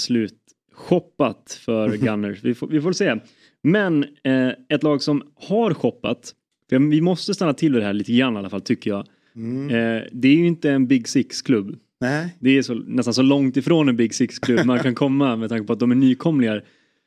slutshoppat 0.80 1.60
för 1.66 1.98
Gunners. 1.98 2.44
Vi 2.44 2.54
får, 2.54 2.68
vi 2.68 2.82
får 2.82 2.94
se. 2.94 3.16
Men 3.64 4.04
eh, 4.24 4.50
ett 4.70 4.84
lag 4.84 5.02
som 5.02 5.24
har 5.36 5.74
shoppat, 5.74 6.34
för 6.70 6.80
vi 6.80 7.02
måste 7.02 7.34
stanna 7.34 7.54
till 7.54 7.72
det 7.72 7.84
här 7.84 7.94
lite 7.94 8.14
grann 8.14 8.36
i 8.36 8.38
alla 8.38 8.50
fall 8.50 8.62
tycker 8.62 8.90
jag. 8.90 9.08
Mm. 9.36 9.70
Eh, 9.70 10.04
det 10.12 10.28
är 10.28 10.36
ju 10.36 10.48
inte 10.48 10.72
en 10.72 10.88
Big 10.88 11.08
Six-klubb. 11.08 11.80
Det 12.40 12.58
är 12.58 12.62
så, 12.62 12.74
nästan 12.74 13.14
så 13.14 13.22
långt 13.22 13.58
ifrån 13.58 13.90
en 13.90 13.96
Big 13.96 14.14
Six-klubb 14.14 14.66
man 14.66 14.80
kan 14.80 14.96
komma 14.96 15.36
med 15.36 15.50
tanke 15.50 15.68
på 15.68 15.74
att 15.74 15.80
de 15.80 15.92
är 15.92 15.96
nykomlingar. 15.96 16.64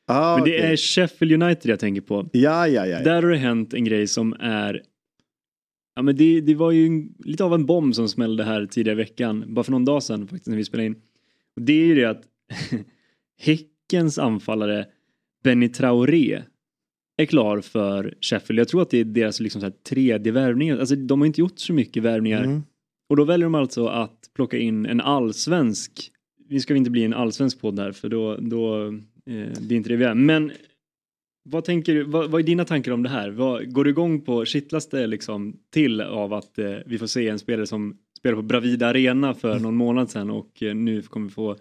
Ah, 0.07 0.37
Men 0.37 0.45
det 0.45 0.59
är 0.59 0.77
Sheffield 0.77 1.43
United 1.43 1.71
jag 1.71 1.79
tänker 1.79 2.01
på. 2.01 2.29
Ja, 2.33 2.69
ja, 2.69 2.87
ja. 2.87 3.01
Där 3.03 3.23
har 3.23 3.31
det 3.31 3.37
hänt 3.37 3.75
en 3.75 3.85
grej 3.85 4.07
som 4.07 4.33
är 4.41 4.83
Ja 5.95 6.03
men 6.03 6.17
det, 6.17 6.41
det 6.41 6.55
var 6.55 6.71
ju 6.71 6.87
en, 6.87 7.15
lite 7.19 7.45
av 7.45 7.55
en 7.55 7.67
bomb 7.67 7.95
som 7.95 8.09
smällde 8.09 8.45
här 8.45 8.67
tidigare 8.67 9.01
i 9.01 9.05
veckan, 9.05 9.45
bara 9.49 9.65
för 9.65 9.73
någon 9.73 9.85
dag 9.85 10.03
sedan 10.03 10.29
faktiskt 10.29 10.47
när 10.47 10.57
vi 10.57 10.65
spelade 10.65 10.87
in. 10.87 10.95
Och 11.57 11.63
det 11.63 11.73
är 11.73 11.87
ju 11.87 11.95
det 11.95 12.05
att 12.05 12.23
Häckens 13.43 14.19
anfallare 14.19 14.87
Benny 15.45 15.69
Traoré 15.69 16.43
är 17.17 17.27
klar 17.27 17.61
för 17.61 18.15
Sheffield. 18.21 18.61
Jag 18.61 18.69
tror 18.69 18.83
att 18.83 18.91
det 18.91 18.99
är 18.99 19.05
deras 19.05 19.41
liksom 19.41 19.61
så 19.61 19.67
här 19.67 19.75
tredje 19.89 20.33
värvning. 20.33 20.71
Alltså 20.71 20.97
de 20.97 21.21
har 21.21 21.27
inte 21.27 21.41
gjort 21.41 21.59
så 21.59 21.73
mycket 21.73 22.03
värvningar. 22.03 22.45
Mm. 22.45 22.63
Och 23.09 23.17
då 23.17 23.25
väljer 23.25 23.47
de 23.47 23.55
alltså 23.55 23.87
att 23.87 24.31
plocka 24.35 24.59
in 24.59 24.87
en 24.87 25.01
allsvensk. 25.01 26.11
Vi 26.49 26.61
ska 26.61 26.77
inte 26.77 26.91
bli 26.91 27.05
en 27.05 27.15
allsvensk 27.15 27.61
podd 27.61 27.79
här 27.79 27.93
för 27.93 28.09
då, 28.09 28.37
då 28.37 28.87
eh, 29.27 29.61
blir 29.61 29.73
inte 29.73 29.89
det 29.89 29.97
vi 29.97 30.05
är. 30.05 30.15
Men 30.15 30.53
vad, 31.45 31.65
tänker 31.65 31.95
du, 31.95 32.03
vad, 32.03 32.31
vad 32.31 32.41
är 32.41 32.47
dina 32.47 32.65
tankar 32.65 32.93
om 32.93 33.03
det 33.03 33.09
här? 33.09 33.31
Vad, 33.31 33.73
går 33.73 33.85
du 33.85 33.91
igång 33.91 34.21
på, 34.21 34.45
kittlas 34.45 34.89
det 34.89 35.07
liksom 35.07 35.57
till 35.71 36.01
av 36.01 36.33
att 36.33 36.59
eh, 36.59 36.77
vi 36.87 36.99
får 36.99 37.07
se 37.07 37.29
en 37.29 37.39
spelare 37.39 37.67
som 37.67 37.97
spelar 38.19 38.37
på 38.37 38.43
Bravida 38.43 38.87
Arena 38.87 39.35
för 39.35 39.59
någon 39.59 39.77
månad 39.77 40.11
sedan 40.11 40.31
och 40.31 40.63
eh, 40.63 40.75
nu 40.75 41.03
kommer 41.03 41.27
vi 41.27 41.33
få 41.33 41.57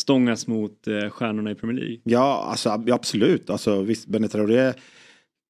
stångas 0.00 0.46
mot 0.46 0.86
eh, 0.88 1.10
stjärnorna 1.10 1.50
i 1.50 1.54
Premier 1.54 1.80
League? 1.80 1.98
Ja, 2.04 2.46
alltså, 2.50 2.68
ab- 2.70 2.90
absolut. 2.90 3.50
Alltså, 3.50 3.82
visst, 3.82 4.08
Traoré 4.28 4.72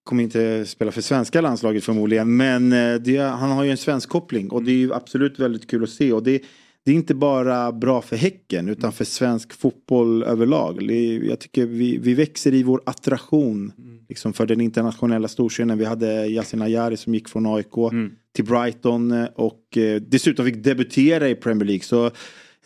kommer 0.05 0.23
inte 0.23 0.67
spela 0.67 0.93
för 0.93 1.01
svenska 1.01 1.41
landslaget 1.41 1.85
förmodligen. 1.85 2.37
Men 2.37 2.73
eh, 2.73 2.95
det, 2.95 3.19
han 3.19 3.51
har 3.51 3.65
ju 3.65 3.71
en 3.71 3.77
svensk 3.77 4.09
koppling 4.09 4.51
och 4.51 4.63
det 4.63 4.71
är 4.71 4.77
ju 4.77 4.95
absolut 4.95 5.39
väldigt 5.39 5.71
kul 5.71 5.83
att 5.83 5.91
se. 5.91 6.13
Och 6.13 6.23
det, 6.23 6.43
det 6.85 6.91
är 6.91 6.95
inte 6.95 7.15
bara 7.15 7.73
bra 7.73 8.03
för 8.03 8.17
Häcken 8.17 8.69
utan 8.69 8.93
för 8.93 9.05
svensk 9.05 9.53
fotboll 9.53 10.23
överlag. 10.23 10.83
Jag 11.23 11.39
tycker 11.41 11.67
vi, 11.67 11.99
vi 11.99 12.15
växer 12.15 12.55
i 12.55 12.63
vår 12.63 12.81
attraktion 12.87 13.73
liksom 14.09 14.33
för 14.33 14.47
den 14.47 14.61
internationella 14.61 15.29
storscenen. 15.29 15.79
Vi 15.79 15.85
hade 15.85 16.27
Yasin 16.27 16.63
Ayari 16.63 16.97
som 16.97 17.15
gick 17.15 17.29
från 17.29 17.47
AIK 17.47 17.77
Mm. 17.93 18.13
till 18.35 18.45
Brighton 18.45 19.11
eh, 19.13 19.25
och 19.35 19.79
dessutom 20.01 20.45
fick 20.47 20.65
debutera 20.65 21.29
i 21.29 21.35
Premier 21.35 21.67
League. 21.67 21.83
Så 21.85 22.11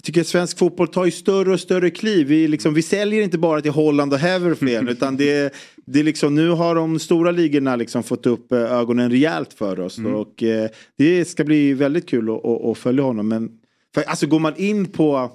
jag 0.00 0.04
tycker 0.04 0.20
att 0.20 0.26
svensk 0.26 0.58
fotboll 0.58 0.88
tar 0.88 1.04
ju 1.04 1.10
större 1.10 1.52
och 1.52 1.60
större 1.60 1.90
kliv. 1.90 2.26
Vi, 2.26 2.48
liksom, 2.48 2.74
vi 2.74 2.82
säljer 2.82 3.22
inte 3.22 3.38
bara 3.38 3.60
till 3.60 3.70
Holland 3.70 4.12
och 4.12 4.18
Haverflen 4.18 4.88
utan 4.88 5.16
det, 5.16 5.54
det 5.86 6.02
liksom, 6.02 6.34
nu 6.34 6.48
har 6.48 6.74
de 6.74 6.98
stora 6.98 7.30
ligorna 7.30 7.76
liksom 7.76 8.02
fått 8.02 8.26
upp 8.26 8.52
eh, 8.52 8.58
ögonen 8.58 9.10
rejält 9.10 9.52
för 9.52 9.80
oss. 9.80 9.98
Och 9.98 10.42
eh, 10.42 10.70
det 10.98 11.24
ska 11.24 11.44
bli 11.44 11.72
väldigt 11.72 12.08
kul 12.08 12.30
att, 12.30 12.44
att, 12.44 12.64
att 12.64 12.78
följa 12.78 13.02
honom. 13.02 13.28
Men 13.28 13.50
för, 13.94 14.02
alltså 14.02 14.26
går 14.26 14.38
man 14.38 14.56
in 14.56 14.86
på 14.86 15.32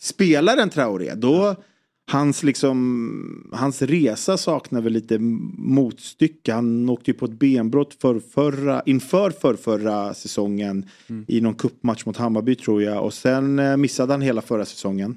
spelaren 0.00 0.70
Traoré 0.70 1.14
då 1.14 1.56
Hans, 2.10 2.42
liksom, 2.42 3.50
hans 3.52 3.82
resa 3.82 4.36
saknar 4.36 4.80
väl 4.80 4.92
lite 4.92 5.18
motstycke. 5.58 6.52
Han 6.52 6.88
åkte 6.88 7.10
ju 7.10 7.16
på 7.16 7.24
ett 7.24 7.38
benbrott 7.38 7.96
för 8.00 8.20
förra, 8.20 8.82
inför 8.86 9.30
för 9.30 9.54
förra 9.54 10.14
säsongen 10.14 10.86
i 11.26 11.40
någon 11.40 11.54
kuppmatch 11.54 12.06
mot 12.06 12.16
Hammarby 12.16 12.54
tror 12.54 12.82
jag. 12.82 13.04
Och 13.04 13.14
sen 13.14 13.58
eh, 13.58 13.76
missade 13.76 14.12
han 14.12 14.20
hela 14.20 14.42
förra 14.42 14.64
säsongen. 14.64 15.16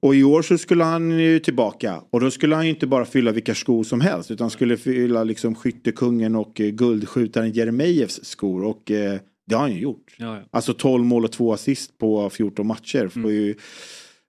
Och 0.00 0.14
i 0.14 0.24
år 0.24 0.42
så 0.42 0.58
skulle 0.58 0.84
han 0.84 1.10
ju 1.10 1.38
tillbaka. 1.38 2.02
Och 2.10 2.20
då 2.20 2.30
skulle 2.30 2.54
han 2.54 2.64
ju 2.64 2.70
inte 2.70 2.86
bara 2.86 3.04
fylla 3.04 3.32
vilka 3.32 3.54
skor 3.54 3.84
som 3.84 4.00
helst. 4.00 4.30
Utan 4.30 4.50
skulle 4.50 4.76
fylla 4.76 5.24
liksom 5.24 5.54
skyttekungen 5.54 6.36
och 6.36 6.60
eh, 6.60 6.68
guldskjutaren 6.68 7.52
Jeremejeffs 7.52 8.24
skor. 8.24 8.64
Och 8.64 8.90
eh, 8.90 9.20
det 9.46 9.54
har 9.54 9.62
han 9.62 9.72
ju 9.72 9.80
gjort. 9.80 10.14
Ja, 10.16 10.36
ja. 10.36 10.42
Alltså 10.50 10.74
12 10.74 11.04
mål 11.04 11.24
och 11.24 11.32
2 11.32 11.52
assist 11.52 11.98
på 11.98 12.30
14 12.30 12.66
matcher. 12.66 13.08
Får 13.08 13.32
ju, 13.32 13.54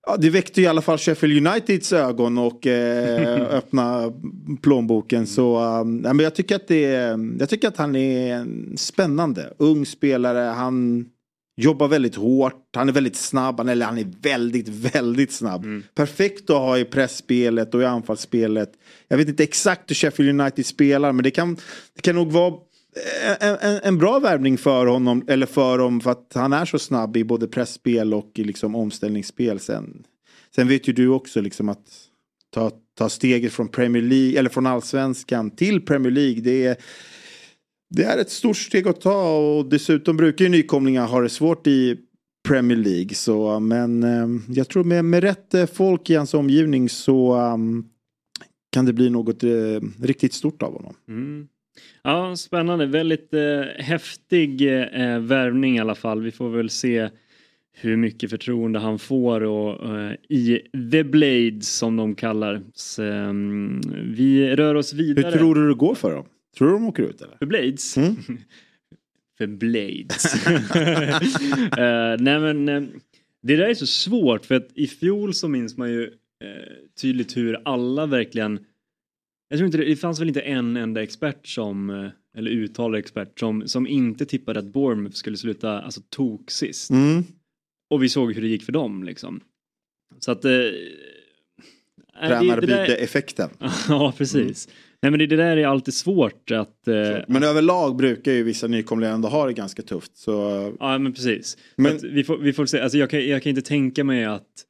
ja, 0.08 0.18
det 0.18 0.30
väckte 0.30 0.62
i 0.62 0.68
alla 0.68 0.82
fall 0.82 0.98
Sheffield 0.98 1.48
Uniteds 1.48 1.94
ögon 1.94 2.38
och 2.38 2.68
eh, 2.68 3.42
öppna 3.52 4.14
plånboken. 4.62 5.28
Så 5.28 5.60
um, 5.82 5.98
nej, 5.98 6.14
men 6.14 6.24
jag, 6.24 6.36
tycker 6.36 6.56
att 6.56 6.68
det, 6.68 6.86
är- 6.86 7.38
jag 7.40 7.50
tycker 7.50 7.68
att 7.68 7.78
han 7.78 7.96
är 7.96 8.34
en 8.36 8.78
spännande. 8.78 9.54
Ung 9.58 9.86
spelare. 9.86 10.40
Han 10.40 11.06
jobbar 11.62 11.88
väldigt 11.88 12.16
hårt. 12.16 12.66
Han 12.76 12.90
är 12.90 12.94
väldigt 12.94 13.16
snabb. 13.16 13.58
Han, 13.58 13.70
eller 13.70 13.86
han 13.86 13.98
är 13.98 14.08
väldigt, 14.22 14.68
väldigt 14.68 15.32
snabb. 15.32 15.66
Perfekt 15.96 16.50
att 16.50 16.56
ha 16.58 16.78
i 16.78 16.86
pressspelet 16.86 17.74
och 17.76 17.82
i 17.82 17.86
anfallsspelet. 17.86 18.72
Jag 19.08 19.18
vet 19.18 19.28
inte 19.30 19.44
exakt 19.44 19.90
hur 19.90 19.96
Sheffield 19.96 20.42
United 20.42 20.66
spelar 20.66 21.12
men 21.12 21.24
det 21.24 21.32
kan, 21.32 21.56
det 21.96 22.02
kan 22.02 22.16
nog 22.16 22.32
vara 22.32 22.54
Eh, 22.96 23.50
en, 23.50 23.58
en, 23.62 23.80
en 23.84 23.98
bra 23.98 24.20
värvning 24.20 24.58
för 24.58 24.86
honom, 24.86 25.24
eller 25.28 25.46
för 25.46 25.78
dem, 25.78 26.02
för 26.02 26.12
att 26.12 26.32
han 26.34 26.54
är 26.54 26.66
så 26.66 26.80
snabb 26.80 27.18
i 27.18 27.24
både 27.24 27.48
pressspel 27.48 28.14
och 28.14 28.32
i 28.36 28.44
liksom 28.44 28.76
omställningsspel. 28.76 29.60
Sen, 29.60 30.04
sen 30.56 30.68
vet 30.68 30.88
ju 30.88 30.94
du 30.94 31.08
också 31.08 31.42
liksom 31.42 31.70
att 31.70 31.88
ta, 32.50 32.72
ta 32.98 33.10
steget 33.10 33.54
från 33.54 33.68
Premier 33.68 34.04
League, 34.04 34.40
eller 34.40 34.50
från 34.50 34.66
allsvenskan 34.66 35.52
till 35.52 35.82
Premier 35.86 36.12
League, 36.12 36.42
det 36.42 36.66
är, 36.66 36.78
det 37.90 38.04
är 38.04 38.18
ett 38.18 38.32
stort 38.32 38.58
steg 38.58 38.88
att 38.88 39.02
ta 39.02 39.38
och 39.38 39.70
dessutom 39.70 40.18
brukar 40.18 40.46
ju 40.46 40.52
nykomlingar 40.52 41.08
ha 41.08 41.22
det 41.22 41.30
svårt 41.30 41.68
i 41.68 41.98
Premier 42.48 42.78
League. 42.78 43.14
Så, 43.14 43.60
men 43.60 44.04
eh, 44.04 44.28
jag 44.48 44.70
tror 44.70 44.84
med, 44.84 45.06
med 45.06 45.24
rätt 45.24 45.54
eh, 45.54 45.66
folk 45.66 46.10
i 46.10 46.16
hans 46.16 46.34
omgivning 46.34 46.90
så 46.90 47.36
um, 47.36 47.90
kan 48.72 48.86
det 48.86 48.94
bli 48.94 49.10
något 49.10 49.44
eh, 49.44 49.50
riktigt 50.02 50.34
stort 50.34 50.64
av 50.64 50.74
honom. 50.74 50.94
Mm. 51.08 51.48
Ja, 52.04 52.36
spännande. 52.36 52.86
Väldigt 52.86 53.34
eh, 53.34 53.62
häftig 53.78 54.62
eh, 54.62 55.20
värvning 55.20 55.78
i 55.78 55.80
alla 55.80 55.96
fall. 55.96 56.22
Vi 56.22 56.32
får 56.32 56.50
väl 56.50 56.70
se 56.70 57.10
hur 57.82 57.98
mycket 57.98 58.30
förtroende 58.30 58.80
han 58.80 59.00
får 59.00 59.42
och, 59.42 59.98
eh, 59.98 60.14
i 60.30 60.62
The 60.92 61.04
Blades 61.04 61.76
som 61.78 61.98
de 61.98 62.16
kallar. 62.16 62.62
Så, 62.74 63.04
ehm, 63.04 63.82
vi 64.06 64.56
rör 64.56 64.76
oss 64.76 64.94
vidare. 64.94 65.32
Hur 65.32 65.38
tror 65.38 65.56
du 65.56 65.68
det 65.70 65.76
går 65.76 65.96
för 65.96 66.16
dem? 66.16 66.26
Tror 66.58 66.68
du 66.68 66.74
de 66.74 66.86
åker 66.88 67.04
ut 67.04 67.22
eller? 67.22 67.38
För 67.38 67.46
Blades? 67.46 67.98
Mm. 67.98 68.16
För 69.38 69.48
Blades. 69.48 70.46
Eh, 71.78 72.16
nej 72.20 72.40
men 72.40 72.70
eh, 72.70 72.82
det 73.42 73.56
där 73.56 73.70
är 73.70 73.74
så 73.74 73.88
svårt 73.88 74.46
för 74.46 74.56
att 74.56 74.68
i 74.74 74.88
fjol 74.88 75.34
så 75.34 75.48
minns 75.48 75.78
man 75.78 75.90
ju 75.90 76.04
eh, 76.04 76.10
tydligt 77.02 77.38
hur 77.38 77.62
alla 77.66 78.06
verkligen 78.06 78.60
jag 79.50 79.58
tror 79.58 79.66
inte 79.66 79.78
det, 79.78 79.86
det 79.86 79.96
fanns 79.96 80.20
väl 80.20 80.28
inte 80.28 80.42
en 80.42 80.78
enda 80.78 81.04
expert 81.04 81.48
som 81.48 81.90
eh, 81.90 82.10
eller 82.38 82.52
uttalad 82.52 83.00
expert 83.00 83.40
som, 83.40 83.68
som 83.68 83.88
inte 83.88 84.26
tippade 84.26 84.60
att 84.60 84.66
Bournemouth 84.74 85.16
skulle 85.16 85.38
sluta 85.38 85.82
alltså 85.82 86.02
tok 86.10 86.52
sist. 86.52 86.90
Mm. 86.90 87.24
Och 87.90 88.04
vi 88.04 88.10
såg 88.10 88.34
hur 88.34 88.42
det 88.42 88.48
gick 88.48 88.64
för 88.64 88.72
dem 88.72 89.04
liksom. 89.04 89.42
Så 90.20 90.32
att 90.32 90.46
eh, 90.46 90.52
Tränarbyte-effekten. 92.20 93.50
Ja, 93.90 94.14
precis. 94.18 94.70
Nej 95.02 95.12
men 95.12 95.20
det, 95.20 95.28
det 95.28 95.36
där 95.36 95.58
är 95.58 95.68
alltid 95.68 95.94
svårt 95.94 96.52
att... 96.52 96.88
Eh, 96.88 97.18
Men 97.28 97.44
överlag 97.44 97.96
brukar 97.96 98.32
ju 98.32 98.44
vissa 98.44 98.68
nykomlingar 98.68 99.14
ändå 99.14 99.28
ha 99.30 99.46
det 99.46 99.54
ganska 99.54 99.82
tufft. 99.82 100.18
Så 100.18 100.32
Ja 100.80 100.98
men 100.98 101.14
precis. 101.14 101.58
Men- 101.76 101.98
vi, 102.04 102.24
får, 102.24 102.38
vi 102.38 102.54
får 102.54 102.66
se, 102.66 102.80
alltså 102.80 102.98
jag 102.98 103.10
kan, 103.10 103.28
jag 103.28 103.44
kan 103.44 103.50
inte 103.50 103.62
tänka 103.62 104.04
mig 104.04 104.26
att 104.26 104.66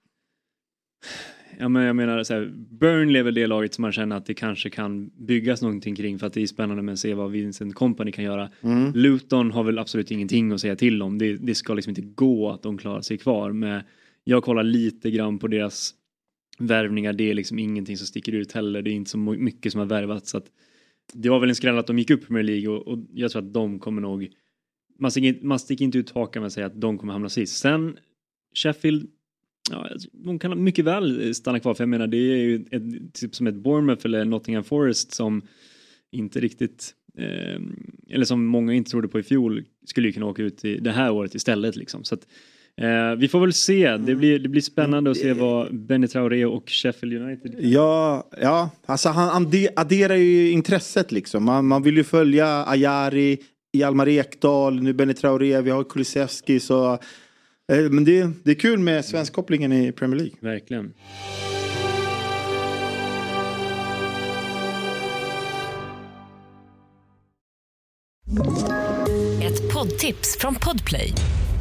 Ja 1.61 1.69
men 1.69 1.83
jag 1.83 1.95
menar 1.95 2.23
så 2.23 2.33
här, 2.33 2.51
Burnley 2.55 3.19
är 3.19 3.23
väl 3.23 3.33
det 3.33 3.47
laget 3.47 3.73
som 3.73 3.81
man 3.81 3.91
känner 3.91 4.15
att 4.15 4.25
det 4.25 4.33
kanske 4.33 4.69
kan 4.69 5.09
byggas 5.09 5.61
någonting 5.61 5.95
kring 5.95 6.19
för 6.19 6.27
att 6.27 6.33
det 6.33 6.41
är 6.41 6.47
spännande 6.47 6.83
med 6.83 6.93
att 6.93 6.99
se 6.99 7.13
vad 7.13 7.31
Vincent 7.31 7.75
Company 7.75 8.11
kan 8.11 8.23
göra. 8.25 8.49
mm. 8.61 8.91
Luton 8.95 9.51
har 9.51 9.63
väl 9.63 9.79
absolut 9.79 10.11
ingenting 10.11 10.51
att 10.51 10.61
säga 10.61 10.75
till 10.75 11.01
om. 11.01 11.17
Det, 11.17 11.37
det 11.37 11.55
ska 11.55 11.73
liksom 11.73 11.91
inte 11.91 12.01
gå 12.01 12.49
att 12.51 12.63
de 12.63 12.77
klarar 12.77 13.01
sig 13.01 13.17
kvar. 13.17 13.51
Men 13.51 13.81
jag 14.23 14.43
kollar 14.43 14.63
lite 14.63 15.11
grann 15.11 15.39
på 15.39 15.47
deras 15.47 15.93
värvningar. 16.59 17.13
Det 17.13 17.29
är 17.29 17.33
liksom 17.33 17.59
ingenting 17.59 17.97
som 17.97 18.07
sticker 18.07 18.31
ut 18.31 18.51
heller. 18.51 18.81
Det 18.81 18.89
är 18.89 18.93
inte 18.93 19.11
så 19.11 19.17
mycket 19.17 19.71
som 19.71 19.79
har 19.79 19.85
värvats. 19.85 20.29
Så 20.29 20.37
att 20.37 20.45
det 21.13 21.29
var 21.29 21.39
väl 21.39 21.49
en 21.49 21.55
skräll 21.55 21.77
att 21.77 21.87
de 21.87 21.99
gick 21.99 22.09
upp 22.09 22.23
i 22.23 22.25
Premier 22.25 22.43
League 22.43 22.67
och, 22.69 22.87
och 22.87 22.99
jag 23.13 23.31
tror 23.31 23.41
att 23.41 23.53
de 23.53 23.79
kommer 23.79 24.01
nog 24.01 24.29
man 24.99 25.11
sticker, 25.11 25.27
inte- 25.27 25.45
man 25.45 25.59
sticker 25.59 25.85
inte 25.85 25.97
ut 25.97 26.09
hakan 26.11 26.41
med 26.41 26.47
att 26.47 26.53
säga 26.53 26.65
att 26.65 26.81
de 26.81 26.97
kommer 26.97 27.13
hamna 27.13 27.29
sist. 27.29 27.57
Sen 27.57 27.97
Sheffield 28.55 29.09
Ja, 29.71 29.89
de 30.13 30.39
kan 30.39 30.63
mycket 30.63 30.85
väl 30.85 31.35
stanna 31.35 31.59
kvar 31.59 31.73
för 31.73 31.83
jag 31.83 31.89
menar 31.89 32.07
det 32.07 32.17
är 32.17 32.37
ju 32.37 32.55
ett, 32.71 33.13
typ 33.13 33.35
som 33.35 33.47
ett 33.47 33.55
Bournemouth 33.55 34.05
eller 34.05 34.25
Nottingham 34.25 34.63
Forest 34.63 35.13
som 35.13 35.41
inte 36.11 36.39
riktigt 36.39 36.93
eh, 37.17 37.61
eller 38.09 38.25
som 38.25 38.45
många 38.45 38.73
inte 38.73 38.91
trodde 38.91 39.07
på 39.07 39.19
i 39.19 39.23
fjol 39.23 39.63
skulle 39.85 40.07
ju 40.07 40.13
kunna 40.13 40.25
åka 40.25 40.41
ut 40.41 40.65
i 40.65 40.77
det 40.79 40.91
här 40.91 41.11
året 41.11 41.35
istället 41.35 41.75
liksom. 41.75 42.03
Så 42.03 42.15
att, 42.15 42.27
eh, 42.77 43.15
vi 43.17 43.27
får 43.27 43.39
väl 43.39 43.53
se. 43.53 43.97
Det 43.97 44.15
blir, 44.15 44.39
det 44.39 44.49
blir 44.49 44.61
spännande 44.61 45.11
att 45.11 45.17
se 45.17 45.33
vad 45.33 45.75
Benny 45.75 46.07
Traoré 46.07 46.45
och 46.45 46.63
Sheffield 46.69 47.13
United 47.21 47.55
Ja, 47.59 48.29
ja, 48.41 48.69
alltså 48.85 49.09
han 49.09 49.45
adde- 49.45 49.69
adderar 49.75 50.15
ju 50.15 50.51
intresset 50.51 51.11
liksom. 51.11 51.43
Man, 51.45 51.67
man 51.67 51.83
vill 51.83 51.97
ju 51.97 52.03
följa 52.03 52.65
Ajari, 52.69 53.37
Hjalmar 53.73 54.07
Ekdal, 54.07 54.83
nu 54.83 54.93
Benny 54.93 55.13
Traoré, 55.13 55.61
vi 55.61 55.69
har 55.69 55.83
Kulusevski 55.83 56.59
så 56.59 56.99
Men 57.69 58.05
det, 58.05 58.29
det 58.43 58.51
är 58.51 58.55
kul 58.55 58.79
med 58.79 59.05
svenskkopplingen 59.05 59.73
i 59.73 59.91
Premier 59.91 60.19
League. 60.19 60.35
Verkligen. 60.39 60.93
Ett 69.43 69.73
poddtips 69.73 70.37
från 70.39 70.55
Podplay. 70.55 71.13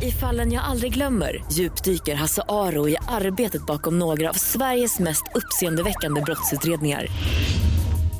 I 0.03 0.11
fallen 0.11 0.53
jag 0.53 0.65
aldrig 0.65 0.95
glömmer 0.95 1.45
djupdyker 1.53 2.15
Hasse 2.15 2.43
Aro 2.49 2.89
i 2.89 2.97
arbetet 3.09 3.67
bakom 3.67 3.99
några 3.99 4.31
av 4.31 4.35
Sveriges 4.35 4.99
mest 4.99 5.25
uppseendeväckande 5.35 6.21
brottsutredningar. 6.21 7.07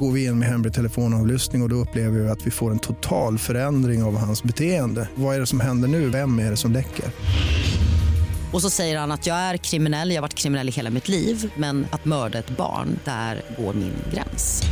Går 0.01 0.13
vi 0.13 0.25
in 0.25 0.39
med 0.39 0.49
hemlig 0.49 0.73
telefonavlyssning 0.73 1.63
och, 1.63 1.67
och 1.67 1.71
då 1.71 1.77
upplever 1.77 2.19
vi 2.19 2.29
att 2.29 2.47
vi 2.47 2.51
får 2.51 2.71
en 2.71 2.79
total 2.79 3.39
förändring 3.39 4.03
av 4.03 4.17
hans 4.17 4.43
beteende. 4.43 5.09
Vad 5.15 5.37
är 5.37 5.41
det 5.41 5.47
som 5.47 5.61
händer 5.61 5.89
nu? 5.89 6.09
Vem 6.09 6.39
är 6.39 6.51
det 6.51 6.57
som 6.57 6.73
läcker? 6.73 7.05
Och 8.53 8.63
så 8.63 8.71
säger 8.71 8.99
han 8.99 9.13
att 9.13 9.27
jag 9.27 9.37
är 9.37 9.57
kriminell, 9.57 10.09
jag 10.11 10.17
har 10.17 10.23
varit 10.23 10.35
kriminell 10.35 10.69
i 10.69 10.73
hela 10.73 10.91
mitt 10.91 11.09
liv 11.09 11.53
men 11.57 11.87
att 11.93 12.05
mörda 12.05 12.39
ett 12.39 12.57
barn, 12.57 12.99
där 13.05 13.43
går 13.59 13.75
min 13.75 13.93
gräns. 14.15 14.63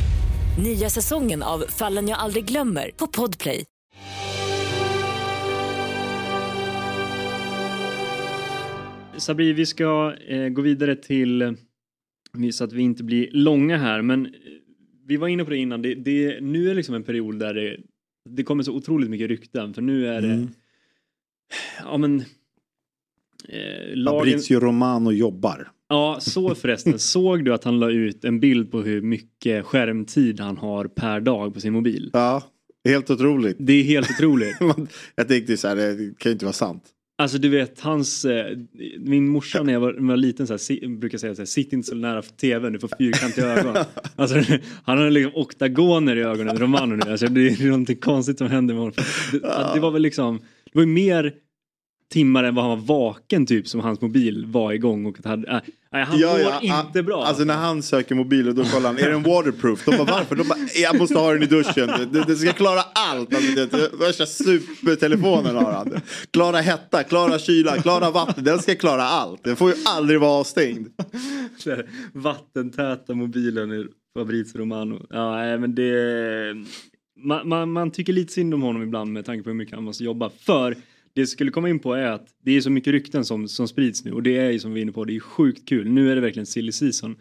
Nya 0.64 0.90
säsongen 0.90 1.42
av 1.42 1.64
Fallen 1.68 2.08
jag 2.08 2.18
aldrig 2.18 2.44
glömmer 2.44 2.90
på 2.96 3.06
Podplay. 3.06 3.64
Sabri, 9.16 9.52
vi 9.52 9.66
ska 9.66 10.14
eh, 10.28 10.48
gå 10.48 10.62
vidare 10.62 10.96
till, 10.96 11.42
eh, 11.42 11.52
så 12.52 12.64
att 12.64 12.72
vi 12.72 12.82
inte 12.82 13.04
blir 13.04 13.28
långa 13.32 13.78
här, 13.78 14.02
men 14.02 14.26
eh, 14.26 14.32
vi 15.06 15.16
var 15.16 15.28
inne 15.28 15.44
på 15.44 15.50
det 15.50 15.56
innan, 15.56 15.82
det, 15.82 15.94
det, 15.94 16.40
nu 16.40 16.70
är 16.70 16.74
liksom 16.74 16.94
en 16.94 17.02
period 17.02 17.38
där 17.38 17.54
det, 17.54 17.76
det 18.28 18.42
kommer 18.42 18.62
så 18.62 18.72
otroligt 18.72 19.10
mycket 19.10 19.28
rykten, 19.28 19.74
för 19.74 19.82
nu 19.82 20.06
är 20.06 20.22
det, 20.22 20.28
Mm. 20.28 20.48
ja 21.82 21.96
men, 21.96 22.24
eh, 23.48 23.94
lagen, 23.94 24.18
Fabrizio 24.18 24.60
Romano 24.60 25.12
jobbar. 25.12 25.68
ja 25.88 26.16
så 26.20 26.54
förresten, 26.54 26.98
såg 26.98 27.44
du 27.44 27.54
att 27.54 27.64
han 27.64 27.78
la 27.78 27.90
ut 27.90 28.24
en 28.24 28.40
bild 28.40 28.70
på 28.70 28.82
hur 28.82 29.02
mycket 29.02 29.64
skärmtid 29.64 30.40
han 30.40 30.56
har 30.56 30.84
per 30.84 31.20
dag 31.20 31.54
på 31.54 31.60
sin 31.60 31.72
mobil? 31.72 32.10
Ja, 32.12 32.42
helt 32.88 33.10
otroligt. 33.10 33.56
Det 33.60 33.72
är 33.72 33.82
helt 33.82 34.10
otroligt. 34.10 34.56
Jag 35.14 35.28
tänkte 35.28 35.56
så 35.56 35.68
här, 35.68 35.76
det 35.76 36.18
kan 36.18 36.30
ju 36.30 36.32
inte 36.32 36.44
vara 36.44 36.52
sant. 36.52 36.92
Alltså 37.18 37.38
du 37.38 37.48
vet 37.48 37.80
hans, 37.80 38.24
eh, 38.24 38.56
min 38.98 39.28
morsa 39.28 39.62
när 39.62 39.72
jag 39.72 39.80
var, 39.80 39.92
när 39.92 40.00
jag 40.00 40.06
var 40.08 40.16
liten 40.16 40.46
så 40.46 40.52
här, 40.52 40.58
si, 40.58 40.88
brukar 40.88 41.18
säga 41.18 41.34
så 41.34 41.40
här, 41.40 41.46
sitt 41.46 41.72
inte 41.72 41.88
så 41.88 41.94
nära 41.94 42.22
för 42.22 42.32
tvn, 42.32 42.72
du 42.72 42.78
får 42.78 42.90
fyrkantiga 42.98 43.46
ögon. 43.46 43.76
Alltså, 44.16 44.42
han 44.84 44.98
har 44.98 45.10
liksom 45.10 45.40
oktagoner 45.42 46.16
i 46.16 46.22
ögonen, 46.22 46.58
Romano 46.58 46.96
nu. 46.96 47.10
Alltså, 47.10 47.26
det 47.26 47.48
är 47.48 47.66
någonting 47.66 47.96
konstigt 47.96 48.38
som 48.38 48.46
händer 48.46 48.74
med 48.74 48.82
honom. 48.82 48.94
Det, 49.32 49.70
det 49.74 49.80
var 49.80 49.90
väl 49.90 50.02
liksom, 50.02 50.38
det 50.64 50.70
var 50.72 50.82
ju 50.82 50.88
mer 50.88 51.32
timmar 52.12 52.44
än 52.44 52.54
vad 52.54 52.64
han 52.64 52.78
var 52.86 52.96
vaken 52.96 53.46
typ 53.46 53.68
som 53.68 53.80
hans 53.80 54.00
mobil 54.00 54.46
var 54.46 54.72
igång 54.72 55.06
och 55.06 55.18
att 55.18 55.24
han, 55.24 55.44
äh, 55.44 55.60
nej, 55.92 56.04
han 56.04 56.18
Ja, 56.18 56.32
mår 56.32 56.40
ja, 56.40 56.80
inte 56.86 57.02
bra. 57.02 57.24
Alltså 57.24 57.44
när 57.44 57.54
han 57.54 57.82
söker 57.82 58.14
mobil 58.14 58.48
och 58.48 58.54
då 58.54 58.64
kollar 58.64 58.88
han, 58.88 58.98
är 58.98 59.10
den 59.10 59.22
waterproof? 59.22 59.84
De 59.84 59.96
bara 59.96 60.04
varför? 60.04 60.36
De 60.36 60.48
bara, 60.48 60.58
jag 60.82 60.98
måste 60.98 61.18
ha 61.18 61.32
den 61.32 61.42
i 61.42 61.46
duschen. 61.46 61.90
Det, 62.12 62.24
det 62.24 62.36
ska 62.36 62.52
klara 62.52 62.80
allt. 62.94 63.34
Alltså, 63.34 63.66
det, 63.66 63.90
värsta 64.00 64.26
supertelefonen 64.26 65.56
har 65.56 65.72
han. 65.72 66.00
Klara 66.30 66.56
hetta, 66.56 67.02
klara 67.02 67.38
kyla, 67.38 67.82
klara 67.82 68.10
vatten. 68.10 68.44
Den 68.44 68.58
ska 68.58 68.74
klara 68.74 69.02
allt. 69.02 69.44
Den 69.44 69.56
får 69.56 69.70
ju 69.70 69.76
aldrig 69.86 70.20
vara 70.20 70.30
avstängd. 70.30 70.88
Vattentäta 72.12 73.14
mobilen 73.14 73.72
i 73.72 73.86
Fabrizio 74.18 74.58
Romano. 74.58 75.06
Ja, 75.10 75.58
men 75.58 75.74
det... 75.74 75.92
Man, 77.18 77.48
man, 77.48 77.72
man 77.72 77.90
tycker 77.90 78.12
lite 78.12 78.32
synd 78.32 78.54
om 78.54 78.62
honom 78.62 78.82
ibland 78.82 79.12
med 79.12 79.24
tanke 79.24 79.42
på 79.42 79.50
hur 79.50 79.56
mycket 79.56 79.74
han 79.74 79.84
måste 79.84 80.04
jobba. 80.04 80.30
För 80.30 80.76
det 81.16 81.22
jag 81.22 81.28
skulle 81.28 81.50
komma 81.50 81.68
in 81.68 81.78
på 81.78 81.94
är 81.94 82.06
att 82.06 82.28
det 82.42 82.56
är 82.56 82.60
så 82.60 82.70
mycket 82.70 82.92
rykten 82.92 83.24
som, 83.24 83.48
som 83.48 83.68
sprids 83.68 84.04
nu 84.04 84.12
och 84.12 84.22
det 84.22 84.36
är 84.36 84.50
ju 84.50 84.58
som 84.58 84.72
vi 84.72 84.80
är 84.80 84.82
inne 84.82 84.92
på, 84.92 85.04
det 85.04 85.16
är 85.16 85.20
sjukt 85.20 85.68
kul. 85.68 85.88
Nu 85.88 86.10
är 86.10 86.14
det 86.14 86.20
verkligen 86.20 86.46
silly 86.46 86.72
season. 86.72 87.16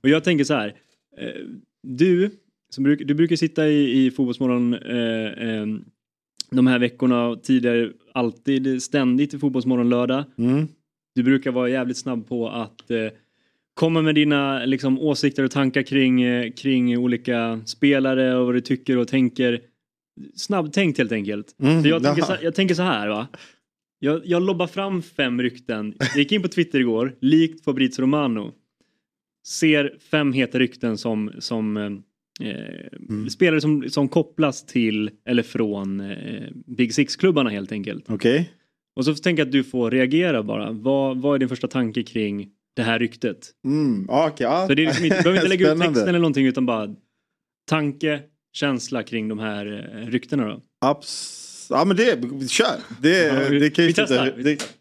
Och 0.00 0.08
jag 0.08 0.24
tänker 0.24 0.44
så 0.44 0.54
här, 0.54 0.74
eh, 1.18 1.42
du, 1.82 2.30
som 2.74 2.84
bruk, 2.84 3.02
du 3.04 3.14
brukar 3.14 3.36
sitta 3.36 3.68
i, 3.68 4.06
i 4.06 4.10
Fotbollsmorgon 4.10 4.74
eh, 4.74 5.26
eh, 5.26 5.66
de 6.50 6.66
här 6.66 6.78
veckorna 6.78 7.26
och 7.26 7.42
tidigare 7.42 7.92
alltid 8.12 8.82
ständigt 8.82 9.34
i 9.34 9.38
Fotbollsmorgon 9.38 9.88
lördag. 9.88 10.24
Mm. 10.38 10.68
Du 11.14 11.22
brukar 11.22 11.52
vara 11.52 11.68
jävligt 11.68 11.96
snabb 11.96 12.28
på 12.28 12.48
att 12.48 12.90
eh, 12.90 13.08
komma 13.74 14.02
med 14.02 14.14
dina 14.14 14.64
liksom, 14.64 14.98
åsikter 14.98 15.44
och 15.44 15.50
tankar 15.50 15.82
kring, 15.82 16.22
eh, 16.22 16.52
kring 16.52 16.98
olika 16.98 17.60
spelare 17.66 18.36
och 18.36 18.46
vad 18.46 18.54
du 18.54 18.60
tycker 18.60 18.96
och 18.96 19.08
tänker. 19.08 19.60
Snabbtänkt 20.34 20.98
helt 20.98 21.12
enkelt. 21.12 21.54
Mm, 21.62 21.82
Så 21.82 21.88
jag, 21.88 22.02
tänker 22.02 22.22
så, 22.22 22.36
jag 22.42 22.54
tänker 22.54 22.74
så 22.74 22.82
här 22.82 23.08
va. 23.08 23.28
Jag, 23.98 24.22
jag 24.24 24.42
lobbar 24.42 24.66
fram 24.66 25.02
fem 25.02 25.42
rykten. 25.42 25.94
Jag 25.98 26.16
gick 26.16 26.32
in 26.32 26.42
på 26.42 26.48
Twitter 26.48 26.80
igår, 26.80 27.16
likt 27.20 27.64
Fabrizio 27.64 28.02
Romano. 28.02 28.52
Ser 29.46 29.96
fem 30.10 30.32
heta 30.32 30.58
rykten 30.58 30.98
som, 30.98 31.32
som 31.38 31.76
eh, 31.76 31.90
Mm. 33.08 33.30
spelare 33.30 33.60
som, 33.60 33.90
som 33.90 34.08
kopplas 34.08 34.66
till 34.66 35.10
eller 35.26 35.42
från 35.42 36.00
eh, 36.00 36.48
Big 36.66 36.94
Six-klubbarna 36.94 37.50
helt 37.50 37.72
enkelt. 37.72 38.04
Okej. 38.10 38.52
Och 38.96 39.04
så 39.04 39.14
tänker 39.14 39.40
jag 39.40 39.46
att 39.46 39.52
du 39.52 39.64
får 39.64 39.90
reagera 39.90 40.42
bara. 40.42 40.72
Vad, 40.72 41.20
vad 41.22 41.34
är 41.34 41.38
din 41.38 41.48
första 41.48 41.68
tanke 41.68 42.02
kring 42.02 42.48
det 42.76 42.82
här 42.82 42.98
ryktet? 42.98 43.50
Mm, 43.64 44.06
okej, 44.10 44.46
ja. 44.46 44.66
Så 44.68 44.74
det 44.74 44.82
är 44.82 44.86
liksom 44.86 45.04
inte, 45.04 45.16
du 45.16 45.22
behöver 45.22 45.38
inte 45.38 45.48
lägga 45.56 45.72
ut 45.72 45.80
texten 45.80 46.08
eller 46.08 46.18
någonting 46.18 46.46
utan 46.46 46.66
bara 46.66 46.94
tanke, 47.68 48.20
känsla 48.52 49.02
kring 49.02 49.28
de 49.28 49.38
här 49.38 49.66
eh, 50.02 50.06
ryktena 50.06 50.44
då. 50.48 50.60
Abs- 50.84 51.66
ja 51.70 51.84
men 51.84 51.96
det, 51.96 52.20
kör. 52.48 52.66
Det, 53.00 53.18
Ja, 53.26 53.48
vi- 53.50 53.58
det 53.58 53.70
kan 53.70 53.84
ju 53.84 53.88
vi 53.88 53.94
testar, 53.94 54.32
vi 54.36 54.42
det- 54.42 54.76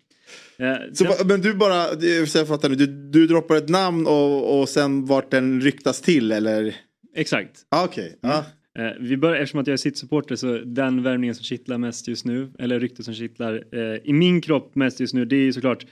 Eh, 0.58 0.76
Så, 0.94 1.16
men 1.26 1.42
du 1.42 1.54
bara, 1.54 1.96
det- 1.96 2.30
så 2.30 2.38
jag 2.38 2.48
fattar 2.48 2.70
nu, 2.70 2.76
du, 2.76 2.86
du 2.86 3.28
droppar 3.28 3.56
ett 3.56 3.70
namn 3.70 4.08
och, 4.08 4.60
och 4.62 4.70
sen 4.70 5.06
vart 5.06 5.32
den 5.32 5.62
ryktas 5.62 6.02
till 6.02 6.32
eller? 6.32 6.76
Exakt. 7.16 7.52
Ah, 7.70 7.86
Okej, 7.86 8.18
ja. 8.22 8.46
Eh, 8.80 8.92
vi 9.00 9.18
börjar, 9.18 9.36
eftersom 9.42 9.60
att 9.60 9.68
jag 9.68 9.74
är 9.74 9.78
City-supporter 9.78 10.36
så 10.36 10.58
den 10.58 11.04
värvningen 11.04 11.36
som 11.36 11.44
kittlar 11.44 11.78
mest 11.78 12.08
just 12.08 12.26
nu, 12.26 12.52
eller 12.60 12.80
ryktet 12.80 13.06
som 13.06 13.14
kittlar 13.14 13.64
eh, 13.72 13.96
i 14.04 14.14
min 14.14 14.42
kropp 14.42 14.76
mest 14.76 15.00
just 15.00 15.14
nu, 15.14 15.26
det 15.26 15.36
är 15.36 15.44
ju 15.44 15.54
såklart 15.54 15.86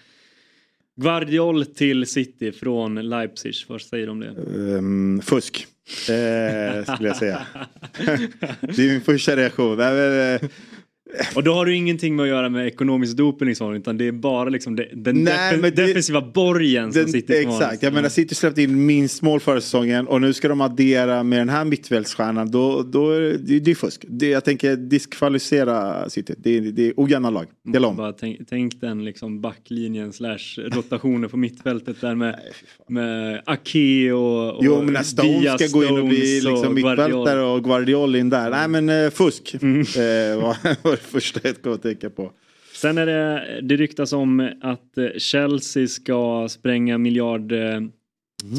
Guardiol 0.99 1.65
till 1.65 2.05
City 2.05 2.51
från 2.51 2.95
Leipzig. 2.95 3.53
Vad 3.67 3.81
säger 3.81 4.05
du 4.05 4.11
om 4.11 4.19
det? 4.19 4.29
Um, 4.29 5.21
fusk. 5.21 5.67
Eh, 5.89 6.93
skulle 6.93 7.09
jag 7.09 7.17
säga. 7.17 7.41
det 8.61 8.79
är 8.79 8.91
min 8.91 9.01
första 9.01 9.35
reaktion. 9.35 9.77
Nej, 9.77 9.93
men, 9.93 10.35
eh, 10.35 10.49
och 11.35 11.43
då 11.43 11.53
har 11.53 11.65
du 11.65 11.75
ingenting 11.75 12.15
med 12.15 12.23
att 12.23 12.29
göra 12.29 12.49
med 12.49 12.67
ekonomisk 12.67 13.17
doping 13.17 13.47
liksom, 13.47 13.73
utan 13.73 13.97
det 13.97 14.07
är 14.07 14.11
bara 14.11 14.49
liksom 14.49 14.75
det, 14.75 14.87
den 14.93 15.23
Nej, 15.23 15.51
men 15.57 15.61
det- 15.61 15.87
defensiva 15.87 16.21
borgen 16.21 16.93
som 16.93 17.01
den, 17.01 17.11
City 17.11 17.45
har. 17.45 17.53
exakt, 17.55 17.83
jag 17.83 17.93
menar 17.93 18.09
City 18.09 18.35
släppte 18.35 18.61
in 18.61 18.85
minst 18.85 19.21
mål 19.21 19.39
förra 19.39 19.61
säsongen 19.61 20.07
och 20.07 20.21
nu 20.21 20.33
ska 20.33 20.47
de 20.47 20.61
addera 20.61 21.23
med 21.23 21.39
den 21.39 21.49
här 21.49 21.65
mittfältsstjärnan. 21.65 22.51
Då, 22.51 22.83
då 22.83 23.11
är 23.11 23.21
det, 23.21 23.59
det 23.59 23.71
är 23.71 23.75
fusk. 23.75 24.05
Det, 24.07 24.27
jag 24.29 24.45
tänker 24.45 24.75
diskvalificera 24.75 26.09
City. 26.09 26.33
Det, 26.37 26.57
är- 26.57 26.61
det 26.61 26.87
är 26.87 26.93
ojämna 26.97 27.29
lag. 27.29 27.45
Dela 27.73 27.87
om. 27.87 27.95
Bara 27.95 28.13
tänk, 28.13 28.39
tänk 28.49 28.81
den 28.81 29.05
liksom 29.05 29.41
backlinjen 29.41 30.13
slash 30.13 30.37
rotationer 30.57 31.27
på 31.27 31.37
mittfältet 31.37 32.01
där 32.01 32.15
med, 32.15 32.35
med 32.89 33.41
Ake 33.45 34.11
och, 34.11 34.55
och 34.57 34.65
Jo 34.65 34.81
men 34.83 34.93
när 34.93 35.03
Stones 35.03 35.41
Dia 35.41 35.57
ska 35.57 35.79
gå 35.79 35.85
in 35.85 35.97
och 35.99 36.07
bli 36.07 36.41
liksom 36.41 36.73
mittfältare 36.73 37.41
och 37.43 37.63
Guardiol 37.63 38.15
in 38.15 38.29
där. 38.29 38.49
Nej 38.49 38.67
men 38.67 38.89
eh, 39.05 39.09
fusk. 39.09 39.55
Mm. 39.61 39.79
Eh, 39.81 40.55
första 40.99 41.39
jag 41.43 41.61
kom 41.61 41.73
att 41.73 41.81
tänka 41.81 42.09
på. 42.09 42.31
Sen 42.73 42.97
är 42.97 43.05
det, 43.05 43.59
det 43.61 43.75
ryktas 43.75 44.13
om 44.13 44.51
att 44.61 44.97
eh, 44.97 45.07
Chelsea 45.17 45.87
ska 45.87 46.47
spränga 46.49 46.97
miljard 46.97 47.51
eh, 47.51 47.81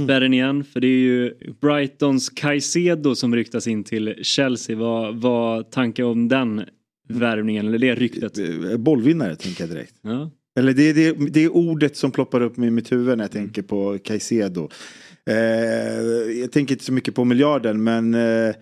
spärren 0.04 0.34
igen. 0.34 0.64
För 0.64 0.80
det 0.80 0.86
är 0.86 1.00
ju 1.00 1.34
Brightons 1.60 2.28
Caicedo 2.30 3.14
som 3.14 3.34
ryktas 3.34 3.66
in 3.66 3.84
till 3.84 4.14
Chelsea. 4.22 4.76
Vad, 4.76 5.16
vad 5.16 5.70
tankar 5.70 6.04
om 6.04 6.28
den 6.28 6.64
värvningen 7.08 7.66
eller 7.66 7.78
det 7.78 7.94
ryktet? 7.94 8.38
Eh, 8.38 8.76
Bollvinnare 8.76 9.36
tänker 9.36 9.62
jag 9.62 9.70
direkt. 9.70 9.94
Ja. 10.02 10.30
Eller 10.58 10.72
det 10.72 10.82
är 10.82 10.94
det, 10.94 11.30
det 11.30 11.44
är 11.44 11.48
ordet 11.48 11.96
som 11.96 12.10
ploppar 12.10 12.40
upp 12.40 12.58
i 12.58 12.70
mitt 12.70 12.92
huvud 12.92 13.18
när 13.18 13.24
jag 13.24 13.32
tänker 13.32 13.62
på 13.62 13.98
Caicedo. 14.04 14.68
Eh, 15.26 15.36
jag 16.40 16.52
tänker 16.52 16.74
inte 16.74 16.84
så 16.84 16.92
mycket 16.92 17.14
på 17.14 17.24
miljarden 17.24 17.84
men 17.84 18.14
eh, 18.14 18.54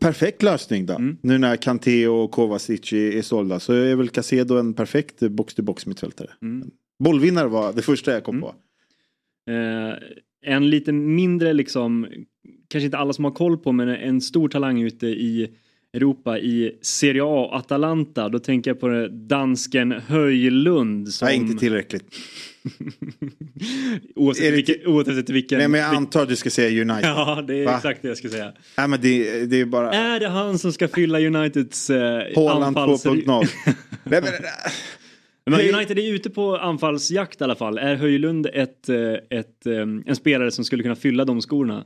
perfekt 0.00 0.42
lösning 0.42 0.86
då. 0.86 0.94
Mm. 0.94 1.16
Nu 1.22 1.38
när 1.38 1.56
Kanté 1.56 2.06
och 2.08 2.30
Kovacic 2.30 2.92
är, 2.92 3.22
sålda 3.22 3.60
så 3.60 3.72
är 3.72 3.94
väl 3.96 4.08
Caicedo 4.08 4.56
en 4.58 4.74
perfekt 4.74 5.20
box-to-box 5.20 5.86
mittfältare. 5.88 6.30
Mm. 6.42 6.70
Bollvinnare 7.04 7.48
var 7.48 7.72
det 7.72 7.82
första 7.82 8.12
jag 8.12 8.24
kom 8.24 8.36
Mm. 8.36 8.48
på. 8.48 8.54
Eh, 9.52 9.94
en 10.54 10.70
lite 10.70 10.92
mindre 10.92 11.52
liksom, 11.52 12.06
kanske 12.68 12.84
inte 12.84 12.98
alla 12.98 13.12
som 13.12 13.24
har 13.24 13.32
koll 13.32 13.58
på 13.58 13.72
men 13.72 13.88
en 13.88 14.20
stor 14.20 14.48
talang 14.48 14.82
ute 14.82 15.06
i 15.06 15.50
Europa 15.96 16.38
i 16.38 16.78
Serie 16.82 17.22
A, 17.24 17.50
Atalanta. 17.52 18.28
Då 18.28 18.38
tänker 18.38 18.70
jag 18.70 18.80
på 18.80 19.08
dansken 19.10 19.92
Höjlund. 19.92 21.08
Som... 21.08 21.26
Nej 21.26 21.36
inte 21.36 21.58
tillräckligt. 21.58 22.04
oavsett, 24.14 24.44
det 24.44 24.50
vilken, 24.50 24.86
oavsett 24.86 25.30
vilken... 25.30 25.58
Nej 25.58 25.68
men 25.68 25.80
jag 25.80 25.94
antar 25.94 26.22
att 26.22 26.28
du 26.28 26.36
ska 26.36 26.50
säga 26.50 26.82
United. 26.82 27.10
Ja, 27.10 27.44
det 27.48 27.54
är 27.54 27.64
Va? 27.64 27.76
exakt 27.76 28.02
det 28.02 28.08
jag 28.08 28.16
ska 28.16 28.28
säga. 28.28 28.52
Nej 28.76 28.88
men 28.88 29.00
det, 29.00 29.46
det 29.46 29.60
är 29.60 29.64
bara 29.64 29.92
Är 29.92 30.20
det 30.20 30.28
han 30.28 30.58
som 30.58 30.72
ska 30.72 30.88
fylla 30.88 31.20
Uniteds 31.20 31.90
eh, 31.90 32.22
anfalls... 32.36 33.06
2.0. 33.06 33.46
Nej, 34.04 34.22
men, 34.22 34.32
Men 35.44 35.74
United 35.74 35.98
är 35.98 36.12
ute 36.12 36.30
på 36.30 36.56
anfallsjakt 36.56 37.40
i 37.40 37.44
alla 37.44 37.54
fall. 37.54 37.78
Är 37.78 37.94
Höjlund 37.94 38.46
ett, 38.46 38.88
eh, 38.88 39.38
ett, 39.38 39.66
en 40.06 40.16
spelare 40.16 40.50
som 40.50 40.64
skulle 40.64 40.82
kunna 40.82 40.96
fylla 40.96 41.24
de 41.24 41.40
skorna? 41.40 41.84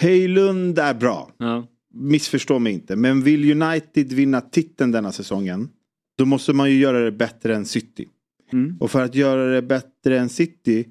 Höjlund 0.00 0.78
är 0.78 0.94
bra. 0.94 1.30
Ja. 1.38 1.66
Missförstå 1.96 2.58
mig 2.58 2.72
inte. 2.72 2.96
Men 2.96 3.22
vill 3.22 3.62
United 3.62 4.12
vinna 4.12 4.40
titeln 4.40 4.92
denna 4.92 5.12
säsongen. 5.12 5.68
Då 6.18 6.24
måste 6.24 6.52
man 6.52 6.70
ju 6.70 6.78
göra 6.78 7.04
det 7.04 7.12
bättre 7.12 7.56
än 7.56 7.66
City. 7.66 8.08
Mm. 8.52 8.76
Och 8.80 8.90
för 8.90 9.04
att 9.04 9.14
göra 9.14 9.46
det 9.46 9.62
bättre 9.62 10.18
än 10.18 10.28
City 10.28 10.84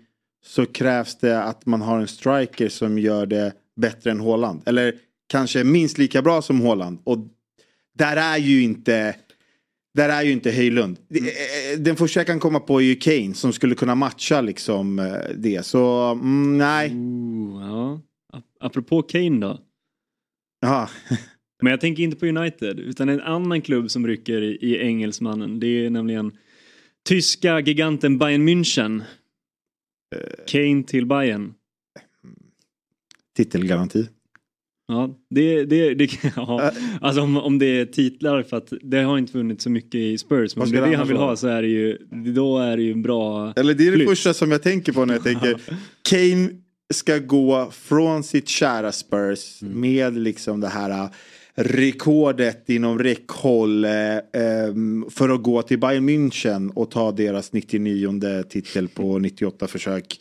så 0.45 0.65
krävs 0.65 1.17
det 1.17 1.43
att 1.43 1.65
man 1.65 1.81
har 1.81 1.99
en 1.99 2.07
striker 2.07 2.69
som 2.69 2.99
gör 2.99 3.25
det 3.25 3.53
bättre 3.75 4.11
än 4.11 4.19
Haaland. 4.19 4.61
Eller 4.65 4.95
kanske 5.27 5.63
minst 5.63 5.97
lika 5.97 6.21
bra 6.21 6.41
som 6.41 6.61
Haaland. 6.61 6.99
Och 7.03 7.17
där 7.97 8.17
är 8.17 8.37
ju 8.37 8.63
inte 8.63 9.15
där 9.95 10.09
är 10.09 10.23
ju 10.23 10.31
inte 10.31 10.51
Höjlund. 10.51 10.99
Mm. 11.09 11.83
Den 11.83 11.95
första 11.95 12.19
jag 12.19 12.27
kan 12.27 12.39
komma 12.39 12.59
på 12.59 12.81
är 12.81 12.85
ju 12.85 12.95
Kane 12.95 13.33
som 13.33 13.53
skulle 13.53 13.75
kunna 13.75 13.95
matcha 13.95 14.41
liksom 14.41 14.99
eh, 14.99 15.35
det. 15.35 15.65
Så 15.65 16.11
mm, 16.11 16.57
nej. 16.57 16.91
Ooh, 16.91 17.61
ja. 17.61 18.01
Apropå 18.59 19.01
Kane 19.01 19.39
då. 19.39 19.59
Ja. 20.65 20.89
Men 21.61 21.71
jag 21.71 21.81
tänker 21.81 22.03
inte 22.03 22.17
på 22.17 22.25
United 22.25 22.79
utan 22.79 23.09
en 23.09 23.21
annan 23.21 23.61
klubb 23.61 23.91
som 23.91 24.07
rycker 24.07 24.41
i, 24.41 24.57
i 24.61 24.77
engelsmannen. 24.77 25.59
Det 25.59 25.85
är 25.85 25.89
nämligen 25.89 26.37
tyska 27.07 27.59
giganten 27.59 28.17
Bayern 28.17 28.49
München. 28.49 29.01
Kane 30.47 30.83
till 30.83 31.05
Bayern. 31.05 31.53
Titelgaranti. 33.37 34.07
Ja, 34.87 35.19
det, 35.29 35.65
det, 35.65 35.93
det 35.93 36.09
ja. 36.35 36.71
alltså 37.01 37.21
om, 37.21 37.37
om 37.37 37.59
det 37.59 37.65
är 37.65 37.85
titlar 37.85 38.43
för 38.43 38.57
att 38.57 38.73
det 38.81 39.01
har 39.01 39.17
inte 39.17 39.37
vunnit 39.37 39.61
så 39.61 39.69
mycket 39.69 39.95
i 39.95 40.17
Spurs. 40.17 40.55
Men 40.55 40.63
om 40.63 40.71
det 40.71 40.77
är 40.77 40.89
det 40.89 40.97
han 40.97 41.07
vill 41.07 41.17
ha 41.17 41.35
så 41.35 41.47
är 41.47 41.61
det 41.61 41.67
ju, 41.67 41.97
då 42.35 42.59
är 42.59 42.77
det 42.77 42.83
ju 42.83 42.91
en 42.91 43.01
bra 43.01 43.53
Eller 43.55 43.73
det 43.73 43.87
är 43.87 43.91
det 43.91 43.97
flytt. 43.97 44.09
första 44.09 44.33
som 44.33 44.51
jag 44.51 44.63
tänker 44.63 44.93
på 44.93 45.05
när 45.05 45.13
jag 45.13 45.23
tänker 45.23 45.61
Kane 46.09 46.49
ska 46.93 47.17
gå 47.17 47.71
från 47.71 48.23
sitt 48.23 48.47
kära 48.47 48.91
Spurs 48.91 49.61
mm. 49.61 49.81
med 49.81 50.17
liksom 50.17 50.61
det 50.61 50.67
här 50.67 51.09
rekordet 51.55 52.69
inom 52.69 52.99
räckhåll 52.99 53.85
eh, 53.85 53.91
för 55.11 55.29
att 55.29 55.43
gå 55.43 55.61
till 55.61 55.79
Bayern 55.79 56.09
München 56.09 56.71
och 56.73 56.91
ta 56.91 57.11
deras 57.11 57.53
99 57.53 58.43
titel 58.49 58.87
på 58.87 59.19
98 59.19 59.67
försök. 59.67 60.19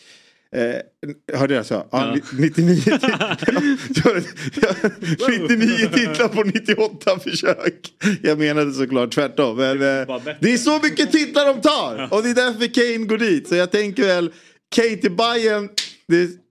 Eh, 0.57 1.39
hörde 1.39 1.55
jag 1.55 1.67
så? 1.67 1.87
Ja. 1.91 2.17
99, 2.39 2.99
99 5.39 5.89
titlar 5.95 6.29
på 6.29 6.43
98 6.43 7.19
försök. 7.19 7.93
Jag 8.23 8.39
menade 8.39 8.73
såklart 8.73 9.15
tvärtom. 9.15 9.57
Men, 9.57 9.79
det 10.41 10.53
är 10.53 10.57
så 10.57 10.81
mycket 10.83 11.13
titlar 11.13 11.47
de 11.47 11.61
tar. 11.61 12.09
Och 12.13 12.23
det 12.23 12.31
är 12.31 12.35
därför 12.35 12.67
Kane 12.75 13.07
går 13.07 13.19
dit. 13.19 13.49
Så 13.49 13.55
jag 13.55 13.71
tänker 13.71 14.03
väl 14.03 14.33
Kane 14.75 14.97
till 14.97 15.17
Bayern. 15.17 15.69
Det 16.07 16.44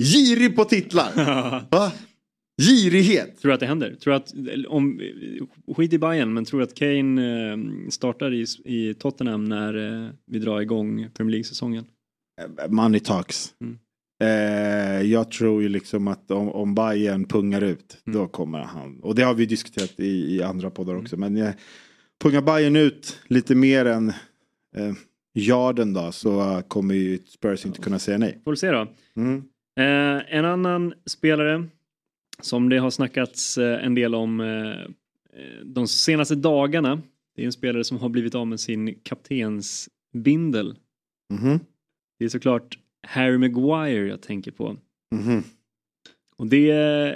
girig 0.00 0.56
på 0.56 0.64
titlar. 0.64 1.10
Va? 1.70 1.92
Girighet. 2.62 3.40
Tror 3.40 3.48
du 3.48 3.54
att 3.54 3.60
det 3.60 3.66
händer? 3.66 3.94
Tror 3.94 4.14
att, 4.14 4.32
om, 4.68 5.00
skit 5.76 5.92
i 5.92 5.98
Bayern 5.98 6.34
men 6.34 6.44
tror 6.44 6.60
du 6.60 6.64
att 6.64 6.74
Kane 6.74 7.52
eh, 7.52 7.58
startar 7.90 8.34
i, 8.34 8.46
i 8.64 8.94
Tottenham 8.94 9.44
när 9.44 10.04
eh, 10.04 10.10
vi 10.26 10.38
drar 10.38 10.60
igång 10.60 11.08
Premier 11.14 11.30
League-säsongen? 11.30 11.84
Eh, 12.40 12.70
money 12.70 13.00
talks. 13.00 13.54
Mm. 13.60 13.78
Eh, 14.22 15.02
jag 15.02 15.30
tror 15.30 15.62
ju 15.62 15.68
liksom 15.68 16.08
att 16.08 16.30
om, 16.30 16.48
om 16.48 16.74
Bayern 16.74 17.24
pungar 17.24 17.60
ut 17.60 17.98
mm. 18.06 18.18
då 18.18 18.28
kommer 18.28 18.58
han. 18.58 19.00
Och 19.00 19.14
det 19.14 19.22
har 19.22 19.34
vi 19.34 19.46
diskuterat 19.46 20.00
i, 20.00 20.36
i 20.36 20.42
andra 20.42 20.70
poddar 20.70 20.96
också. 20.96 21.16
Mm. 21.16 21.32
Men 21.32 21.46
eh, 21.46 21.54
pungar 22.22 22.42
Bayern 22.42 22.76
ut 22.76 23.20
lite 23.26 23.54
mer 23.54 23.84
än 23.84 24.08
eh, 24.76 24.94
yarden 25.34 25.92
då 25.92 26.12
så 26.12 26.62
kommer 26.68 26.94
ju 26.94 27.18
Spurs 27.28 27.66
inte 27.66 27.80
kunna 27.80 27.98
säga 27.98 28.18
nej. 28.18 28.40
Får 28.44 28.50
vi 28.50 28.56
se 28.56 28.70
då. 28.70 28.86
Mm. 29.16 29.42
Eh, 29.78 30.36
en 30.36 30.44
annan 30.44 30.94
spelare 31.06 31.66
som 32.40 32.68
det 32.68 32.78
har 32.78 32.90
snackats 32.90 33.58
eh, 33.58 33.84
en 33.84 33.94
del 33.94 34.14
om 34.14 34.40
eh, 34.40 34.90
de 35.64 35.88
senaste 35.88 36.34
dagarna. 36.34 37.02
Det 37.36 37.42
är 37.42 37.46
en 37.46 37.52
spelare 37.52 37.84
som 37.84 37.98
har 37.98 38.08
blivit 38.08 38.34
av 38.34 38.46
med 38.46 38.60
sin 38.60 38.94
kaptensbindel. 38.94 40.76
Mm. 41.32 41.58
Det 42.18 42.24
är 42.24 42.28
såklart 42.28 42.78
Harry 43.06 43.38
Maguire 43.38 44.08
jag 44.08 44.20
tänker 44.20 44.50
på. 44.50 44.76
Mm. 45.14 45.42
Och 46.36 46.46
det 46.46 46.70
eh, 46.70 47.14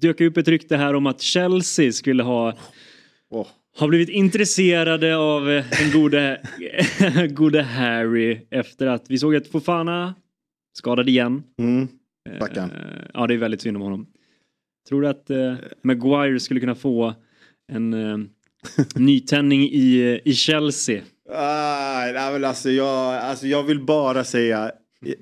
dök 0.00 0.20
upp 0.20 0.36
ett 0.36 0.48
rykte 0.48 0.76
här 0.76 0.94
om 0.94 1.06
att 1.06 1.20
Chelsea 1.20 1.92
skulle 1.92 2.22
ha 2.22 2.56
oh. 3.30 3.46
har 3.76 3.88
blivit 3.88 4.08
intresserade 4.08 5.16
av 5.16 5.44
den 5.44 5.90
gode, 5.92 6.42
gode 7.30 7.62
Harry 7.62 8.40
efter 8.50 8.86
att 8.86 9.10
vi 9.10 9.18
såg 9.18 9.36
att 9.36 9.48
Fofana 9.48 10.14
skadad 10.76 11.08
igen. 11.08 11.42
Mm. 11.58 11.88
Ja, 13.14 13.26
det 13.26 13.34
är 13.34 13.38
väldigt 13.38 13.60
synd 13.62 13.76
om 13.76 13.82
honom. 13.82 14.06
Tror 14.88 15.02
du 15.02 15.08
att 15.08 15.30
eh, 15.30 15.54
Maguire 15.82 16.40
skulle 16.40 16.60
kunna 16.60 16.74
få 16.74 17.14
en 17.72 17.94
eh, 17.94 18.18
nytändning 18.94 19.62
i, 19.62 20.20
i 20.24 20.34
Chelsea? 20.34 21.02
Ah, 21.32 22.00
nej, 22.12 22.44
alltså, 22.44 22.70
jag, 22.70 23.14
alltså 23.14 23.46
jag 23.46 23.62
vill 23.62 23.80
bara 23.80 24.24
säga 24.24 24.72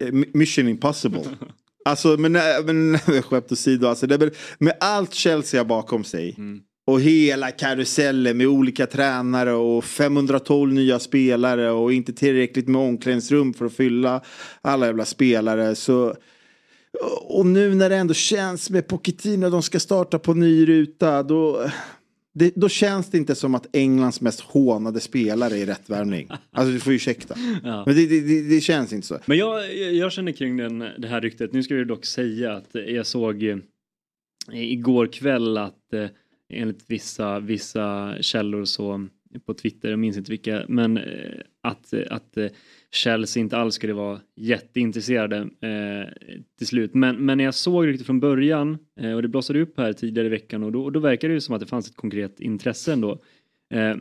eh, 0.01 0.13
mission 0.13 0.69
impossible. 0.69 1.23
Alltså 1.87 2.17
men, 2.17 2.33
men 2.65 2.99
skämt 3.23 3.53
åsido, 3.53 3.87
alltså, 3.87 4.07
det, 4.07 4.31
med 4.59 4.77
allt 4.81 5.15
Chelsea 5.15 5.65
bakom 5.65 6.05
sig. 6.05 6.35
Mm. 6.39 6.61
Och 6.87 7.01
hela 7.01 7.51
karusellen 7.51 8.37
med 8.37 8.47
olika 8.47 8.87
tränare 8.87 9.53
och 9.53 9.85
512 9.85 10.73
nya 10.73 10.99
spelare 10.99 11.71
och 11.71 11.93
inte 11.93 12.13
tillräckligt 12.13 12.69
med 12.69 12.81
omklädningsrum 12.81 13.55
för 13.55 13.67
att 13.67 13.75
fylla 13.75 14.23
alla 14.63 14.87
jävla 14.87 15.05
spelare. 15.05 15.75
Så 15.75 16.15
och 17.21 17.47
nu 17.47 17.75
när 17.75 17.91
det 17.91 17.97
ändå 17.97 18.15
känns 18.15 18.71
med 18.71 18.89
Pochettino, 18.89 19.51
de 19.51 19.63
ska 19.63 19.81
starta 19.81 20.19
på 20.19 20.35
ny 20.35 20.67
ruta, 20.67 21.23
då, 21.23 21.71
det, 22.35 22.53
då 22.57 22.69
känns 22.69 23.11
det 23.11 23.19
inte 23.19 23.35
som 23.35 23.55
att 23.55 23.77
Englands 23.77 24.21
mest 24.21 24.41
hånade 24.41 25.01
spelare 25.01 25.59
är 25.59 25.67
rätt 25.67 25.91
värvning. 25.91 26.29
Alltså 26.51 26.73
du 26.73 26.81
får 26.81 26.93
ursäkta. 26.93 27.35
Ja. 27.65 27.83
Men 27.87 27.97
det, 27.97 28.07
det, 28.07 28.43
det, 28.49 28.61
känns 28.61 28.93
inte 28.93 29.07
så. 29.07 29.19
Men 29.27 29.39
jag, 29.39 29.77
jag 29.77 30.13
känner 30.13 30.33
kring 30.33 30.57
den, 30.57 30.79
det 30.79 31.09
här 31.09 31.21
ryktet, 31.21 31.53
nu 31.53 31.63
ska 31.63 31.75
vi 31.75 31.85
dock 31.85 32.05
säga 32.05 32.53
att 32.53 32.71
jag 32.73 33.07
såg 33.07 33.43
eh, 33.43 33.59
igår 34.53 35.07
kväll 35.07 35.59
att 35.59 35.93
eh, 35.93 36.07
enligt 36.49 36.85
vissa, 36.91 37.41
vissa 37.41 38.17
källor 38.21 38.65
så 38.65 39.09
på 39.47 39.55
Twitter, 39.55 39.91
jag 39.91 39.99
minns 39.99 40.17
inte 40.17 40.31
vilka, 40.31 40.65
men 40.69 40.97
eh, 40.97 41.41
att, 41.61 41.95
att 42.11 42.37
eh, 42.37 42.47
Chelsea 42.91 43.41
inte 43.41 43.57
alls 43.57 43.75
skulle 43.75 43.93
vara 43.93 44.21
jätteintresserade 44.37 45.37
eh, 45.39 46.33
till 46.59 46.67
slut. 46.67 46.95
Men, 46.95 47.27
men 47.27 47.39
när 47.39 47.45
jag 47.45 47.55
såg 47.55 47.87
riktigt 47.87 48.07
från 48.07 48.21
början 48.21 48.79
eh, 49.01 49.13
och 49.13 49.23
det 49.23 49.29
blossade 49.29 49.61
upp 49.61 49.79
här 49.79 49.93
tidigare 49.93 50.27
i 50.27 50.31
veckan 50.31 50.63
och 50.63 50.73
då, 50.73 50.85
och 50.85 50.93
då 50.93 51.01
verkade 51.01 51.33
det 51.33 51.35
ju 51.35 51.41
som 51.41 51.55
att 51.55 51.61
det 51.61 51.67
fanns 51.67 51.91
ett 51.91 51.97
konkret 51.97 52.41
intresse 52.41 52.93
ändå. 52.93 53.23
Eh, 53.75 53.97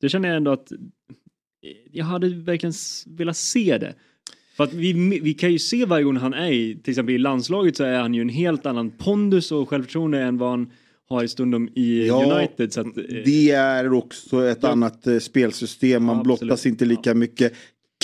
då 0.00 0.08
känner 0.08 0.28
jag 0.28 0.36
ändå 0.36 0.50
att 0.50 0.72
eh, 0.72 0.78
jag 1.90 2.04
hade 2.04 2.28
verkligen 2.28 2.74
velat 3.06 3.36
se 3.36 3.78
det. 3.78 3.94
För 4.56 4.64
att 4.64 4.72
vi, 4.72 5.20
vi 5.22 5.34
kan 5.34 5.52
ju 5.52 5.58
se 5.58 5.84
varje 5.84 6.04
gång 6.04 6.16
han 6.16 6.34
är 6.34 6.52
i, 6.52 6.76
till 6.82 6.90
exempel 6.90 7.14
i 7.14 7.18
landslaget 7.18 7.76
så 7.76 7.84
är 7.84 8.00
han 8.00 8.14
ju 8.14 8.20
en 8.20 8.28
helt 8.28 8.66
annan 8.66 8.90
pondus 8.90 9.52
och 9.52 9.68
självförtroende 9.68 10.20
än 10.20 10.38
vad 10.38 10.50
han 10.50 10.70
har 11.12 11.24
i 11.24 11.28
stundom 11.28 11.68
i 11.74 12.06
ja, 12.06 12.36
United. 12.38 12.72
Så 12.72 12.80
att, 12.80 12.86
eh, 12.86 13.02
det 13.24 13.50
är 13.50 13.92
också 13.92 14.46
ett 14.46 14.58
ja. 14.60 14.68
annat 14.68 15.06
eh, 15.06 15.18
spelsystem, 15.18 16.04
man 16.04 16.16
ja, 16.16 16.22
blottas 16.22 16.66
inte 16.66 16.84
lika 16.84 17.14
mycket. 17.14 17.52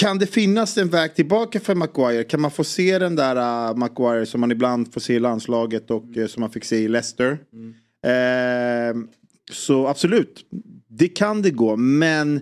Kan 0.00 0.18
det 0.18 0.26
finnas 0.26 0.78
en 0.78 0.88
väg 0.88 1.14
tillbaka 1.14 1.60
för 1.60 1.74
Maguire? 1.74 2.24
Kan 2.24 2.40
man 2.40 2.50
få 2.50 2.64
se 2.64 2.98
den 2.98 3.16
där 3.16 3.36
uh, 3.70 3.76
Maguire 3.76 4.26
som 4.26 4.40
man 4.40 4.50
ibland 4.50 4.92
får 4.92 5.00
se 5.00 5.14
i 5.14 5.18
landslaget 5.18 5.90
och 5.90 6.04
mm. 6.04 6.28
som 6.28 6.40
man 6.40 6.50
fick 6.50 6.64
se 6.64 6.76
i 6.76 6.88
Leicester? 6.88 7.38
Mm. 7.52 8.98
Uh, 8.98 9.08
så 9.52 9.86
absolut, 9.86 10.46
det 10.88 11.08
kan 11.08 11.42
det 11.42 11.50
gå. 11.50 11.76
Men 11.76 12.40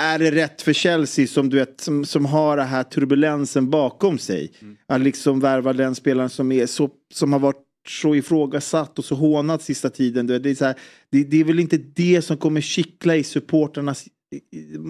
är 0.00 0.18
det 0.18 0.30
rätt 0.30 0.62
för 0.62 0.72
Chelsea 0.72 1.26
som 1.26 1.48
du 1.48 1.56
vet 1.56 1.80
som, 1.80 2.04
som 2.04 2.24
har 2.24 2.56
den 2.56 2.66
här 2.66 2.82
turbulensen 2.82 3.70
bakom 3.70 4.18
sig? 4.18 4.52
Mm. 4.60 4.76
Att 4.86 5.00
liksom 5.00 5.40
värva 5.40 5.72
den 5.72 5.94
spelaren 5.94 6.30
som, 6.30 6.52
är 6.52 6.66
så, 6.66 6.90
som 7.14 7.32
har 7.32 7.40
varit 7.40 7.64
så 7.88 8.14
ifrågasatt 8.14 8.98
och 8.98 9.04
så 9.04 9.14
hånat 9.14 9.62
sista 9.62 9.90
tiden. 9.90 10.26
Det 10.26 10.50
är, 10.50 10.54
så 10.54 10.64
här, 10.64 10.74
det, 11.10 11.24
det, 11.24 11.40
är 11.40 11.44
väl 11.44 11.60
inte 11.60 11.76
det 11.76 12.22
som 12.22 12.36
kommer 12.36 12.60
kittla 12.60 13.16
i 13.16 13.24
supporternas 13.24 14.06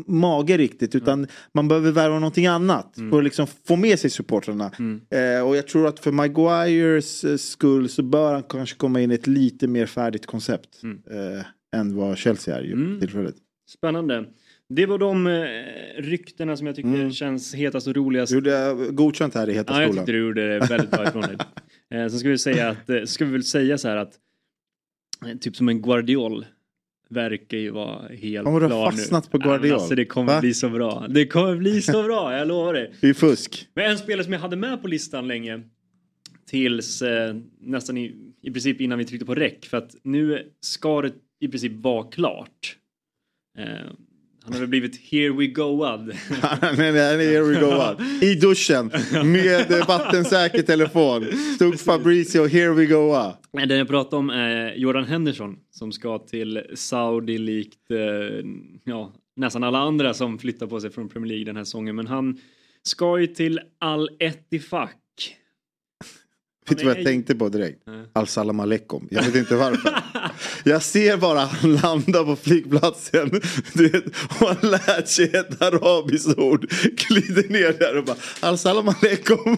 mage 0.07 0.57
riktigt 0.57 0.95
utan 0.95 1.19
mm. 1.19 1.31
man 1.55 1.69
behöver 1.69 1.93
värva 1.93 2.15
någonting 2.15 2.47
annat 2.47 2.97
mm. 2.97 3.11
för 3.11 3.19
att 3.19 3.25
liksom 3.25 3.47
få 3.47 3.77
med 3.77 3.99
sig 3.99 4.11
supportrarna. 4.11 4.73
Mm. 4.79 5.01
Eh, 5.11 5.49
och 5.49 5.57
jag 5.57 5.67
tror 5.67 5.87
att 5.87 6.01
för 6.01 6.13
Maguires 6.13 7.25
eh, 7.25 7.37
skull 7.37 7.89
så 7.89 8.03
bör 8.03 8.33
han 8.33 8.43
kanske 8.43 8.77
komma 8.77 9.01
in 9.01 9.11
i 9.11 9.15
ett 9.15 9.27
lite 9.27 9.67
mer 9.67 9.87
färdigt 9.87 10.27
koncept 10.27 10.83
mm. 10.83 10.99
eh, 11.11 11.45
än 11.77 11.97
vad 11.97 12.19
Chelsea 12.19 12.57
är 12.57 12.63
ju 12.63 12.73
mm. 12.73 13.01
tillfället. 13.01 13.35
Spännande. 13.71 14.25
Det 14.69 14.87
var 14.87 14.99
de 14.99 15.27
eh, 15.27 15.33
ryktena 16.03 16.57
som 16.57 16.67
jag 16.67 16.77
tycker 16.77 16.89
mm. 16.89 17.13
känns 17.13 17.55
hetast 17.55 17.87
och 17.87 17.97
roligast. 17.97 18.33
Gjorde 18.33 18.51
jag 18.51 18.95
godkänt 18.95 19.35
här 19.35 19.51
i 19.51 19.53
heta 19.53 19.65
skolan? 19.65 19.83
Ja, 19.83 19.87
jag 19.87 19.97
tyckte 19.97 20.13
du 20.13 20.19
gjorde 20.19 20.59
det 20.59 20.67
väldigt 20.67 20.91
bra 20.91 21.09
ifrån 21.09 21.23
dig. 21.23 21.37
Eh, 21.95 22.09
så 22.09 22.19
ska 22.19 22.29
vi 22.29 22.39
säga 22.39 22.69
att, 22.69 22.91
eh, 22.91 23.05
ska 23.05 23.25
vi 23.25 23.33
väl 23.33 23.45
säga 23.45 23.79
så 23.79 23.89
här 23.89 23.97
att 23.97 24.19
eh, 25.27 25.37
typ 25.39 25.57
som 25.57 25.69
en 25.69 25.83
Guardiol 25.83 26.47
verkar 27.09 27.59
ju 27.59 27.71
vara 27.71 28.09
helt 28.09 28.49
Har 28.49 28.61
du 28.61 28.67
klar 28.67 28.91
fastnat 28.91 29.25
nu. 29.25 29.31
på 29.31 29.39
Guardiol? 29.39 29.75
Alltså, 29.75 29.95
det 29.95 30.05
kommer 30.05 30.33
Va? 30.35 30.41
bli 30.41 30.55
så 30.55 30.69
bra. 30.69 31.07
Det 31.09 31.27
kommer 31.27 31.57
bli 31.57 31.83
så 31.83 32.03
bra, 32.03 32.39
jag 32.39 32.49
lovar 32.49 32.75
dig. 32.75 32.93
Det 33.01 33.09
är 33.09 33.15
fusk. 33.15 33.69
Men 33.75 33.91
en 33.91 33.99
spelare 33.99 34.25
som 34.25 34.33
jag 34.33 34.41
hade 34.41 34.57
med 34.57 34.83
på 34.83 34.89
listan 34.89 35.29
länge 35.29 35.63
tills 36.47 37.03
eh, 37.03 37.37
nästan 37.61 37.99
i, 37.99 38.15
i 38.43 38.51
princip 38.51 38.81
innan 38.81 38.99
vi 38.99 39.05
tryckte 39.05 39.27
på 39.27 39.35
räck 39.35 39.67
för 39.67 39.77
att 39.77 39.97
nu 40.03 40.51
ska 40.61 41.03
det 41.03 41.13
i 41.41 41.49
princip 41.49 41.73
vara 41.73 42.11
klart. 42.11 42.77
Eh, 43.59 43.67
han 44.51 44.55
har 44.55 44.61
väl 44.61 44.69
blivit 44.69 45.11
here 45.11 45.33
we 45.33 45.47
go-ad. 45.47 46.07
nej, 46.77 46.93
nej, 46.93 47.27
here 47.27 47.43
we 47.43 47.61
go 47.61 47.67
on. 47.67 48.23
I 48.23 48.35
duschen 48.35 48.91
med 49.25 49.85
vattensäker 49.89 50.63
telefon. 50.63 51.27
Stod 51.57 51.81
Fabrizio, 51.81 52.47
here 52.47 52.73
we 52.73 52.87
go 52.87 52.97
on. 52.97 53.33
Nej, 53.53 53.67
Den 53.67 53.79
jag 53.79 53.89
pratar 53.89 54.17
om 54.17 54.31
är 54.31 54.75
Jordan 54.75 55.05
Henderson 55.05 55.57
som 55.71 55.93
ska 55.93 56.19
till 56.19 56.63
Saudi 56.75 57.39
likt 57.39 57.91
eh, 57.91 57.99
ja, 58.85 59.13
nästan 59.37 59.65
alla 59.65 59.79
andra 59.79 60.15
som 60.15 60.39
flyttar 60.39 60.67
på 60.67 60.81
sig 60.81 60.91
från 60.91 61.09
Premier 61.09 61.29
League 61.29 61.45
den 61.45 61.57
här 61.57 61.65
säsongen. 61.65 61.97
Men 61.97 62.07
han 62.07 62.39
ska 62.83 63.19
ju 63.19 63.27
till 63.27 63.61
Al 63.81 64.11
Ettifaq. 64.19 64.91
Vet 66.69 66.79
du 66.79 66.85
vad 66.85 66.99
jag 66.99 67.05
tänkte 67.05 67.35
på 67.35 67.49
direkt? 67.49 67.83
Al-salam 68.13 68.61
aleikum. 68.61 69.09
Jag 69.11 69.23
vet 69.23 69.35
inte 69.35 69.57
varför. 69.57 69.95
Jag 70.65 70.83
ser 70.83 71.17
bara 71.17 71.41
han 71.41 71.77
landa 71.77 72.25
på 72.25 72.37
flygplatsen. 72.37 73.41
Du 73.73 73.89
vet, 73.89 74.05
och 74.07 74.49
han 74.49 74.71
lärt 74.71 75.09
sig 75.09 75.25
ett 75.25 75.63
arabiskt 75.63 76.39
ord. 76.39 76.71
Glider 76.83 77.49
ner 77.49 77.79
där 77.79 77.99
och 77.99 78.05
bara 78.05 78.17
Al-salam 78.41 78.89
aleikum. 78.89 79.57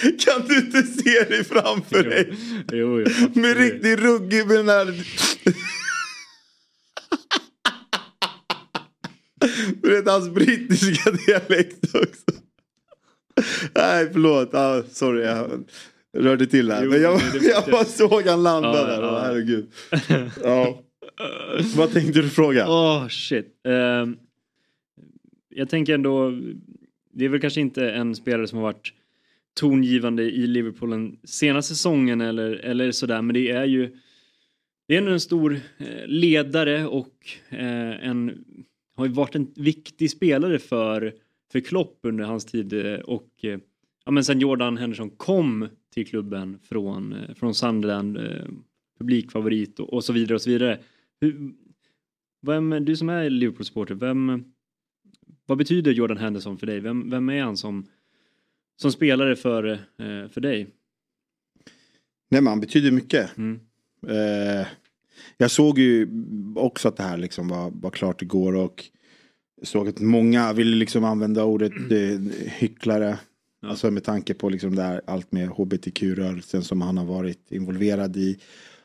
Kan 0.24 0.46
du 0.48 0.58
inte 0.58 0.82
se 0.82 1.22
dig 1.24 1.44
framför 1.44 2.02
dig? 2.02 2.32
Jo, 2.72 3.00
jo, 3.00 3.06
Med 3.34 3.56
riktig 3.56 4.04
ruggig 4.04 4.46
med 4.46 4.56
den 4.56 4.68
här... 4.68 5.04
Du 9.82 9.90
vet 9.90 10.08
hans 10.08 10.28
brittiska 10.28 11.10
dialekt 11.10 11.94
också. 11.94 12.40
Nej 13.74 14.08
förlåt, 14.12 14.54
ah, 14.54 14.82
sorry 14.92 15.26
rörde 16.22 16.46
till 16.46 16.70
här. 16.70 16.84
Jo, 16.84 16.90
Men 16.90 17.02
jag, 17.02 17.20
det- 17.32 17.38
det- 17.38 17.46
jag 17.46 17.64
bara 17.70 17.84
såg 17.84 18.22
han 18.26 18.42
landa 18.42 18.68
Ja, 18.68 18.86
där. 18.86 19.02
ja. 19.02 19.10
Oh, 19.10 19.20
herregud. 19.20 19.66
Ja. 20.44 20.82
Vad 21.76 21.92
tänkte 21.92 22.22
du 22.22 22.28
fråga? 22.28 22.66
Åh 22.68 23.08
shit. 23.08 23.46
Ehm, 23.68 24.16
jag 25.48 25.68
tänker 25.68 25.94
ändå, 25.94 26.32
det 27.12 27.24
är 27.24 27.28
väl 27.28 27.40
kanske 27.40 27.60
inte 27.60 27.90
en 27.90 28.14
spelare 28.14 28.46
som 28.46 28.58
har 28.58 28.62
varit 28.64 28.92
tongivande 29.60 30.22
i 30.22 30.46
Liverpool 30.46 30.90
den 30.90 31.16
senaste 31.24 31.74
säsongen 31.74 32.20
eller, 32.20 32.50
eller 32.52 32.92
sådär, 32.92 33.22
men 33.22 33.34
det 33.34 33.50
är 33.50 33.64
ju 33.64 33.96
det 34.88 34.94
är 34.94 34.98
ändå 34.98 35.10
en 35.12 35.20
stor 35.20 35.60
eh, 35.78 36.06
ledare 36.06 36.86
och 36.86 37.14
eh, 37.48 38.06
en 38.08 38.44
har 38.96 39.06
ju 39.06 39.12
varit 39.12 39.34
en 39.34 39.52
viktig 39.56 40.10
spelare 40.10 40.58
för, 40.58 41.14
för 41.52 41.60
Klopp 41.60 41.98
under 42.02 42.24
hans 42.24 42.44
tid 42.44 42.72
eh, 42.86 42.94
och 43.00 43.28
ja, 44.04 44.10
men 44.10 44.24
sen 44.24 44.40
Jordan 44.40 44.76
Henderson 44.76 45.10
kom 45.10 45.68
till 45.96 46.06
klubben 46.06 46.58
från, 46.62 47.12
eh, 47.12 47.34
från 47.34 47.54
Sunderland, 47.54 48.16
eh, 48.16 48.46
publikfavorit 48.98 49.80
och, 49.80 49.92
och 49.92 50.04
så 50.04 50.12
vidare 50.12 50.34
och 50.34 50.42
så 50.42 50.50
vidare. 50.50 50.80
Hur, 51.20 51.52
vem, 52.42 52.84
du 52.84 52.96
som 52.96 53.08
är 53.08 53.30
Liverpool-supporter, 53.30 53.94
vem, 53.94 54.44
vad 55.46 55.58
betyder 55.58 55.92
Jordan 55.92 56.16
Henderson 56.16 56.58
för 56.58 56.66
dig? 56.66 56.80
Vem, 56.80 57.10
vem 57.10 57.28
är 57.28 57.42
han 57.42 57.56
som, 57.56 57.86
som 58.76 58.92
spelare 58.92 59.36
för, 59.36 59.72
eh, 59.72 60.28
för 60.28 60.40
dig? 60.40 60.66
Nej 62.28 62.40
men 62.40 62.46
han 62.46 62.60
betyder 62.60 62.90
mycket. 62.90 63.36
Mm. 63.36 63.60
Eh, 64.08 64.66
jag 65.36 65.50
såg 65.50 65.78
ju 65.78 66.08
också 66.56 66.88
att 66.88 66.96
det 66.96 67.02
här 67.02 67.16
liksom 67.16 67.48
var, 67.48 67.70
var 67.70 67.90
klart 67.90 68.22
igår 68.22 68.54
och 68.54 68.84
såg 69.62 69.88
att 69.88 70.00
många 70.00 70.52
ville 70.52 70.76
liksom 70.76 71.04
använda 71.04 71.44
ordet 71.44 71.72
eh, 71.72 72.20
hycklare. 72.44 73.18
Ja. 73.60 73.68
Alltså 73.68 73.90
med 73.90 74.04
tanke 74.04 74.34
på 74.34 74.48
liksom 74.48 74.78
här, 74.78 75.00
allt 75.06 75.32
med 75.32 75.48
hbtq-rörelsen 75.48 76.62
som 76.64 76.80
han 76.80 76.98
har 76.98 77.04
varit 77.04 77.52
involverad 77.52 78.16
i. 78.16 78.38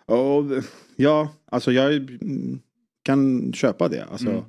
Och, 0.05 0.63
ja, 0.95 1.29
alltså 1.45 1.71
jag 1.71 2.19
kan 3.03 3.53
köpa 3.53 3.89
det. 3.89 4.03
Alltså, 4.05 4.29
Mm. 4.29 4.43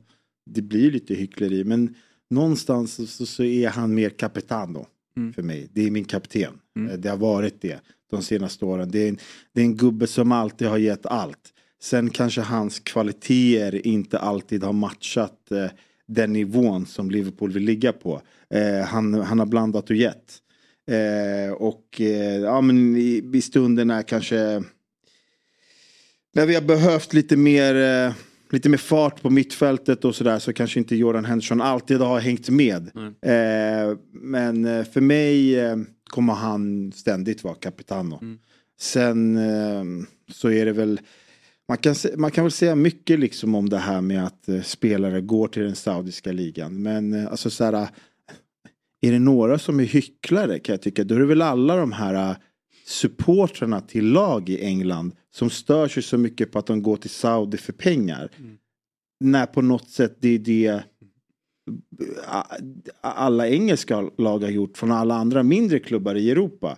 Det 0.50 0.62
blir 0.62 0.90
lite 0.90 1.14
hyckleri 1.14 1.64
men 1.64 1.94
någonstans 2.30 2.94
så- 2.94 3.06
så, 3.06 3.26
så 3.26 3.44
är 3.44 3.68
han 3.68 3.94
mer 3.94 4.10
capitano 4.10 4.86
Mm. 5.16 5.32
för 5.32 5.42
mig. 5.42 5.68
Det 5.72 5.86
är 5.86 5.90
min 5.90 6.04
kapten. 6.04 6.52
Mm. 6.76 6.90
Eh, 6.90 6.98
Det 6.98 7.08
har 7.10 7.16
varit 7.16 7.60
det 7.60 7.80
de 8.10 8.22
senaste 8.22 8.64
åren. 8.64 8.90
Det 8.90 8.98
är, 9.04 9.08
en, 9.08 9.18
det 9.52 9.60
är 9.60 9.64
en 9.64 9.76
gubbe 9.76 10.06
som 10.06 10.32
alltid 10.32 10.68
har 10.68 10.78
gett 10.78 11.06
allt. 11.06 11.52
Sen 11.82 12.10
kanske 12.10 12.40
hans 12.40 12.80
kvaliteter 12.80 13.86
inte 13.86 14.18
alltid 14.18 14.62
har 14.64 14.72
matchat 14.72 15.50
eh, 15.52 15.66
den 16.09 16.32
nivån 16.32 16.86
som 16.86 17.11
Liverpool 17.11 17.53
vill 17.53 17.62
ligga 17.62 17.92
på. 17.92 18.20
Eh, 18.55 18.86
han, 18.86 19.14
han 19.14 19.38
har 19.38 19.46
blandat 19.46 19.90
och 19.90 19.96
gett. 19.96 20.38
Eh, 20.90 21.53
och 21.53 22.00
eh, 22.00 22.40
ja, 22.40 22.61
men 22.61 22.96
i, 22.96 23.30
i 23.34 23.42
stunden 23.42 23.90
är 23.90 24.03
kanske 24.03 24.62
när 26.34 26.46
vi 26.46 26.55
har 26.55 26.62
behövt 26.62 27.12
lite 27.12 27.36
mer 27.36 27.74
eh, 27.74 28.14
lite 28.50 28.68
mer 28.68 28.78
fart 28.78 29.22
på 29.22 29.30
mittfältet 29.30 30.05
och 30.05 30.14
sådär 30.14 30.38
så 30.38 30.53
kanske 30.53 30.78
inte 30.78 30.96
Jordan 30.96 31.24
Henderson 31.24 31.61
alltid 31.61 32.00
har 32.00 32.20
hängt 32.20 32.48
med. 32.48 32.90
Eh, 33.22 33.96
men 34.12 34.64
eh, 34.64 34.84
för 34.84 35.00
mig 35.00 35.57
kommer 36.05 36.32
han 36.32 36.92
ständigt 36.92 37.44
vara 37.44 37.55
capitano. 37.55 38.18
Mm. 38.22 38.38
Sen 38.80 39.38
så 40.32 40.50
är 40.50 40.64
det 40.64 40.72
väl 40.72 41.00
man 41.68 41.78
kan, 41.78 41.94
man 42.16 42.30
kan 42.30 42.44
väl 42.44 42.52
säga 42.52 42.74
mycket 42.74 43.18
liksom 43.18 43.54
om 43.54 43.68
det 43.68 43.78
här 43.78 44.00
med 44.00 44.24
att 44.24 44.48
eh, 44.48 44.62
spelare 44.62 45.20
går 45.20 45.48
till 45.48 45.62
den 45.62 45.76
saudiska 45.76 46.32
ligan. 46.32 46.82
Men 46.82 47.12
eh, 47.12 47.30
alltså 47.30 47.50
så 47.50 47.64
här, 47.64 47.88
är 49.00 49.12
det 49.12 49.18
några 49.18 49.58
som 49.58 49.80
är 49.80 49.84
hycklare 49.84 50.58
kan 50.58 50.72
jag 50.72 50.82
tycka. 50.82 51.04
Då 51.04 51.14
är 51.14 51.18
det 51.18 51.26
väl 51.26 51.42
alla 51.42 51.76
de 51.76 51.92
här 51.92 52.30
eh, 52.30 52.36
supportrarna 52.86 53.80
till 53.80 54.06
lag 54.06 54.48
i 54.48 54.64
England 54.64 55.12
som 55.30 55.50
stör 55.50 55.88
sig 55.88 56.02
så 56.02 56.18
mycket 56.18 56.52
på 56.52 56.58
att 56.58 56.66
de 56.66 56.82
går 56.82 56.96
till 56.96 57.10
Saudi 57.10 57.56
för 57.56 57.72
pengar. 57.72 58.30
När 59.20 59.46
på 59.46 59.62
något 59.62 59.90
sätt 59.90 60.16
det 60.20 60.28
är 60.28 60.38
det 60.38 60.82
alla 63.00 63.48
engelska 63.48 64.10
lag 64.18 64.38
har 64.38 64.50
gjort 64.50 64.78
från 64.78 64.92
alla 64.92 65.14
andra 65.14 65.42
mindre 65.42 65.78
klubbar 65.78 66.14
i 66.14 66.30
Europa. 66.30 66.76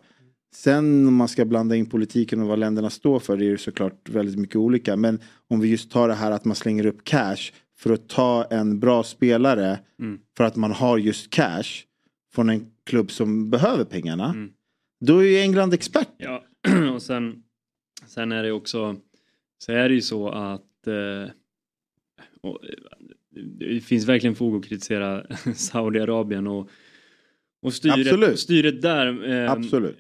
Sen 0.55 1.09
om 1.09 1.15
man 1.15 1.29
ska 1.29 1.45
blanda 1.45 1.77
in 1.77 1.87
politiken 1.87 2.41
och 2.41 2.49
vad 2.49 2.59
länderna 2.59 2.91
står 2.91 3.19
för 3.21 3.37
det 3.37 3.47
är 3.47 3.51
det 3.51 3.59
såklart 3.59 4.09
väldigt 4.09 4.39
mycket 4.39 4.57
olika. 4.57 4.97
Men 4.97 5.21
om 5.49 5.61
vi 5.61 5.69
just 5.69 5.91
tar 5.91 6.09
det 6.09 6.15
här 6.15 6.31
att 6.31 6.45
man 6.45 6.57
slänger 6.57 6.87
upp 6.87 7.05
cash 7.05 7.53
för 7.77 7.93
att 7.93 8.09
ta 8.09 8.45
en 8.51 8.81
bra 8.81 9.03
spelare 9.03 9.79
Mm. 10.01 10.19
för 10.37 10.45
att 10.45 10.57
man 10.57 10.73
har 10.73 10.99
just 10.99 11.31
cash 11.31 11.65
från 12.35 12.49
en 12.51 12.67
klubb 12.87 13.11
som 13.11 13.51
behöver 13.51 13.85
pengarna. 13.85 14.25
Mm. 14.31 14.51
Då 15.01 15.19
är 15.19 15.25
ju 15.29 15.39
England 15.39 15.75
expert. 15.75 16.09
Ja, 16.19 16.45
och 16.95 17.03
sen, 17.03 17.43
sen 18.07 18.33
är 18.33 18.43
det 18.43 18.53
också 18.53 18.97
så 19.59 19.73
är 19.73 19.89
det 19.89 19.95
ju 19.95 20.03
så 20.03 20.29
att 20.29 20.87
eh, 20.87 21.31
och, 22.41 22.65
eh, 22.65 22.71
det 23.59 23.81
finns 23.81 24.05
verkligen 24.09 24.35
fog 24.35 24.57
att 24.57 24.69
kritisera 24.69 25.27
Saudiarabien 25.55 26.47
och, 26.47 26.69
och 27.63 27.75
styret, 27.75 27.99
Absolut. 28.07 28.39
styret 28.41 28.83
där. 28.83 29.31
eh, 29.31 29.51
Absolut. 29.53 29.99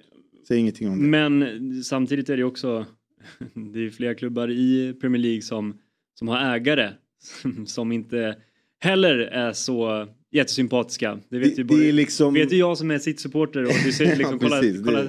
Säg 0.48 0.58
ingenting 0.58 0.88
om 0.88 0.98
det. 0.98 1.08
Men 1.08 1.84
samtidigt 1.84 2.28
är 2.28 2.36
det 2.36 2.44
också 2.44 2.86
det 3.72 3.86
är 3.86 3.90
flera 3.90 4.14
klubbar 4.14 4.50
i 4.50 4.94
Premier 5.00 5.22
League 5.22 5.42
som, 5.42 5.78
som 6.18 6.28
har 6.28 6.54
ägare 6.54 6.90
som 7.66 7.92
inte 7.92 8.36
heller 8.80 9.18
är 9.18 9.52
så 9.52 10.08
jättesympatiska. 10.34 11.18
Det 11.28 11.38
vet 11.38 11.50
Det- 11.56 11.62
ju 11.62 11.64
både, 11.64 11.92
liksom- 11.92 12.34
vet 12.34 12.52
ju 12.52 12.56
jag 12.56 12.78
som 12.78 12.90
är 12.90 12.98
City-supporter 12.98 13.62
och 13.64 13.72
du 13.84 13.92
ser 13.92 14.16
liksom, 14.16 14.38
kolla, 14.38 14.60
precis, 14.60 14.78
det- 14.78 14.84
kolla 14.84 15.00
eh, 15.00 15.06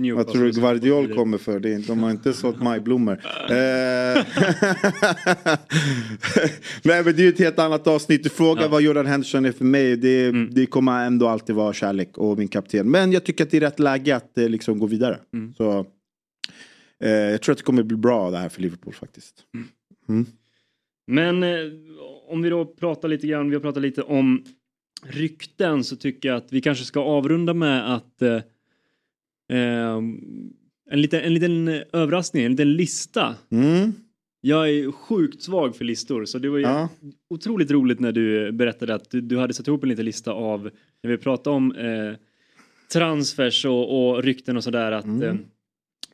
Newcastle 0.00 0.12
Vad 0.12 0.28
tror 0.28 0.44
du 0.44 0.52
så- 0.52 0.60
Guardiol 0.60 1.14
kommer 1.14 1.38
för? 1.38 1.60
Det 1.60 1.70
är, 1.70 1.74
inte- 1.74 1.88
de 1.88 2.02
har 2.02 2.10
inte 2.10 2.32
sålt 2.32 2.62
majblommor. 2.62 3.20
Eh, 3.50 4.24
Nej 6.82 7.04
men 7.04 7.16
det 7.16 7.22
är 7.22 7.24
ju 7.24 7.28
ett 7.28 7.38
helt 7.38 7.58
annat 7.58 7.86
avsnitt. 7.86 8.22
Du 8.22 8.28
frågar 8.28 8.62
Ja. 8.62 8.68
vad 8.68 8.82
Jordan 8.82 9.06
Henderson 9.06 9.44
är 9.44 9.52
för 9.52 9.64
mig. 9.64 9.96
Det, 9.96 10.26
Mm. 10.26 10.48
det 10.54 10.66
kommer 10.66 11.06
ändå 11.06 11.28
alltid 11.28 11.56
vara 11.56 11.72
kärlek 11.72 12.18
och 12.18 12.38
min 12.38 12.48
kapten. 12.48 12.90
Men 12.90 13.12
jag 13.12 13.24
tycker 13.24 13.44
att 13.44 13.50
det 13.50 13.56
är 13.56 13.60
rätt 13.60 13.78
läge 13.78 14.16
att 14.16 14.38
eh, 14.38 14.48
liksom 14.48 14.78
gå 14.78 14.86
vidare. 14.86 15.18
Mm. 15.34 15.54
Så, 15.54 15.86
eh, 17.04 17.10
jag 17.10 17.42
tror 17.42 17.52
att 17.52 17.58
det 17.58 17.64
kommer 17.64 17.82
bli 17.82 17.96
bra 17.96 18.30
det 18.30 18.38
här 18.38 18.48
för 18.48 18.62
Liverpool 18.62 18.94
faktiskt. 18.94 19.34
Men 21.06 21.42
eh, 21.42 21.48
om 22.26 22.42
vi 22.42 22.50
då 22.50 22.64
pratar 22.64 23.08
lite 23.08 23.26
grann, 23.26 23.48
vi 23.48 23.54
har 23.56 23.60
pratat 23.62 23.82
lite 23.82 24.02
om 24.02 24.44
rykten 25.06 25.84
så 25.84 25.96
tycker 25.96 26.28
jag 26.28 26.36
att 26.36 26.52
vi 26.52 26.60
kanske 26.60 26.84
ska 26.84 27.00
avrunda 27.00 27.54
med 27.54 27.94
att 27.94 28.22
eh, 28.22 28.34
eh, 29.52 29.96
en, 30.90 31.02
liten, 31.02 31.20
en 31.20 31.34
liten 31.34 31.68
överraskning, 31.92 32.44
en 32.44 32.50
liten 32.50 32.72
lista. 32.72 33.34
Mm. 33.50 33.92
Jag 34.40 34.70
är 34.70 34.92
sjukt 34.92 35.42
svag 35.42 35.76
för 35.76 35.84
listor 35.84 36.24
så 36.24 36.38
det 36.38 36.48
var 36.48 36.58
ju 36.58 36.62
Ja. 36.64 36.88
otroligt 37.30 37.70
roligt 37.70 38.00
när 38.00 38.12
du 38.12 38.52
berättade 38.52 38.94
att 38.94 39.10
du, 39.10 39.20
du 39.20 39.38
hade 39.38 39.54
satt 39.54 39.68
ihop 39.68 39.82
en 39.82 39.88
liten 39.88 40.04
lista 40.04 40.32
av 40.32 40.70
när 41.02 41.10
vi 41.10 41.18
pratade 41.18 41.56
om 41.56 41.72
eh, 41.76 42.14
transfers 42.92 43.64
och, 43.64 44.08
och 44.16 44.22
rykten 44.22 44.56
och 44.56 44.64
sådär 44.64 44.92
att 44.92 45.04
Mm. 45.04 45.22
eh, 45.22 45.34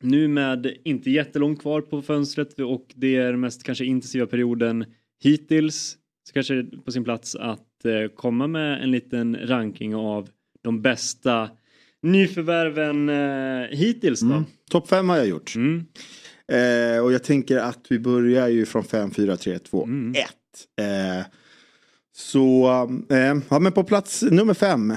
nu 0.00 0.28
med 0.28 0.76
inte 0.84 1.10
jättelångt 1.10 1.60
kvar 1.60 1.80
på 1.80 2.02
fönstret 2.02 2.60
och 2.60 2.86
det 2.94 3.16
är 3.16 3.36
mest 3.36 3.62
kanske 3.62 3.84
intensiva 3.84 4.26
perioden 4.26 4.84
hittills 5.22 5.96
så 6.32 6.34
kanske 6.34 6.54
det 6.54 6.76
är 6.76 6.80
på 6.80 6.92
sin 6.92 7.04
plats 7.04 7.34
att 7.34 7.84
eh, 7.84 8.14
komma 8.16 8.46
med 8.46 8.82
en 8.82 8.90
liten 8.90 9.36
ranking 9.46 9.94
av 9.94 10.28
de 10.62 10.82
bästa 10.82 11.50
nyförvärven 12.02 13.08
eh, 13.08 13.78
hittills. 13.78 14.22
Mm. 14.22 14.44
Topp 14.70 14.88
5 14.88 15.08
har 15.08 15.16
jag 15.16 15.26
gjort. 15.26 15.54
Mm. 15.56 15.86
Eh, 16.48 17.04
och 17.04 17.12
jag 17.12 17.24
tänker 17.24 17.56
att 17.56 17.86
vi 17.88 17.98
börjar 17.98 18.48
ju 18.48 18.66
från 18.66 18.84
5, 18.84 19.10
4, 19.10 19.36
3, 19.36 19.58
2, 19.58 19.88
1. 20.14 20.28
så, 22.12 22.68
eh, 23.10 23.34
ja 23.48 23.58
men 23.58 23.72
på 23.72 23.84
plats 23.84 24.22
nummer 24.22 24.54
5. 24.54 24.92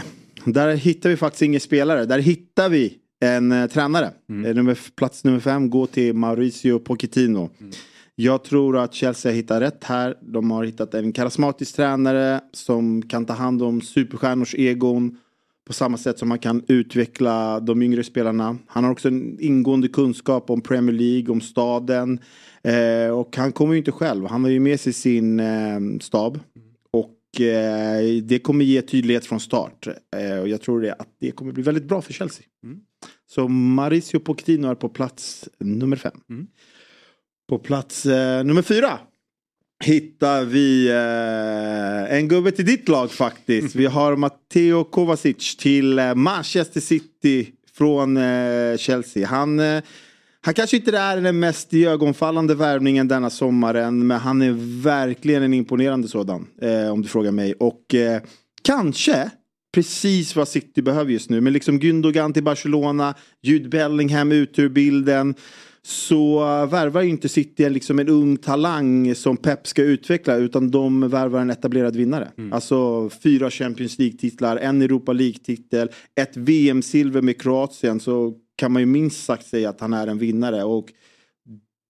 Där 0.45 0.75
hittar 0.75 1.09
vi 1.09 1.17
faktiskt 1.17 1.41
ingen 1.41 1.61
spelare. 1.61 2.05
Där 2.05 2.19
hittar 2.19 2.69
vi 2.69 2.97
en 3.21 3.51
eh, 3.51 3.67
tränare. 3.67 4.11
Mm. 4.29 4.45
Eh, 4.45 4.55
nummer, 4.55 4.77
plats 4.95 5.23
nummer 5.23 5.39
5 5.39 5.69
går 5.69 5.87
till 5.87 6.13
Mauricio 6.13 6.79
Pochettino. 6.79 7.49
Mm. 7.59 7.71
Jag 8.15 8.43
tror 8.43 8.77
att 8.77 8.93
Chelsea 8.93 9.31
har 9.31 9.35
hittat 9.35 9.61
rätt 9.61 9.83
här. 9.83 10.17
De 10.21 10.51
har 10.51 10.63
hittat 10.63 10.93
en 10.93 11.11
karismatisk 11.11 11.75
tränare 11.75 12.41
som 12.53 13.01
kan 13.01 13.25
ta 13.25 13.33
hand 13.33 13.63
om 13.63 13.81
superstjärnors 13.81 14.55
egon 14.55 15.17
på 15.67 15.73
samma 15.73 15.97
sätt 15.97 16.19
som 16.19 16.29
man 16.29 16.39
kan 16.39 16.63
utveckla 16.67 17.59
de 17.59 17.81
yngre 17.81 18.03
spelarna. 18.03 18.57
Han 18.67 18.83
har 18.83 18.91
också 18.91 19.07
en 19.07 19.39
ingående 19.39 19.87
kunskap 19.87 20.49
om 20.49 20.61
Premier 20.61 20.95
League, 20.95 21.31
om 21.31 21.41
staden. 21.41 22.19
Eh, 22.63 23.09
och 23.09 23.37
han 23.37 23.51
kommer 23.51 23.73
ju 23.73 23.77
inte 23.77 23.91
själv, 23.91 24.25
han 24.25 24.43
har 24.43 24.51
ju 24.51 24.59
med 24.59 24.79
sig 24.79 24.93
sin 24.93 25.39
eh, 25.39 25.79
stab. 26.01 26.39
Och 26.91 27.41
eh, 27.41 28.23
det 28.23 28.39
kommer 28.39 28.65
ge 28.65 28.81
tydlighet 28.81 29.25
från 29.25 29.39
start. 29.39 29.87
Eh, 30.15 30.39
och 30.39 30.47
jag 30.47 30.61
tror 30.61 30.81
det, 30.81 30.93
att 30.93 31.09
det 31.19 31.31
kommer 31.31 31.51
bli 31.51 31.63
väldigt 31.63 31.85
bra 31.85 32.01
för 32.01 32.13
Chelsea. 32.13 32.45
Mm. 32.63 32.79
Så 33.27 33.47
Mauricio 33.47 34.19
Pochettino 34.19 34.67
är 34.67 34.75
på 34.75 34.89
plats 34.89 35.49
nummer 35.59 35.97
fem. 35.97 36.19
Mm. 36.29 36.47
På 37.49 37.57
plats 37.59 38.05
eh, 38.05 38.43
nummer 38.43 38.61
fyra 38.61 38.99
hittar 39.83 40.45
vi 40.45 40.87
eh, 40.87 42.17
en 42.17 42.27
gubbe 42.27 42.51
till 42.51 42.65
ditt 42.65 42.89
lag 42.89 43.11
faktiskt. 43.11 43.75
Vi 43.75 43.85
har 43.85 44.15
Matteo 44.15 44.83
Kovacic 44.83 45.57
till 45.57 45.99
eh, 45.99 46.15
Manchester 46.15 46.81
City 46.81 47.47
från 47.73 48.17
eh, 48.17 48.77
Chelsea. 48.77 49.27
Han, 49.27 49.59
eh, 49.59 49.83
han 50.41 50.53
kanske 50.53 50.77
inte 50.77 50.97
är 50.97 51.21
den 51.21 51.39
mest 51.39 51.73
ögonfallande 51.73 52.55
värvningen 52.55 53.07
denna 53.07 53.29
sommaren 53.29 54.07
men 54.07 54.19
han 54.19 54.41
är 54.41 54.81
verkligen 54.83 55.43
en 55.43 55.53
imponerande 55.53 56.07
sådan 56.07 56.47
eh, 56.61 56.91
om 56.91 57.01
du 57.01 57.07
frågar 57.07 57.31
mig. 57.31 57.53
Och 57.53 57.95
kanske 58.63 59.29
precis 59.73 60.35
vad 60.35 60.47
City 60.47 60.81
behöver 60.81 61.11
just 61.11 61.29
nu. 61.29 61.41
Men 61.41 61.53
liksom 61.53 61.79
Gündogan 61.79 62.33
till 62.33 62.43
Barcelona, 62.43 63.13
Jude 63.41 63.69
Bellingham 63.69 64.31
ut 64.31 64.59
ur 64.59 64.69
bilden 64.69 65.35
så 65.87 66.39
värvar 66.65 67.01
inte 67.01 67.29
City 67.29 67.69
liksom 67.69 67.99
en 67.99 68.09
ung 68.09 68.37
talang 68.37 69.15
som 69.15 69.37
Pep 69.37 69.67
ska 69.67 69.83
utveckla 69.83 70.35
utan 70.35 70.71
de 70.71 71.09
värvar 71.09 71.39
en 71.39 71.49
etablerad 71.49 71.95
vinnare. 71.95 72.31
Mm. 72.37 72.53
Alltså 72.53 73.09
fyra 73.09 73.51
Champions 73.51 73.99
League-titlar, 73.99 74.57
en 74.57 74.81
Europa 74.81 75.13
League-titel, 75.13 75.89
ett 76.15 76.37
VM-silver 76.37 77.21
med 77.21 77.41
Kroatien 77.41 77.99
så 77.99 78.33
kan 78.55 78.71
man 78.71 78.81
ju 78.81 78.85
minst 78.85 79.25
sagt 79.25 79.45
säga 79.45 79.69
att 79.69 79.81
han 79.81 79.93
är 79.93 80.07
en 80.07 80.17
vinnare. 80.17 80.63
Och 80.63 80.93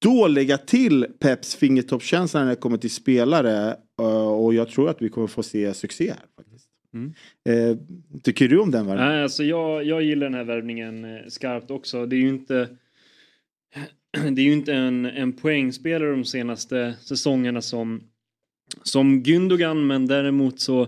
då 0.02 0.28
lägga 0.28 0.58
till 0.58 1.08
Peps 1.20 1.56
fingertoppskänsla 1.56 2.44
när 2.44 2.50
det 2.50 2.56
kommer 2.56 2.78
till 2.78 2.92
spelare 2.92 3.76
eh, 4.02 4.28
och 4.28 4.54
jag 4.54 4.70
tror 4.70 4.90
att 4.90 5.02
vi 5.02 5.10
kommer 5.10 5.28
få 5.28 5.44
se 5.44 5.74
succé 5.74 6.08
här. 6.08 6.26
Faktiskt. 6.38 6.70
Mm. 6.94 7.14
Eh, 7.50 7.78
tycker 8.24 8.48
du 8.48 8.60
om 8.60 8.72
den 8.72 8.88
värvningen? 8.88 9.24
alltså 9.24 9.44
jag, 9.44 9.84
jag 9.84 10.04
gillar 10.04 10.26
den 10.26 10.34
här 10.34 10.44
värvningen 10.44 11.06
eh, 11.06 11.22
skarpt 11.28 11.72
också. 11.72 12.06
Det 12.06 12.16
är 12.16 12.20
ju 12.20 12.30
inte 12.30 12.70
det 14.12 14.42
är 14.42 14.46
ju 14.46 14.54
inte 14.54 14.74
en, 14.74 15.06
en 15.06 15.34
poängspelare 15.34 16.12
de 16.12 16.26
senaste 16.26 16.96
säsongerna 17.02 17.62
som, 17.62 18.04
som 18.84 19.24
Gündogan 19.24 19.88
men 19.88 20.06
däremot 20.06 20.60
så 20.60 20.82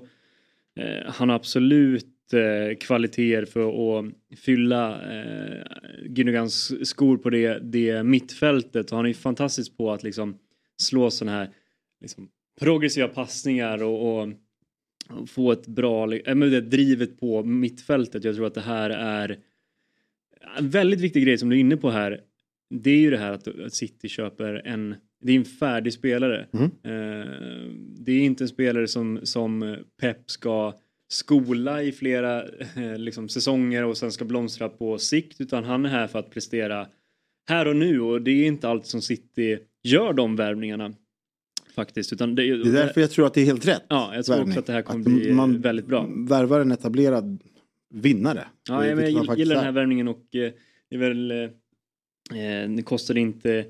eh, 0.75 1.05
han 1.05 1.29
har 1.29 1.35
absolut 1.35 2.33
eh, 2.33 2.77
kvaliteter 2.77 3.45
för 3.45 3.99
att 3.99 4.05
fylla 4.39 5.11
eh, 5.13 5.63
Gündogans 6.05 6.85
skor 6.85 7.17
på 7.17 7.29
det, 7.29 7.59
det 7.59 8.03
mittfältet 8.03 8.91
och 8.91 8.97
han 8.97 9.05
är 9.05 9.09
ju 9.09 9.13
fantastisk 9.13 9.77
på 9.77 9.91
att 9.91 10.03
liksom 10.03 10.37
slå 10.77 11.11
sådana 11.11 11.37
här 11.37 11.49
liksom, 12.01 12.29
progressiva 12.59 13.07
passningar 13.07 13.83
och, 13.83 14.21
och, 14.21 14.29
få 15.27 15.51
ett 15.51 15.67
bra, 15.67 16.13
äh, 16.13 16.35
det 16.35 16.61
drivet 16.61 17.19
på 17.19 17.43
mittfältet. 17.43 18.23
Jag 18.23 18.35
tror 18.35 18.47
att 18.47 18.53
det 18.53 18.61
här 18.61 18.89
är 18.89 19.37
en 20.57 20.69
väldigt 20.69 21.01
viktig 21.01 21.23
grej 21.23 21.37
som 21.37 21.49
du 21.49 21.55
är 21.55 21.59
inne 21.59 21.77
på 21.77 21.89
här 21.89 22.21
det 22.69 22.91
är 22.91 22.99
ju 22.99 23.09
det 23.09 23.17
här 23.17 23.31
att 23.31 23.73
City 23.73 24.09
köper 24.09 24.61
en, 24.65 24.95
det 25.21 25.31
är 25.31 25.35
en 25.35 25.45
färdig 25.45 25.93
spelare. 25.93 26.47
Mm. 26.53 26.65
Eh, 26.65 27.27
det 27.99 28.11
är 28.11 28.19
inte 28.19 28.43
en 28.43 28.47
spelare 28.47 28.87
som, 28.87 29.19
som 29.23 29.77
Pep 30.01 30.31
ska 30.31 30.73
skola 31.09 31.83
i 31.83 31.91
flera 31.91 32.43
eh, 32.75 32.97
liksom, 32.97 33.29
säsonger 33.29 33.83
och 33.83 33.97
sen 33.97 34.11
ska 34.11 34.25
blomstra 34.25 34.69
på 34.69 34.97
sikt 34.97 35.41
utan 35.41 35.63
han 35.63 35.85
är 35.85 35.89
här 35.89 36.07
för 36.07 36.19
att 36.19 36.31
prestera 36.31 36.87
här 37.49 37.67
och 37.67 37.75
nu 37.75 38.01
och 38.01 38.21
det 38.21 38.31
är 38.31 38.47
inte 38.47 38.69
allt 38.69 38.85
som 38.85 39.01
City 39.01 39.59
gör 39.83 40.13
de 40.13 40.35
värvningarna. 40.35 40.93
Faktiskt. 41.75 42.13
Utan 42.13 42.35
det, 42.35 42.43
det 42.43 42.69
är 42.69 42.73
därför 42.73 43.01
jag 43.01 43.11
tror 43.11 43.27
att 43.27 43.33
det 43.33 43.41
är 43.41 43.45
helt 43.45 43.67
rätt. 43.67 43.83
Ja, 43.87 44.15
jag 44.15 44.25
tror 44.25 44.35
värvning. 44.35 44.51
också 44.51 44.59
att 44.59 44.65
det 44.65 44.73
här 44.73 44.81
kommer 44.81 44.99
att 44.99 45.05
bli 45.05 45.31
man 45.31 45.61
väldigt 45.61 45.85
bra. 45.85 46.09
Värvar 46.29 46.59
en 46.59 46.71
etablerad 46.71 47.43
vinnare. 47.93 48.43
Ja, 48.69 48.87
jag, 48.87 49.11
jag 49.11 49.37
gillar 49.37 49.55
den 49.55 49.63
här 49.63 49.71
värvningen 49.71 50.07
och 50.07 50.35
eh, 50.35 50.51
det 50.89 50.95
är 50.95 50.99
väl 50.99 51.49
Eh, 52.31 52.69
det 52.69 52.83
kostar 52.83 53.17
inte 53.17 53.65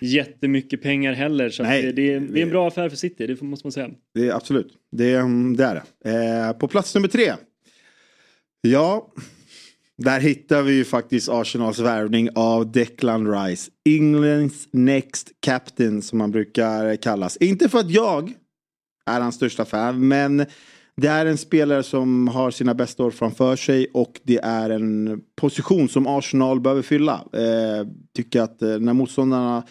jättemycket 0.00 0.82
pengar 0.82 1.12
heller 1.12 1.50
så 1.50 1.62
Nej, 1.62 1.82
det, 1.82 1.92
det, 1.92 2.12
är, 2.14 2.20
det, 2.20 2.40
är, 2.40 2.42
en 2.42 2.50
bra 2.50 2.68
affär 2.68 2.88
för 2.88 2.96
City, 2.96 3.26
det 3.26 3.42
måste 3.42 3.66
man 3.66 3.72
säga. 3.72 3.90
Det 4.14 4.28
är 4.28 4.34
absolut, 4.34 4.72
det, 4.92 5.04
det 5.56 5.64
är 5.64 5.82
det. 6.02 6.10
Eh, 6.10 6.52
på 6.52 6.68
plats 6.68 6.94
nummer 6.94 7.08
tre. 7.08 7.32
Ja, 8.60 9.12
där 9.98 10.20
hittar 10.20 10.62
vi 10.62 10.72
ju 10.72 10.84
faktiskt 10.84 11.28
Arsenals 11.28 11.78
värvning 11.78 12.28
av 12.34 12.72
Declan 12.72 13.32
Rice. 13.32 13.70
Englands 13.84 14.68
next 14.72 15.32
captain 15.40 16.02
som 16.02 16.18
man 16.18 16.30
brukar 16.30 16.96
kallas. 16.96 17.36
Inte 17.36 17.68
för 17.68 17.78
att 17.78 17.90
jag 17.90 18.32
är 19.06 19.20
hans 19.20 19.34
största 19.34 19.64
fan 19.64 20.08
men 20.08 20.46
det 21.00 21.08
är 21.08 21.26
en 21.26 21.38
spelare 21.38 21.82
som 21.82 22.28
har 22.28 22.50
sina 22.50 22.74
bästa 22.74 23.04
år 23.04 23.10
framför 23.10 23.56
sig 23.56 23.86
och 23.94 24.20
det 24.22 24.38
är 24.38 24.70
en 24.70 25.20
position 25.36 25.88
som 25.88 26.06
Arsenal 26.06 26.60
behöver 26.60 26.82
fylla. 26.82 27.24
Eh, 27.32 27.86
tycker 28.16 28.42
att 28.42 28.62
eh, 28.62 28.78
när 28.78 28.92
motståndarna 28.92 29.62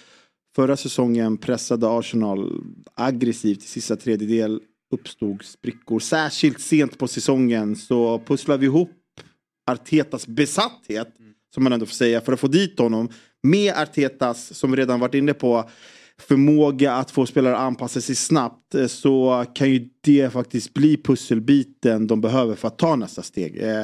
förra 0.55 0.77
säsongen 0.77 1.37
pressade 1.37 1.89
Arsenal 1.89 2.63
aggressivt 2.95 3.63
i 3.63 3.67
sista 3.67 3.95
tredjedel 3.95 4.61
uppstod 4.93 5.43
sprickor. 5.43 5.99
Särskilt 5.99 6.61
sent 6.61 6.97
på 6.97 7.07
säsongen 7.07 7.75
så 7.75 8.19
pusslar 8.19 8.57
vi 8.57 8.65
ihop 8.65 8.91
Artetas 9.71 10.27
besatthet, 10.27 11.07
som 11.53 11.63
man 11.63 11.73
ändå 11.73 11.85
får 11.85 11.93
säga, 11.93 12.21
för 12.21 12.33
att 12.33 12.39
få 12.39 12.47
dit 12.47 12.79
honom. 12.79 13.09
Med 13.43 13.73
Artetas, 13.73 14.53
som 14.53 14.71
vi 14.71 14.77
redan 14.77 14.99
varit 14.99 15.15
inne 15.15 15.33
på, 15.33 15.69
förmåga 16.21 16.93
att 16.93 17.11
få 17.11 17.25
spelare 17.25 17.55
att 17.55 17.61
anpassa 17.61 18.01
sig 18.01 18.15
snabbt 18.15 18.75
eh, 18.75 18.87
så 18.87 19.45
kan 19.53 19.69
ju 19.69 19.89
det 20.01 20.33
faktiskt 20.33 20.73
bli 20.73 20.97
pusselbiten 20.97 22.07
de 22.07 22.21
behöver 22.21 22.55
för 22.55 22.67
att 22.67 22.77
ta 22.77 22.95
nästa 22.95 23.23
steg. 23.23 23.63
Eh, 23.63 23.83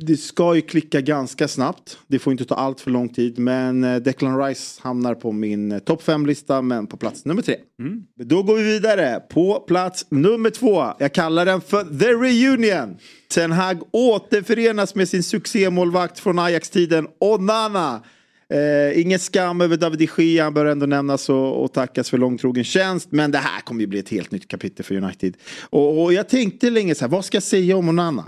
det 0.00 0.16
ska 0.16 0.54
ju 0.54 0.60
klicka 0.60 1.00
ganska 1.00 1.48
snabbt. 1.48 1.98
Det 2.06 2.18
får 2.18 2.30
inte 2.30 2.44
ta 2.44 2.54
allt 2.54 2.80
för 2.80 2.90
lång 2.90 3.08
tid. 3.08 3.38
Men 3.38 3.84
eh, 3.84 3.96
Declan 3.96 4.42
Rice 4.42 4.80
hamnar 4.82 5.14
på 5.14 5.32
min 5.32 5.80
topp 5.80 6.02
5-lista 6.02 6.62
men 6.62 6.86
på 6.86 6.96
plats 6.96 7.24
nummer 7.24 7.42
tre. 7.42 7.56
Mm. 7.78 8.02
Då 8.16 8.42
går 8.42 8.56
vi 8.56 8.62
vidare 8.62 9.20
på 9.30 9.60
plats 9.60 10.06
nummer 10.08 10.50
två. 10.50 10.92
Jag 10.98 11.14
kallar 11.14 11.46
den 11.46 11.60
för 11.60 11.98
The 11.98 12.06
Reunion. 12.06 12.96
Ten 13.34 13.52
Hag 13.52 13.82
återförenas 13.92 14.94
med 14.94 15.08
sin 15.08 15.22
succémålvakt 15.22 16.18
från 16.18 16.38
Ajax-tiden 16.38 17.08
Onana. 17.18 18.02
Eh, 18.50 19.00
ingen 19.00 19.18
skam 19.18 19.60
över 19.60 19.76
David 19.76 19.98
de 19.98 20.22
Gea, 20.22 20.44
han 20.44 20.54
bör 20.54 20.66
ändå 20.66 20.86
nämnas 20.86 21.28
och, 21.28 21.64
och 21.64 21.72
tackas 21.72 22.10
för 22.10 22.18
långtrogen 22.18 22.64
tjänst. 22.64 23.08
Men 23.12 23.30
det 23.30 23.38
här 23.38 23.60
kommer 23.60 23.80
ju 23.80 23.86
bli 23.86 23.98
ett 23.98 24.08
helt 24.08 24.30
nytt 24.30 24.48
kapitel 24.48 24.84
för 24.84 24.94
United. 24.94 25.36
Och, 25.70 26.02
och 26.02 26.12
jag 26.12 26.28
tänkte 26.28 26.70
länge 26.70 26.94
så 26.94 27.04
här, 27.04 27.10
vad 27.10 27.24
ska 27.24 27.36
jag 27.36 27.42
säga 27.42 27.76
om 27.76 27.88
Onana? 27.88 28.24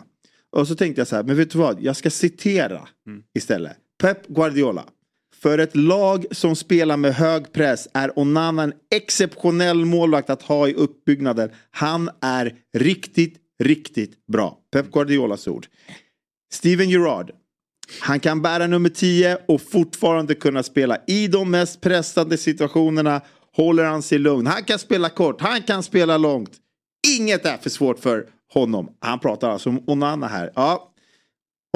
Och 0.57 0.69
så 0.69 0.75
tänkte 0.75 1.01
jag 1.01 1.09
så 1.09 1.17
här, 1.17 1.23
men 1.23 1.37
vet 1.37 1.51
du 1.51 1.59
vad? 1.59 1.83
Jag 1.83 1.97
ska 1.97 2.11
citera 2.11 2.89
mm. 3.07 3.23
istället. 3.35 3.77
Pep 4.03 4.27
Guardiola. 4.27 4.85
För 5.43 5.59
ett 5.59 5.77
lag 5.77 6.25
som 6.31 6.57
spelar 6.57 6.97
med 6.97 7.15
hög 7.15 7.53
press 7.53 7.89
är 7.95 8.19
Onana 8.19 8.63
en 8.63 8.73
exceptionell 8.95 9.85
målvakt 9.85 10.31
att 10.31 10.43
ha 10.43 10.69
i 10.69 10.75
uppbyggnaden. 10.75 11.51
Han 11.71 12.11
är 12.21 12.55
riktigt, 12.77 13.37
riktigt 13.63 14.27
bra. 14.27 14.59
Pep 14.73 14.93
Guardiolas 14.93 15.49
ord. 15.49 15.67
Steven 16.53 16.91
Gerrard. 16.91 17.31
Han 18.01 18.21
kan 18.21 18.43
bära 18.43 18.67
nummer 18.67 18.89
10 18.89 19.39
och 19.49 19.61
fortfarande 19.61 20.35
kunna 20.35 20.63
spela. 20.63 20.99
I 21.07 21.29
de 21.29 21.51
mest 21.51 21.81
pressande 21.81 22.39
situationerna 22.39 23.21
håller 23.57 23.85
han 23.85 24.03
sig 24.03 24.19
lugn. 24.19 24.47
Han 24.47 24.65
kan 24.65 24.79
spela 24.79 25.09
kort, 25.09 25.41
han 25.41 25.63
kan 25.63 25.83
spela 25.83 26.19
långt. 26.19 26.51
Inget 27.19 27.47
är 27.47 27.57
för 27.57 27.71
svårt 27.71 27.99
för 27.99 28.27
honom. 28.53 28.89
Han 29.01 29.19
pratar 29.19 29.51
alltså 29.51 29.69
om 29.69 29.83
Onana 29.87 30.27
här. 30.27 30.53
Ja. 30.55 30.89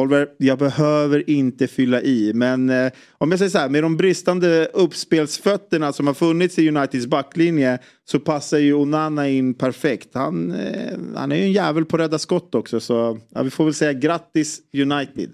Oliver, 0.00 0.28
jag 0.38 0.58
behöver 0.58 1.30
inte 1.30 1.66
fylla 1.66 2.02
i. 2.02 2.32
Men 2.34 2.70
eh, 2.70 2.92
om 3.18 3.30
jag 3.30 3.38
säger 3.38 3.50
så 3.50 3.58
här, 3.58 3.68
med 3.68 3.82
de 3.82 3.96
bristande 3.96 4.66
uppspelsfötterna 4.66 5.92
som 5.92 6.06
har 6.06 6.14
funnits 6.14 6.58
i 6.58 6.68
Uniteds 6.68 7.06
backlinje 7.06 7.78
så 8.04 8.20
passar 8.20 8.58
ju 8.58 8.74
Onana 8.74 9.28
in 9.28 9.54
perfekt. 9.54 10.08
Han, 10.14 10.52
eh, 10.52 10.98
han 11.14 11.32
är 11.32 11.36
ju 11.36 11.42
en 11.42 11.52
jävel 11.52 11.84
på 11.84 11.96
rädda 11.96 12.18
skott 12.18 12.54
också 12.54 12.80
så 12.80 13.18
ja, 13.34 13.42
vi 13.42 13.50
får 13.50 13.64
väl 13.64 13.74
säga 13.74 13.92
grattis 13.92 14.60
United. 14.72 15.30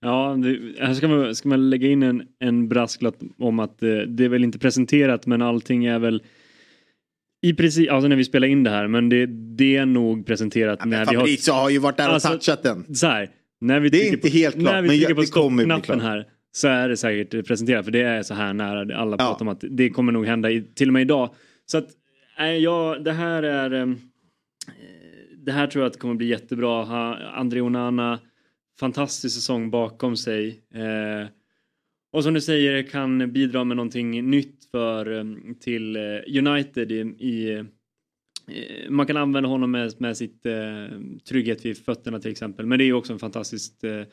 Ja, 0.00 0.36
det, 0.42 0.84
här 0.84 0.94
ska 0.94 1.08
man, 1.08 1.34
ska 1.34 1.48
man 1.48 1.70
lägga 1.70 1.88
in 1.88 2.02
en, 2.02 2.22
en 2.38 2.68
brasklapp 2.68 3.16
om 3.38 3.58
att 3.58 3.82
eh, 3.82 3.88
det 3.96 4.24
är 4.24 4.28
väl 4.28 4.44
inte 4.44 4.58
presenterat 4.58 5.26
men 5.26 5.42
allting 5.42 5.84
är 5.84 5.98
väl 5.98 6.22
i 7.42 7.54
princip, 7.54 7.90
alltså 7.92 8.08
när 8.08 8.16
vi 8.16 8.24
spelar 8.24 8.46
in 8.48 8.64
det 8.64 8.70
här, 8.70 8.88
men 8.88 9.08
det, 9.08 9.26
det 9.56 9.76
är 9.76 9.86
nog 9.86 10.26
presenterat 10.26 10.78
Ja, 10.82 10.86
när 10.86 11.06
vi 11.06 11.14
har... 11.16 11.22
Fabrizio 11.22 11.52
har 11.52 11.70
ju 11.70 11.78
varit 11.78 11.96
där 11.96 12.08
och 12.08 12.14
Alltså, 12.14 12.28
touchat 12.28 12.62
den. 12.62 12.94
Så 12.94 13.06
här, 13.06 13.28
när 13.60 13.80
vi 13.80 13.88
Det 13.88 14.02
är 14.02 14.12
inte 14.12 14.18
på, 14.30 14.36
helt 14.36 14.54
klart, 14.54 14.72
När 14.72 14.82
vi 14.82 14.88
men 14.88 14.98
jag- 14.98 15.16
på 15.16 15.22
stoppknappen 15.22 16.00
här 16.00 16.26
så 16.52 16.68
är 16.68 16.88
det 16.88 16.96
säkert 16.96 17.46
presenterat 17.46 17.84
för 17.84 17.92
det 17.92 18.02
är 18.02 18.22
så 18.22 18.34
här 18.34 18.52
nära 18.54 18.96
alla 18.96 19.16
Ja. 19.18 19.26
pratar 19.26 19.40
om 19.44 19.48
att 19.48 19.64
det 19.70 19.90
kommer 19.90 20.12
nog 20.12 20.26
hända 20.26 20.50
i, 20.50 20.62
till 20.62 20.88
och 20.88 20.92
med 20.92 21.02
idag. 21.02 21.30
Så 21.66 21.78
att, 21.78 21.88
nej, 22.38 22.62
ja, 22.62 22.96
det 23.04 23.12
här 23.12 23.42
är... 23.42 23.70
ehm, 23.70 23.96
det 25.44 25.52
här 25.52 25.66
tror 25.66 25.84
jag 25.84 25.90
att 25.90 25.98
kommer 25.98 26.14
bli 26.14 26.26
jättebra. 26.26 26.82
Ha, 26.84 27.16
André 27.16 27.60
Onana, 27.60 28.18
fantastisk 28.80 29.34
säsong 29.34 29.70
bakom 29.70 30.16
sig. 30.16 30.62
Eh, 30.74 31.28
och 32.12 32.24
som 32.24 32.34
du 32.34 32.40
säger 32.40 32.82
kan 32.82 33.32
bidra 33.32 33.64
med 33.64 33.76
någonting 33.76 34.30
nytt 34.30 34.64
för, 34.70 35.12
eh, 35.18 35.24
till 35.60 35.96
eh, 35.96 36.46
United 36.46 36.92
i, 36.92 37.00
i 37.18 37.50
eh, 37.50 37.64
man 38.90 39.06
kan 39.06 39.16
använda 39.16 39.48
honom 39.48 39.70
med, 39.70 40.00
med 40.00 40.16
sitt 40.16 40.46
eh, 40.46 40.98
trygghet 41.28 41.64
vid 41.64 41.78
fötterna 41.84 42.20
till 42.20 42.30
exempel. 42.30 42.66
Men 42.66 42.78
det 42.78 42.84
är 42.84 42.92
också 42.92 43.12
en 43.12 43.18
fantastisk 43.18 43.84
eh, 43.84 44.06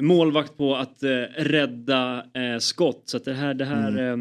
målvakt 0.00 0.56
på 0.56 0.76
att 0.76 1.02
eh, 1.02 1.08
rädda 1.36 2.16
eh, 2.34 2.58
skott. 2.58 3.02
Så 3.04 3.18
det 3.18 3.32
här, 3.32 3.54
det 3.54 3.64
här, 3.64 4.10
eh, 4.10 4.16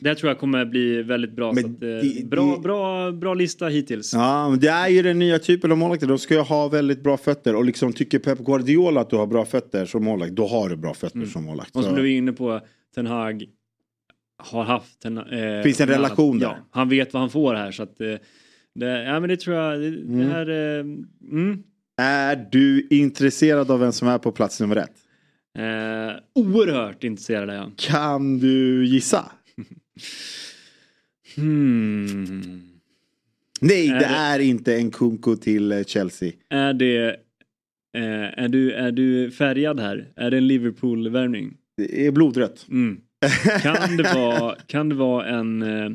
det 0.00 0.08
här 0.08 0.14
tror 0.14 0.30
jag 0.30 0.38
kommer 0.38 0.64
bli 0.64 1.02
väldigt 1.02 1.32
bra. 1.32 1.52
Men 1.52 1.62
så 1.64 1.70
att, 1.70 1.82
eh, 1.82 1.88
det- 1.88 2.26
bra, 2.28 2.54
det- 2.56 2.60
bra, 2.62 3.12
bra 3.12 3.34
lista 3.34 3.66
hittills. 3.68 4.12
Ja, 4.14 4.56
det 4.60 4.68
är 4.68 4.88
ju 4.88 5.02
den 5.02 5.18
nya 5.18 5.38
typen 5.38 5.72
av 5.72 5.78
målvakter. 5.78 6.06
De 6.06 6.18
ska 6.18 6.34
ju 6.34 6.40
ha 6.40 6.68
väldigt 6.68 7.02
bra 7.02 7.16
fötter. 7.16 7.54
Och 7.54 7.64
liksom 7.64 7.92
tycker 7.92 8.18
Pep 8.18 8.38
Guardiola 8.38 9.00
att 9.00 9.10
du 9.10 9.16
har 9.16 9.26
bra 9.26 9.44
fötter 9.44 9.86
som 9.86 10.04
målvakt, 10.04 10.32
då 10.32 10.46
har 10.46 10.68
du 10.68 10.76
bra 10.76 10.94
fötter 10.94 11.24
som 11.24 11.44
målvakt. 11.44 11.74
Mm. 11.74 11.80
Och 11.80 11.84
som 11.84 12.02
du 12.02 12.12
är 12.12 12.16
inne 12.16 12.32
på, 12.32 12.60
Ten 12.94 13.06
Hag 13.06 13.44
har 14.42 14.62
haft 14.64 15.04
en... 15.04 15.18
Eh, 15.18 15.62
Finns 15.62 15.80
en 15.80 15.88
relation 15.88 16.38
ja, 16.40 16.48
där. 16.48 16.56
Han 16.70 16.88
vet 16.88 17.12
vad 17.12 17.20
han 17.20 17.30
får 17.30 17.54
här 17.54 17.72
så 17.72 17.82
att... 17.82 18.00
Eh, 18.00 18.14
det, 18.74 19.02
ja 19.04 19.20
men 19.20 19.28
det 19.28 19.36
tror 19.36 19.56
jag, 19.56 19.80
det, 19.80 19.90
det 19.90 20.24
här... 20.24 20.48
Mm, 20.50 21.62
Är 22.00 22.48
du 22.52 22.86
intresserad 22.90 23.70
av 23.70 23.80
vem 23.80 23.92
som 23.92 24.08
är 24.08 24.18
på 24.18 24.32
plats 24.32 24.60
nummer 24.60 24.76
ett? 24.76 24.92
Eh, 25.58 26.16
oerhört 26.34 27.04
intresserad 27.04 27.50
är 27.50 27.54
jag. 27.54 27.72
Kan 27.76 28.38
du 28.38 28.86
gissa? 28.86 29.24
Hmm. 31.36 32.62
Nej, 33.60 33.88
Är 33.88 33.98
det 33.98 34.04
är 34.04 34.38
inte 34.38 34.76
en 34.76 34.90
kunko 34.90 35.36
till 35.36 35.72
eh, 35.72 35.84
Chelsea. 35.84 36.32
Är 36.48 36.72
det... 36.72 37.08
Eh, 37.96 38.38
är, 38.44 38.48
du, 38.48 38.72
är 38.72 38.92
du 38.92 39.30
färgad 39.30 39.80
här? 39.80 40.12
Är 40.16 40.30
det 40.30 40.36
en 40.36 40.46
Liverpool-värvning? 40.46 41.56
Det 41.76 42.06
är 42.06 42.10
blodrött. 42.12 42.66
Mm. 42.70 43.00
Kan 43.62 43.96
det 43.96 44.14
vara, 44.14 44.54
kan 44.66 44.88
det 44.88 44.94
vara 44.94 45.26
en, 45.26 45.62
eh, 45.62 45.90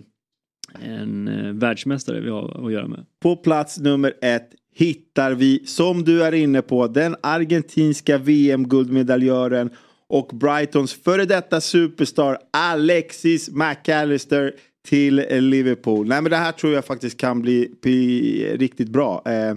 en 0.81 1.27
eh, 1.27 1.53
världsmästare 1.53 2.19
vi 2.19 2.29
har 2.29 2.65
att 2.65 2.73
göra 2.73 2.87
med? 2.87 3.05
På 3.19 3.35
plats 3.35 3.79
nummer 3.79 4.13
ett 4.21 4.49
hittar 4.73 5.31
vi, 5.31 5.65
som 5.65 6.03
du 6.03 6.23
är 6.23 6.33
inne 6.33 6.61
på, 6.61 6.87
den 6.87 7.15
argentinska 7.21 8.17
VM-guldmedaljören 8.17 9.69
och 10.07 10.27
Brightons 10.33 10.93
före 10.93 11.25
detta 11.25 11.61
superstar 11.61 12.37
Alexis 12.51 13.49
McAllister 13.49 14.53
till 14.87 15.15
Liverpool. 15.29 16.07
Nej 16.07 16.21
men 16.21 16.31
det 16.31 16.37
här 16.37 16.51
tror 16.51 16.73
jag 16.73 16.85
faktiskt 16.85 17.17
kan 17.17 17.41
bli, 17.41 17.71
bli 17.81 18.57
riktigt 18.57 18.89
bra. 18.89 19.23
Eh, 19.25 19.55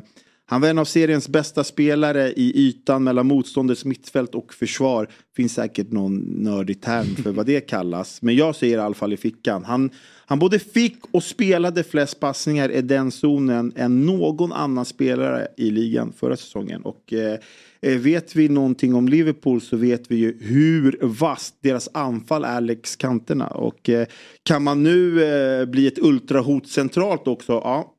han 0.49 0.61
var 0.61 0.69
en 0.69 0.79
av 0.79 0.85
seriens 0.85 1.29
bästa 1.29 1.65
spelare 1.65 2.33
i 2.33 2.53
ytan 2.69 3.05
mellan 3.05 3.27
motståndets 3.27 3.85
mittfält 3.85 4.35
och 4.35 4.55
försvar. 4.55 5.09
Finns 5.37 5.55
säkert 5.55 5.93
någon 5.93 6.17
nördig 6.19 6.81
term 6.81 7.17
för 7.17 7.33
vad 7.33 7.47
det 7.47 7.61
kallas. 7.61 8.23
Men 8.23 8.37
jag 8.37 8.57
säger 8.57 8.79
i 8.79 8.81
alla 8.81 8.95
fall 8.95 9.13
i 9.13 9.17
fickan. 9.17 9.65
Han, 9.65 9.91
han 10.27 10.39
både 10.39 10.59
fick 10.59 10.97
och 11.11 11.23
spelade 11.23 11.85
flest 11.85 12.21
passningar 12.21 12.71
i 12.71 12.83
den 12.83 13.11
zonen 13.11 13.73
än 13.77 14.07
någon 14.07 14.53
annan 14.53 14.85
spelare 14.85 15.49
i 15.57 15.71
ligan 15.71 16.13
förra 16.17 16.37
säsongen. 16.37 16.83
Och 16.83 17.13
eh, 17.13 17.39
eh 17.81 17.99
vet 17.99 18.37
vi 18.37 18.49
någonting 18.49 18.95
om 18.95 19.09
Liverpool 19.09 19.61
så 19.61 19.77
vet 19.77 20.11
vi 20.11 20.17
ju 20.17 20.39
hur 20.41 20.99
vasst 21.03 21.55
deras 21.63 21.89
anfall 21.95 22.45
är 22.45 22.61
längs 22.61 22.97
kanterna. 22.97 23.47
Och 23.47 23.89
eh, 23.89 24.07
kan 24.43 24.63
man 24.63 24.83
nu 24.83 25.25
eh, 25.25 25.67
bli 25.67 25.87
ett 25.87 25.99
ultrahot 25.99 26.69
centralt 26.69 27.29
också, 27.29 27.53
ja 27.53 27.93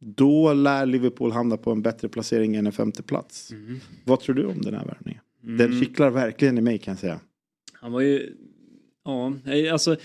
då 0.00 0.52
lär 0.52 0.86
Liverpool 0.86 1.32
hamna 1.32 1.56
på 1.56 1.70
en 1.72 1.82
bättre 1.82 2.08
placering 2.08 2.56
än 2.56 2.66
en 2.66 2.72
femte 2.72 3.02
plats. 3.02 3.52
Vad 4.04 4.20
tror 4.20 4.34
du 4.34 4.46
om 4.46 4.60
den 4.60 4.74
här 4.74 4.86
värvningen? 4.86 5.22
Den 5.40 5.80
kittlar 5.80 6.10
verkligen 6.10 6.58
i 6.58 6.60
mig 6.60 6.78
kan 6.78 6.92
jag 6.92 6.98
säga. 6.98 7.20
Han 7.72 7.92
var 7.92 8.00
ju... 8.00 8.32
Ja, 9.04 9.32
alltså... 9.72 9.96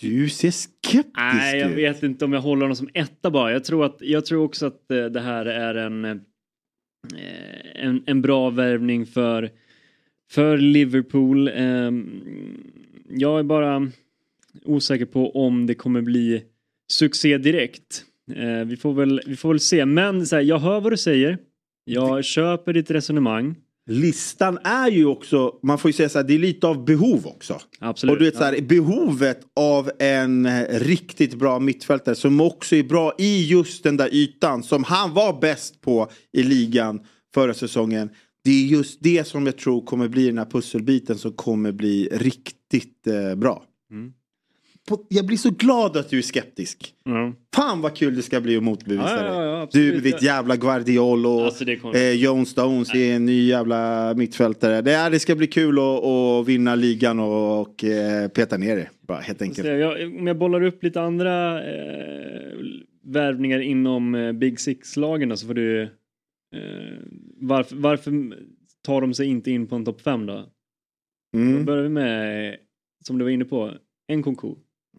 Du 0.00 0.28
ser 0.28 0.50
skeptisk 0.50 1.14
Nej, 1.16 1.58
jag 1.60 1.70
ut. 1.70 1.76
vet 1.76 2.02
inte 2.02 2.24
om 2.24 2.32
jag 2.32 2.40
håller 2.40 2.62
honom 2.62 2.76
som 2.76 2.88
etta 2.94 3.30
bara. 3.30 3.52
Jag 3.52 3.64
tror, 3.64 3.84
att, 3.84 3.96
jag 4.00 4.26
tror 4.26 4.44
också 4.44 4.66
att 4.66 4.90
eh, 4.90 5.04
det 5.04 5.20
här 5.20 5.46
är 5.46 5.74
en, 5.74 6.04
eh, 6.04 6.16
en, 7.74 8.02
en 8.06 8.22
bra 8.22 8.50
värvning 8.50 9.06
för, 9.06 9.50
för 10.30 10.58
Liverpool. 10.58 11.48
Ehm, 11.48 12.22
Jag 13.08 13.38
är 13.38 13.42
bara 13.42 13.90
osäker 14.64 15.06
på 15.06 15.30
om 15.46 15.66
det 15.66 15.74
kommer 15.74 16.02
bli 16.02 16.42
succé 16.92 17.38
direkt. 17.38 18.04
Eh, 18.32 18.64
Vi 18.66 18.76
får 18.76 18.94
väl, 18.94 19.20
vi 19.26 19.36
får 19.36 19.48
väl 19.48 19.60
se. 19.60 19.86
Men 19.86 20.26
så 20.26 20.36
här, 20.36 20.42
jag 20.42 20.58
hör 20.58 20.80
vad 20.80 20.92
du 20.92 20.96
säger. 20.96 21.38
Jag 21.84 22.24
köper 22.24 22.72
ditt 22.72 22.90
resonemang. 22.90 23.56
Listan 23.90 24.58
är 24.64 24.90
ju 24.90 25.06
också, 25.06 25.58
man 25.62 25.78
får 25.78 25.88
ju 25.88 25.92
säga 25.92 26.08
så 26.08 26.18
här, 26.18 26.26
det 26.26 26.34
är 26.34 26.38
lite 26.38 26.66
av 26.66 26.84
behov 26.84 27.26
också. 27.26 27.60
Absolut. 27.78 28.12
Och 28.12 28.18
du 28.18 28.24
vet 28.24 28.36
så 28.36 28.44
här, 28.44 28.60
behovet 28.60 29.40
av 29.56 29.90
en 29.98 30.46
eh, 30.46 30.80
riktigt 30.80 31.34
bra 31.34 31.58
mittfältare 31.58 32.14
som 32.14 32.40
också 32.40 32.76
är 32.76 32.82
bra 32.82 33.12
i 33.18 33.46
just 33.46 33.82
den 33.84 33.96
där 33.96 34.14
ytan 34.14 34.62
som 34.62 34.84
han 34.84 35.14
var 35.14 35.40
bäst 35.40 35.80
på 35.80 36.08
i 36.32 36.42
ligan 36.42 37.00
förra 37.34 37.54
säsongen. 37.54 38.10
Det 38.44 38.50
är 38.50 38.66
just 38.66 39.02
det 39.02 39.26
som 39.26 39.46
jag 39.46 39.58
tror 39.58 39.84
kommer 39.86 40.08
bli 40.08 40.26
den 40.26 40.38
här 40.38 40.44
pusselbiten 40.44 41.18
som 41.18 41.32
kommer 41.32 41.72
bli 41.72 42.08
riktigt 42.12 43.06
eh, 43.06 43.34
bra. 43.34 43.64
Mm. 43.90 44.12
På, 44.88 45.06
jag 45.08 45.26
blir 45.26 45.36
så 45.36 45.50
glad 45.50 45.96
att 45.96 46.10
du 46.10 46.18
är 46.18 46.22
skeptisk. 46.22 46.94
Ja. 47.04 47.32
Fan 47.54 47.80
vad 47.80 47.96
kul 47.96 48.16
det 48.16 48.22
ska 48.22 48.40
bli 48.40 48.56
att 48.56 48.62
motbevisa 48.62 49.26
Ja, 49.26 49.44
ja, 49.44 49.44
ja, 49.44 49.58
dig. 49.58 49.68
Du 49.72 49.92
med 49.92 50.02
ditt 50.02 50.22
jävla 50.22 50.56
Guardiol 50.56 51.26
och 51.26 51.44
Alltså, 51.44 51.64
eh, 51.94 52.10
Jones 52.12 52.48
Stones 52.48 52.94
är 52.94 53.16
en 53.16 53.26
ny 53.26 53.46
jävla 53.46 54.14
mittfältare. 54.14 54.80
Det, 54.80 54.92
är, 54.92 55.10
det 55.10 55.18
ska 55.18 55.34
bli 55.34 55.46
kul 55.46 55.78
att, 55.78 56.04
att 56.04 56.48
vinna 56.48 56.74
ligan 56.74 57.20
och, 57.20 57.60
och 57.60 57.84
eh, 57.84 58.28
peta 58.28 58.56
ner 58.56 58.76
det. 58.76 58.90
Bara 59.00 59.18
helt 59.20 59.42
enkelt. 59.42 59.68
jag, 59.68 60.18
om 60.18 60.26
jag 60.26 60.38
bollar 60.38 60.62
upp 60.62 60.82
lite 60.84 61.00
andra 61.00 61.64
eh, 61.64 62.52
värvningar 63.04 63.60
inom 63.60 64.14
eh, 64.14 64.32
Big 64.32 64.60
Six-lagen 64.60 65.28
då, 65.28 65.36
så 65.36 65.46
får 65.46 65.54
du... 65.54 65.82
Eh, 65.82 65.88
varför, 67.40 67.76
varför 67.76 68.12
tar 68.82 69.00
de 69.00 69.14
sig 69.14 69.26
inte 69.26 69.50
in 69.50 69.66
på 69.66 69.76
en 69.76 69.84
topp 69.84 70.00
5 70.00 70.26
då? 70.26 70.32
Då 71.32 71.38
Mm. 71.38 71.64
börjar 71.64 71.82
vi 71.82 71.88
med, 71.88 72.56
som 73.06 73.18
du 73.18 73.24
var 73.24 73.30
inne 73.30 73.44
på, 73.44 73.72
en 74.06 74.22
konko. 74.22 74.56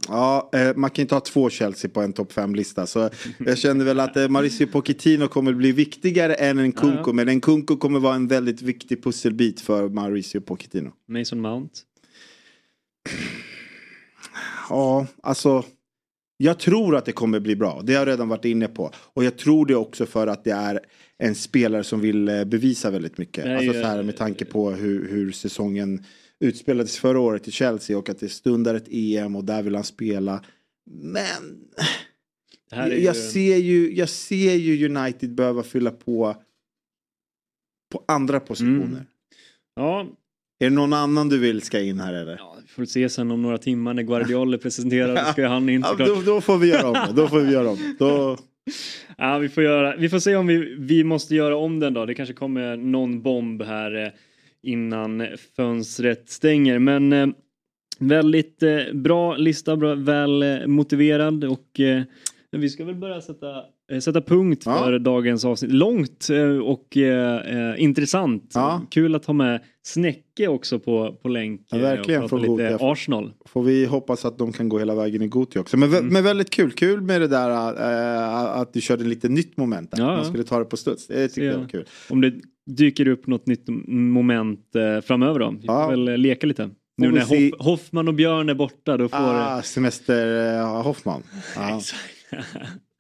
Ja, 0.08 0.50
eh, 0.54 0.76
man 0.76 0.90
kan 0.90 1.02
inte 1.02 1.16
ha 1.16 1.20
två 1.20 1.50
Chelsea 1.50 1.92
på 1.92 2.02
en 2.02 2.14
topp 2.14 2.34
5-lista. 2.34 2.86
Så 2.86 3.10
jag 3.38 3.58
känner 3.58 3.86
väl 3.86 4.00
att 4.00 4.18
eh, 4.18 4.30
Mauricio 4.30 4.68
Pochettino 4.68 5.28
kommer 5.28 5.54
bli 5.54 5.72
viktigare 5.72 6.34
än 6.34 6.60
en 6.60 6.72
Kunko. 6.72 6.98
Ja, 6.98 7.04
ja. 7.08 7.14
Men 7.14 7.30
en 7.30 7.42
Kunko 7.42 7.78
kommer 7.78 8.00
vara 8.00 8.16
en 8.16 8.28
väldigt 8.28 8.62
viktig 8.62 9.04
pusselbit 9.04 9.62
för 9.62 9.90
Mauricio 9.90 10.42
Pochettino. 10.42 10.92
Mason 11.08 11.42
Mount. 11.42 11.74
Ja, 14.70 15.08
alltså. 15.24 15.64
Jag 16.38 16.60
tror 16.60 16.96
att 16.96 17.06
det 17.06 17.12
kommer 17.12 17.40
bli 17.40 17.56
bra. 17.56 17.82
Det 17.84 17.94
har 17.94 18.00
jag 18.00 18.08
redan 18.08 18.30
varit 18.30 18.46
inne 18.46 18.68
på. 18.68 18.92
Och 18.96 19.24
jag 19.24 19.38
tror 19.38 19.66
det 19.66 19.76
också 19.76 20.06
för 20.06 20.28
att 20.28 20.44
det 20.44 20.52
är 20.52 20.80
en 21.18 21.36
spelare 21.36 21.84
som 21.84 22.00
vill 22.00 22.28
eh, 22.28 22.44
bevisa 22.44 22.90
väldigt 22.90 23.18
mycket. 23.18 23.46
Alltså 23.46 23.74
så 23.74 23.88
här 23.88 24.04
med 24.04 24.18
tanke 24.18 24.46
på 24.46 24.72
hur, 24.72 25.10
hur 25.10 25.32
säsongen 25.32 26.04
utspelades 26.46 26.98
förra 26.98 27.20
året 27.20 27.48
i 27.48 27.52
Chelsea 27.52 27.98
och 27.98 28.10
att 28.10 28.20
det 28.20 28.30
stundar 28.30 28.76
ett 28.76 28.88
EM 28.92 29.36
och 29.36 29.44
där 29.44 29.64
vill 29.64 29.76
han 29.76 29.84
spela. 29.84 30.44
Men 30.92 31.26
jag, 32.72 33.00
ju, 33.00 33.14
ser 33.14 33.58
ju, 33.58 33.96
jag 33.96 34.10
ser 34.10 34.56
ju 34.56 34.90
United 34.90 35.36
behöva 35.36 35.64
fylla 35.64 35.92
på 35.92 36.36
på 37.92 38.04
andra 38.08 38.40
positioner. 38.40 38.86
Mm. 38.86 39.06
Ja, 39.76 40.08
Är 40.60 40.70
det 40.70 40.76
någon 40.76 40.94
annan 40.94 41.30
du 41.30 41.40
vill 41.40 41.62
ska 41.62 41.80
in 41.80 42.00
här 42.00 42.14
eller? 42.14 42.38
ja, 42.38 42.58
vi 42.62 42.68
får 42.68 42.86
se 42.86 43.10
sen 43.10 43.32
om 43.32 43.42
några 43.42 43.58
timmar 43.58 43.94
när 43.94 44.04
Guardiola 44.04 44.58
presenterar. 44.58 45.16
Då 45.16 45.22
ska 45.32 45.48
han 45.48 45.70
in 45.70 45.82
Ja, 45.82 46.06
då, 46.06 46.22
då 46.22 46.42
får 46.42 46.58
vi 46.58 46.68
göra 46.68 46.88
om. 46.88 47.16
Då 47.16 47.28
får 47.28 47.40
vi 47.40 47.54
göra 47.54 47.70
om. 47.70 47.96
Då, 48.00 48.38
Ja, 49.18 49.38
vi, 49.38 49.50
får 49.50 49.64
göra, 49.64 49.96
vi 49.96 50.10
får 50.10 50.20
se 50.20 50.36
om 50.36 50.48
vi, 50.48 50.76
vi 50.80 51.04
måste 51.04 51.36
göra 51.36 51.58
om 51.58 51.80
den 51.80 51.94
då. 51.94 52.06
Det 52.06 52.16
kanske 52.16 52.34
kommer 52.34 52.78
någon 52.78 53.22
bomb 53.22 53.62
här 53.62 54.06
eh, 54.06 54.12
innan 54.66 55.28
fönstret 55.56 56.30
stänger. 56.30 56.80
Men 56.80 57.14
eh, 57.14 57.28
väldigt 58.00 58.64
eh, 58.64 58.78
bra 58.94 59.36
lista, 59.36 59.76
bra, 59.78 59.96
väl 59.96 60.44
eh, 60.44 60.68
motiverad 60.68 61.44
och 61.44 61.80
vi 62.52 62.70
ska 62.70 62.86
väl 62.86 62.96
börja 62.96 63.22
sätta, 63.22 63.48
sätta 64.02 64.22
punkt 64.22 64.64
Ja. 64.66 64.84
för 64.84 65.00
dagens 65.00 65.46
avsnitt. 65.46 65.72
Långt 65.72 66.28
och 66.64 66.98
intressant. 67.78 68.52
Ja. 68.54 68.82
Kul 68.90 69.16
att 69.16 69.26
ha 69.26 69.34
med 69.34 69.62
Snäcke 69.84 70.48
också 70.48 70.80
på, 70.80 71.16
på 71.22 71.28
länk. 71.30 71.62
Ja, 71.70 71.78
verkligen, 71.78 72.24
Och 72.24 72.30
prata 72.30 72.42
lite 72.42 72.52
Gothia. 72.52 72.78
Arsenal. 72.92 73.34
Får 73.46 73.64
vi 73.64 73.86
hoppas 73.86 74.26
att 74.26 74.38
de 74.38 74.54
kan 74.54 74.70
gå 74.70 74.80
hela 74.80 74.96
vägen 74.96 75.22
i 75.22 75.28
Gothia 75.28 75.62
också. 75.62 75.78
Men, 75.78 75.90
Mm. 75.94 76.08
men 76.08 76.24
väldigt 76.24 76.50
kul. 76.50 76.72
Kul 76.72 77.02
med 77.02 77.22
det 77.22 77.28
där 77.28 77.50
att 78.62 78.74
du 78.74 78.82
körde 78.82 79.04
lite 79.04 79.30
nytt 79.30 79.58
moment. 79.58 79.92
Där. 79.92 80.00
Ja, 80.00 80.10
ja. 80.12 80.16
Man 80.18 80.26
skulle 80.26 80.44
ta 80.44 80.60
det 80.60 80.66
på 80.66 80.78
studs. 80.78 81.08
Det 81.08 81.28
tycker 81.28 81.48
jag 81.48 81.58
var 81.58 81.68
kul. 81.68 81.86
Om 82.10 82.22
det 82.22 82.34
dyker 82.66 83.08
upp 83.08 83.28
något 83.28 83.48
nytt 83.48 83.66
moment 83.88 84.76
eh, 84.76 85.02
framöver 85.02 85.40
då. 85.40 85.50
Vi 85.62 85.66
får 85.68 85.76
Ja. 85.76 85.88
väl 85.90 86.08
eh, 86.08 86.18
leka 86.18 86.48
lite. 86.48 86.70
Nu 86.98 87.12
när 87.12 87.22
Hoff, 87.22 87.66
Hoffman 87.66 88.08
och 88.08 88.14
Björn 88.14 88.50
är 88.50 88.54
borta 88.54 88.98
då 88.98 89.10
får 89.10 89.18
Ah, 89.18 89.62
semester 89.62 90.54
äh, 90.60 90.82
Hoffman. 90.84 91.24
Ja. 91.56 91.82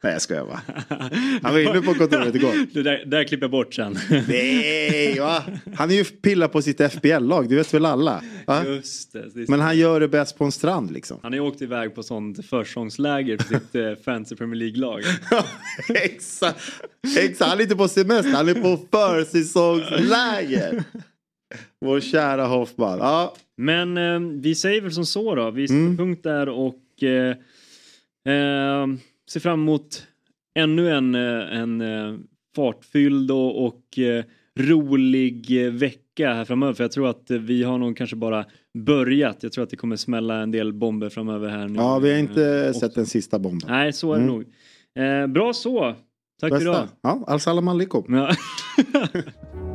Nej 0.03 0.13
jag 0.13 0.21
skojar 0.21 0.45
bara. 0.45 0.61
Han 1.43 1.53
var 1.53 1.59
inne 1.59 1.81
på 1.81 1.93
kontoret 1.93 2.35
igår. 2.35 2.73
det 2.73 2.83
där, 2.83 3.05
där 3.05 3.23
klipper 3.23 3.43
jag 3.43 3.51
bort 3.51 3.73
sen. 3.73 3.97
Nej 4.27 5.19
va? 5.19 5.43
Han 5.75 5.91
är 5.91 5.95
ju 5.95 6.03
pilla 6.03 6.47
på 6.47 6.61
sitt 6.61 6.81
FBL-lag, 6.93 7.49
det 7.49 7.55
vet 7.55 7.73
väl 7.73 7.85
alla? 7.85 8.21
Just 8.65 9.13
det. 9.13 9.19
är 9.19 9.49
Men 9.51 9.59
han 9.59 9.77
gör 9.77 9.99
det 9.99 10.07
bäst 10.07 10.37
på 10.37 10.43
en 10.45 10.51
strand 10.51 10.91
liksom. 10.91 11.19
Han 11.23 11.31
har 11.31 11.37
ju 11.37 11.41
åkt 11.47 11.61
iväg 11.61 11.95
på 11.95 12.03
sånt 12.03 12.45
försäsongsläger 12.45 13.37
för 13.37 13.53
sitt 13.53 13.75
eh, 13.75 13.93
fancy 14.05 14.35
Premier 14.35 14.55
League-lag. 14.59 15.01
Exakt. 16.03 16.59
Exakt, 17.17 17.49
han 17.49 17.59
är 17.59 17.63
inte 17.63 17.75
på 17.75 17.87
semester, 17.87 18.31
han 18.31 18.49
är 18.49 18.53
på 18.53 18.79
försäsongsläger. 18.91 20.83
Vår 21.85 21.99
kära 21.99 22.45
Hoffman. 22.45 22.97
Ja, 22.99 23.35
Men 23.57 23.97
eh, 23.97 24.19
vi 24.41 24.55
säger 24.55 24.81
väl 24.81 24.91
som 24.91 25.05
så 25.05 25.35
då. 25.35 25.51
Vi 25.51 25.67
sätter 25.67 25.79
Mm. 25.79 25.97
punkt 25.97 26.23
där 26.23 26.49
och 26.49 27.03
eh, 27.03 27.29
eh, 28.35 28.87
ser 29.31 29.39
fram 29.39 29.59
emot 29.61 30.07
ännu 30.59 30.89
en, 30.91 31.15
eh, 31.15 31.57
en 31.59 31.81
eh, 31.81 32.13
fartfylld 32.55 33.31
och, 33.31 33.65
och 33.65 33.99
eh, 33.99 34.23
rolig 34.59 35.71
vecka 35.71 36.33
här 36.33 36.45
framöver. 36.45 36.73
För 36.73 36.83
jag 36.83 36.91
tror 36.91 37.07
att 37.09 37.31
vi 37.31 37.63
har 37.63 37.77
nog 37.77 37.97
kanske 37.97 38.15
bara 38.15 38.45
börjat. 38.77 39.43
Jag 39.43 39.51
tror 39.51 39.63
att 39.63 39.69
det 39.69 39.75
kommer 39.75 39.95
smälla 39.95 40.35
en 40.41 40.51
del 40.51 40.73
bomber 40.73 41.09
framöver 41.09 41.49
här 41.49 41.67
nu. 41.67 41.75
ja 41.79 41.99
vi 41.99 42.11
har 42.11 42.19
inte 42.19 42.45
Eh, 42.45 42.71
sett 42.73 42.83
också. 42.83 42.99
den 42.99 43.05
sista 43.05 43.39
bomben. 43.39 43.69
Nej, 43.69 43.93
så 43.93 44.13
är 44.13 44.17
det 44.17 44.23
Mm. 44.23 44.35
nog. 44.35 44.45
Eh, 45.05 45.27
bra 45.27 45.53
så. 45.53 45.95
Tack 46.41 46.49
för 46.53 46.61
idag. 46.61 46.81
Bästa. 46.83 46.95
Ja, 47.01 47.23
Al-Salam 47.27 47.67
alaikum. 47.67 48.13
Ja. 48.13 48.29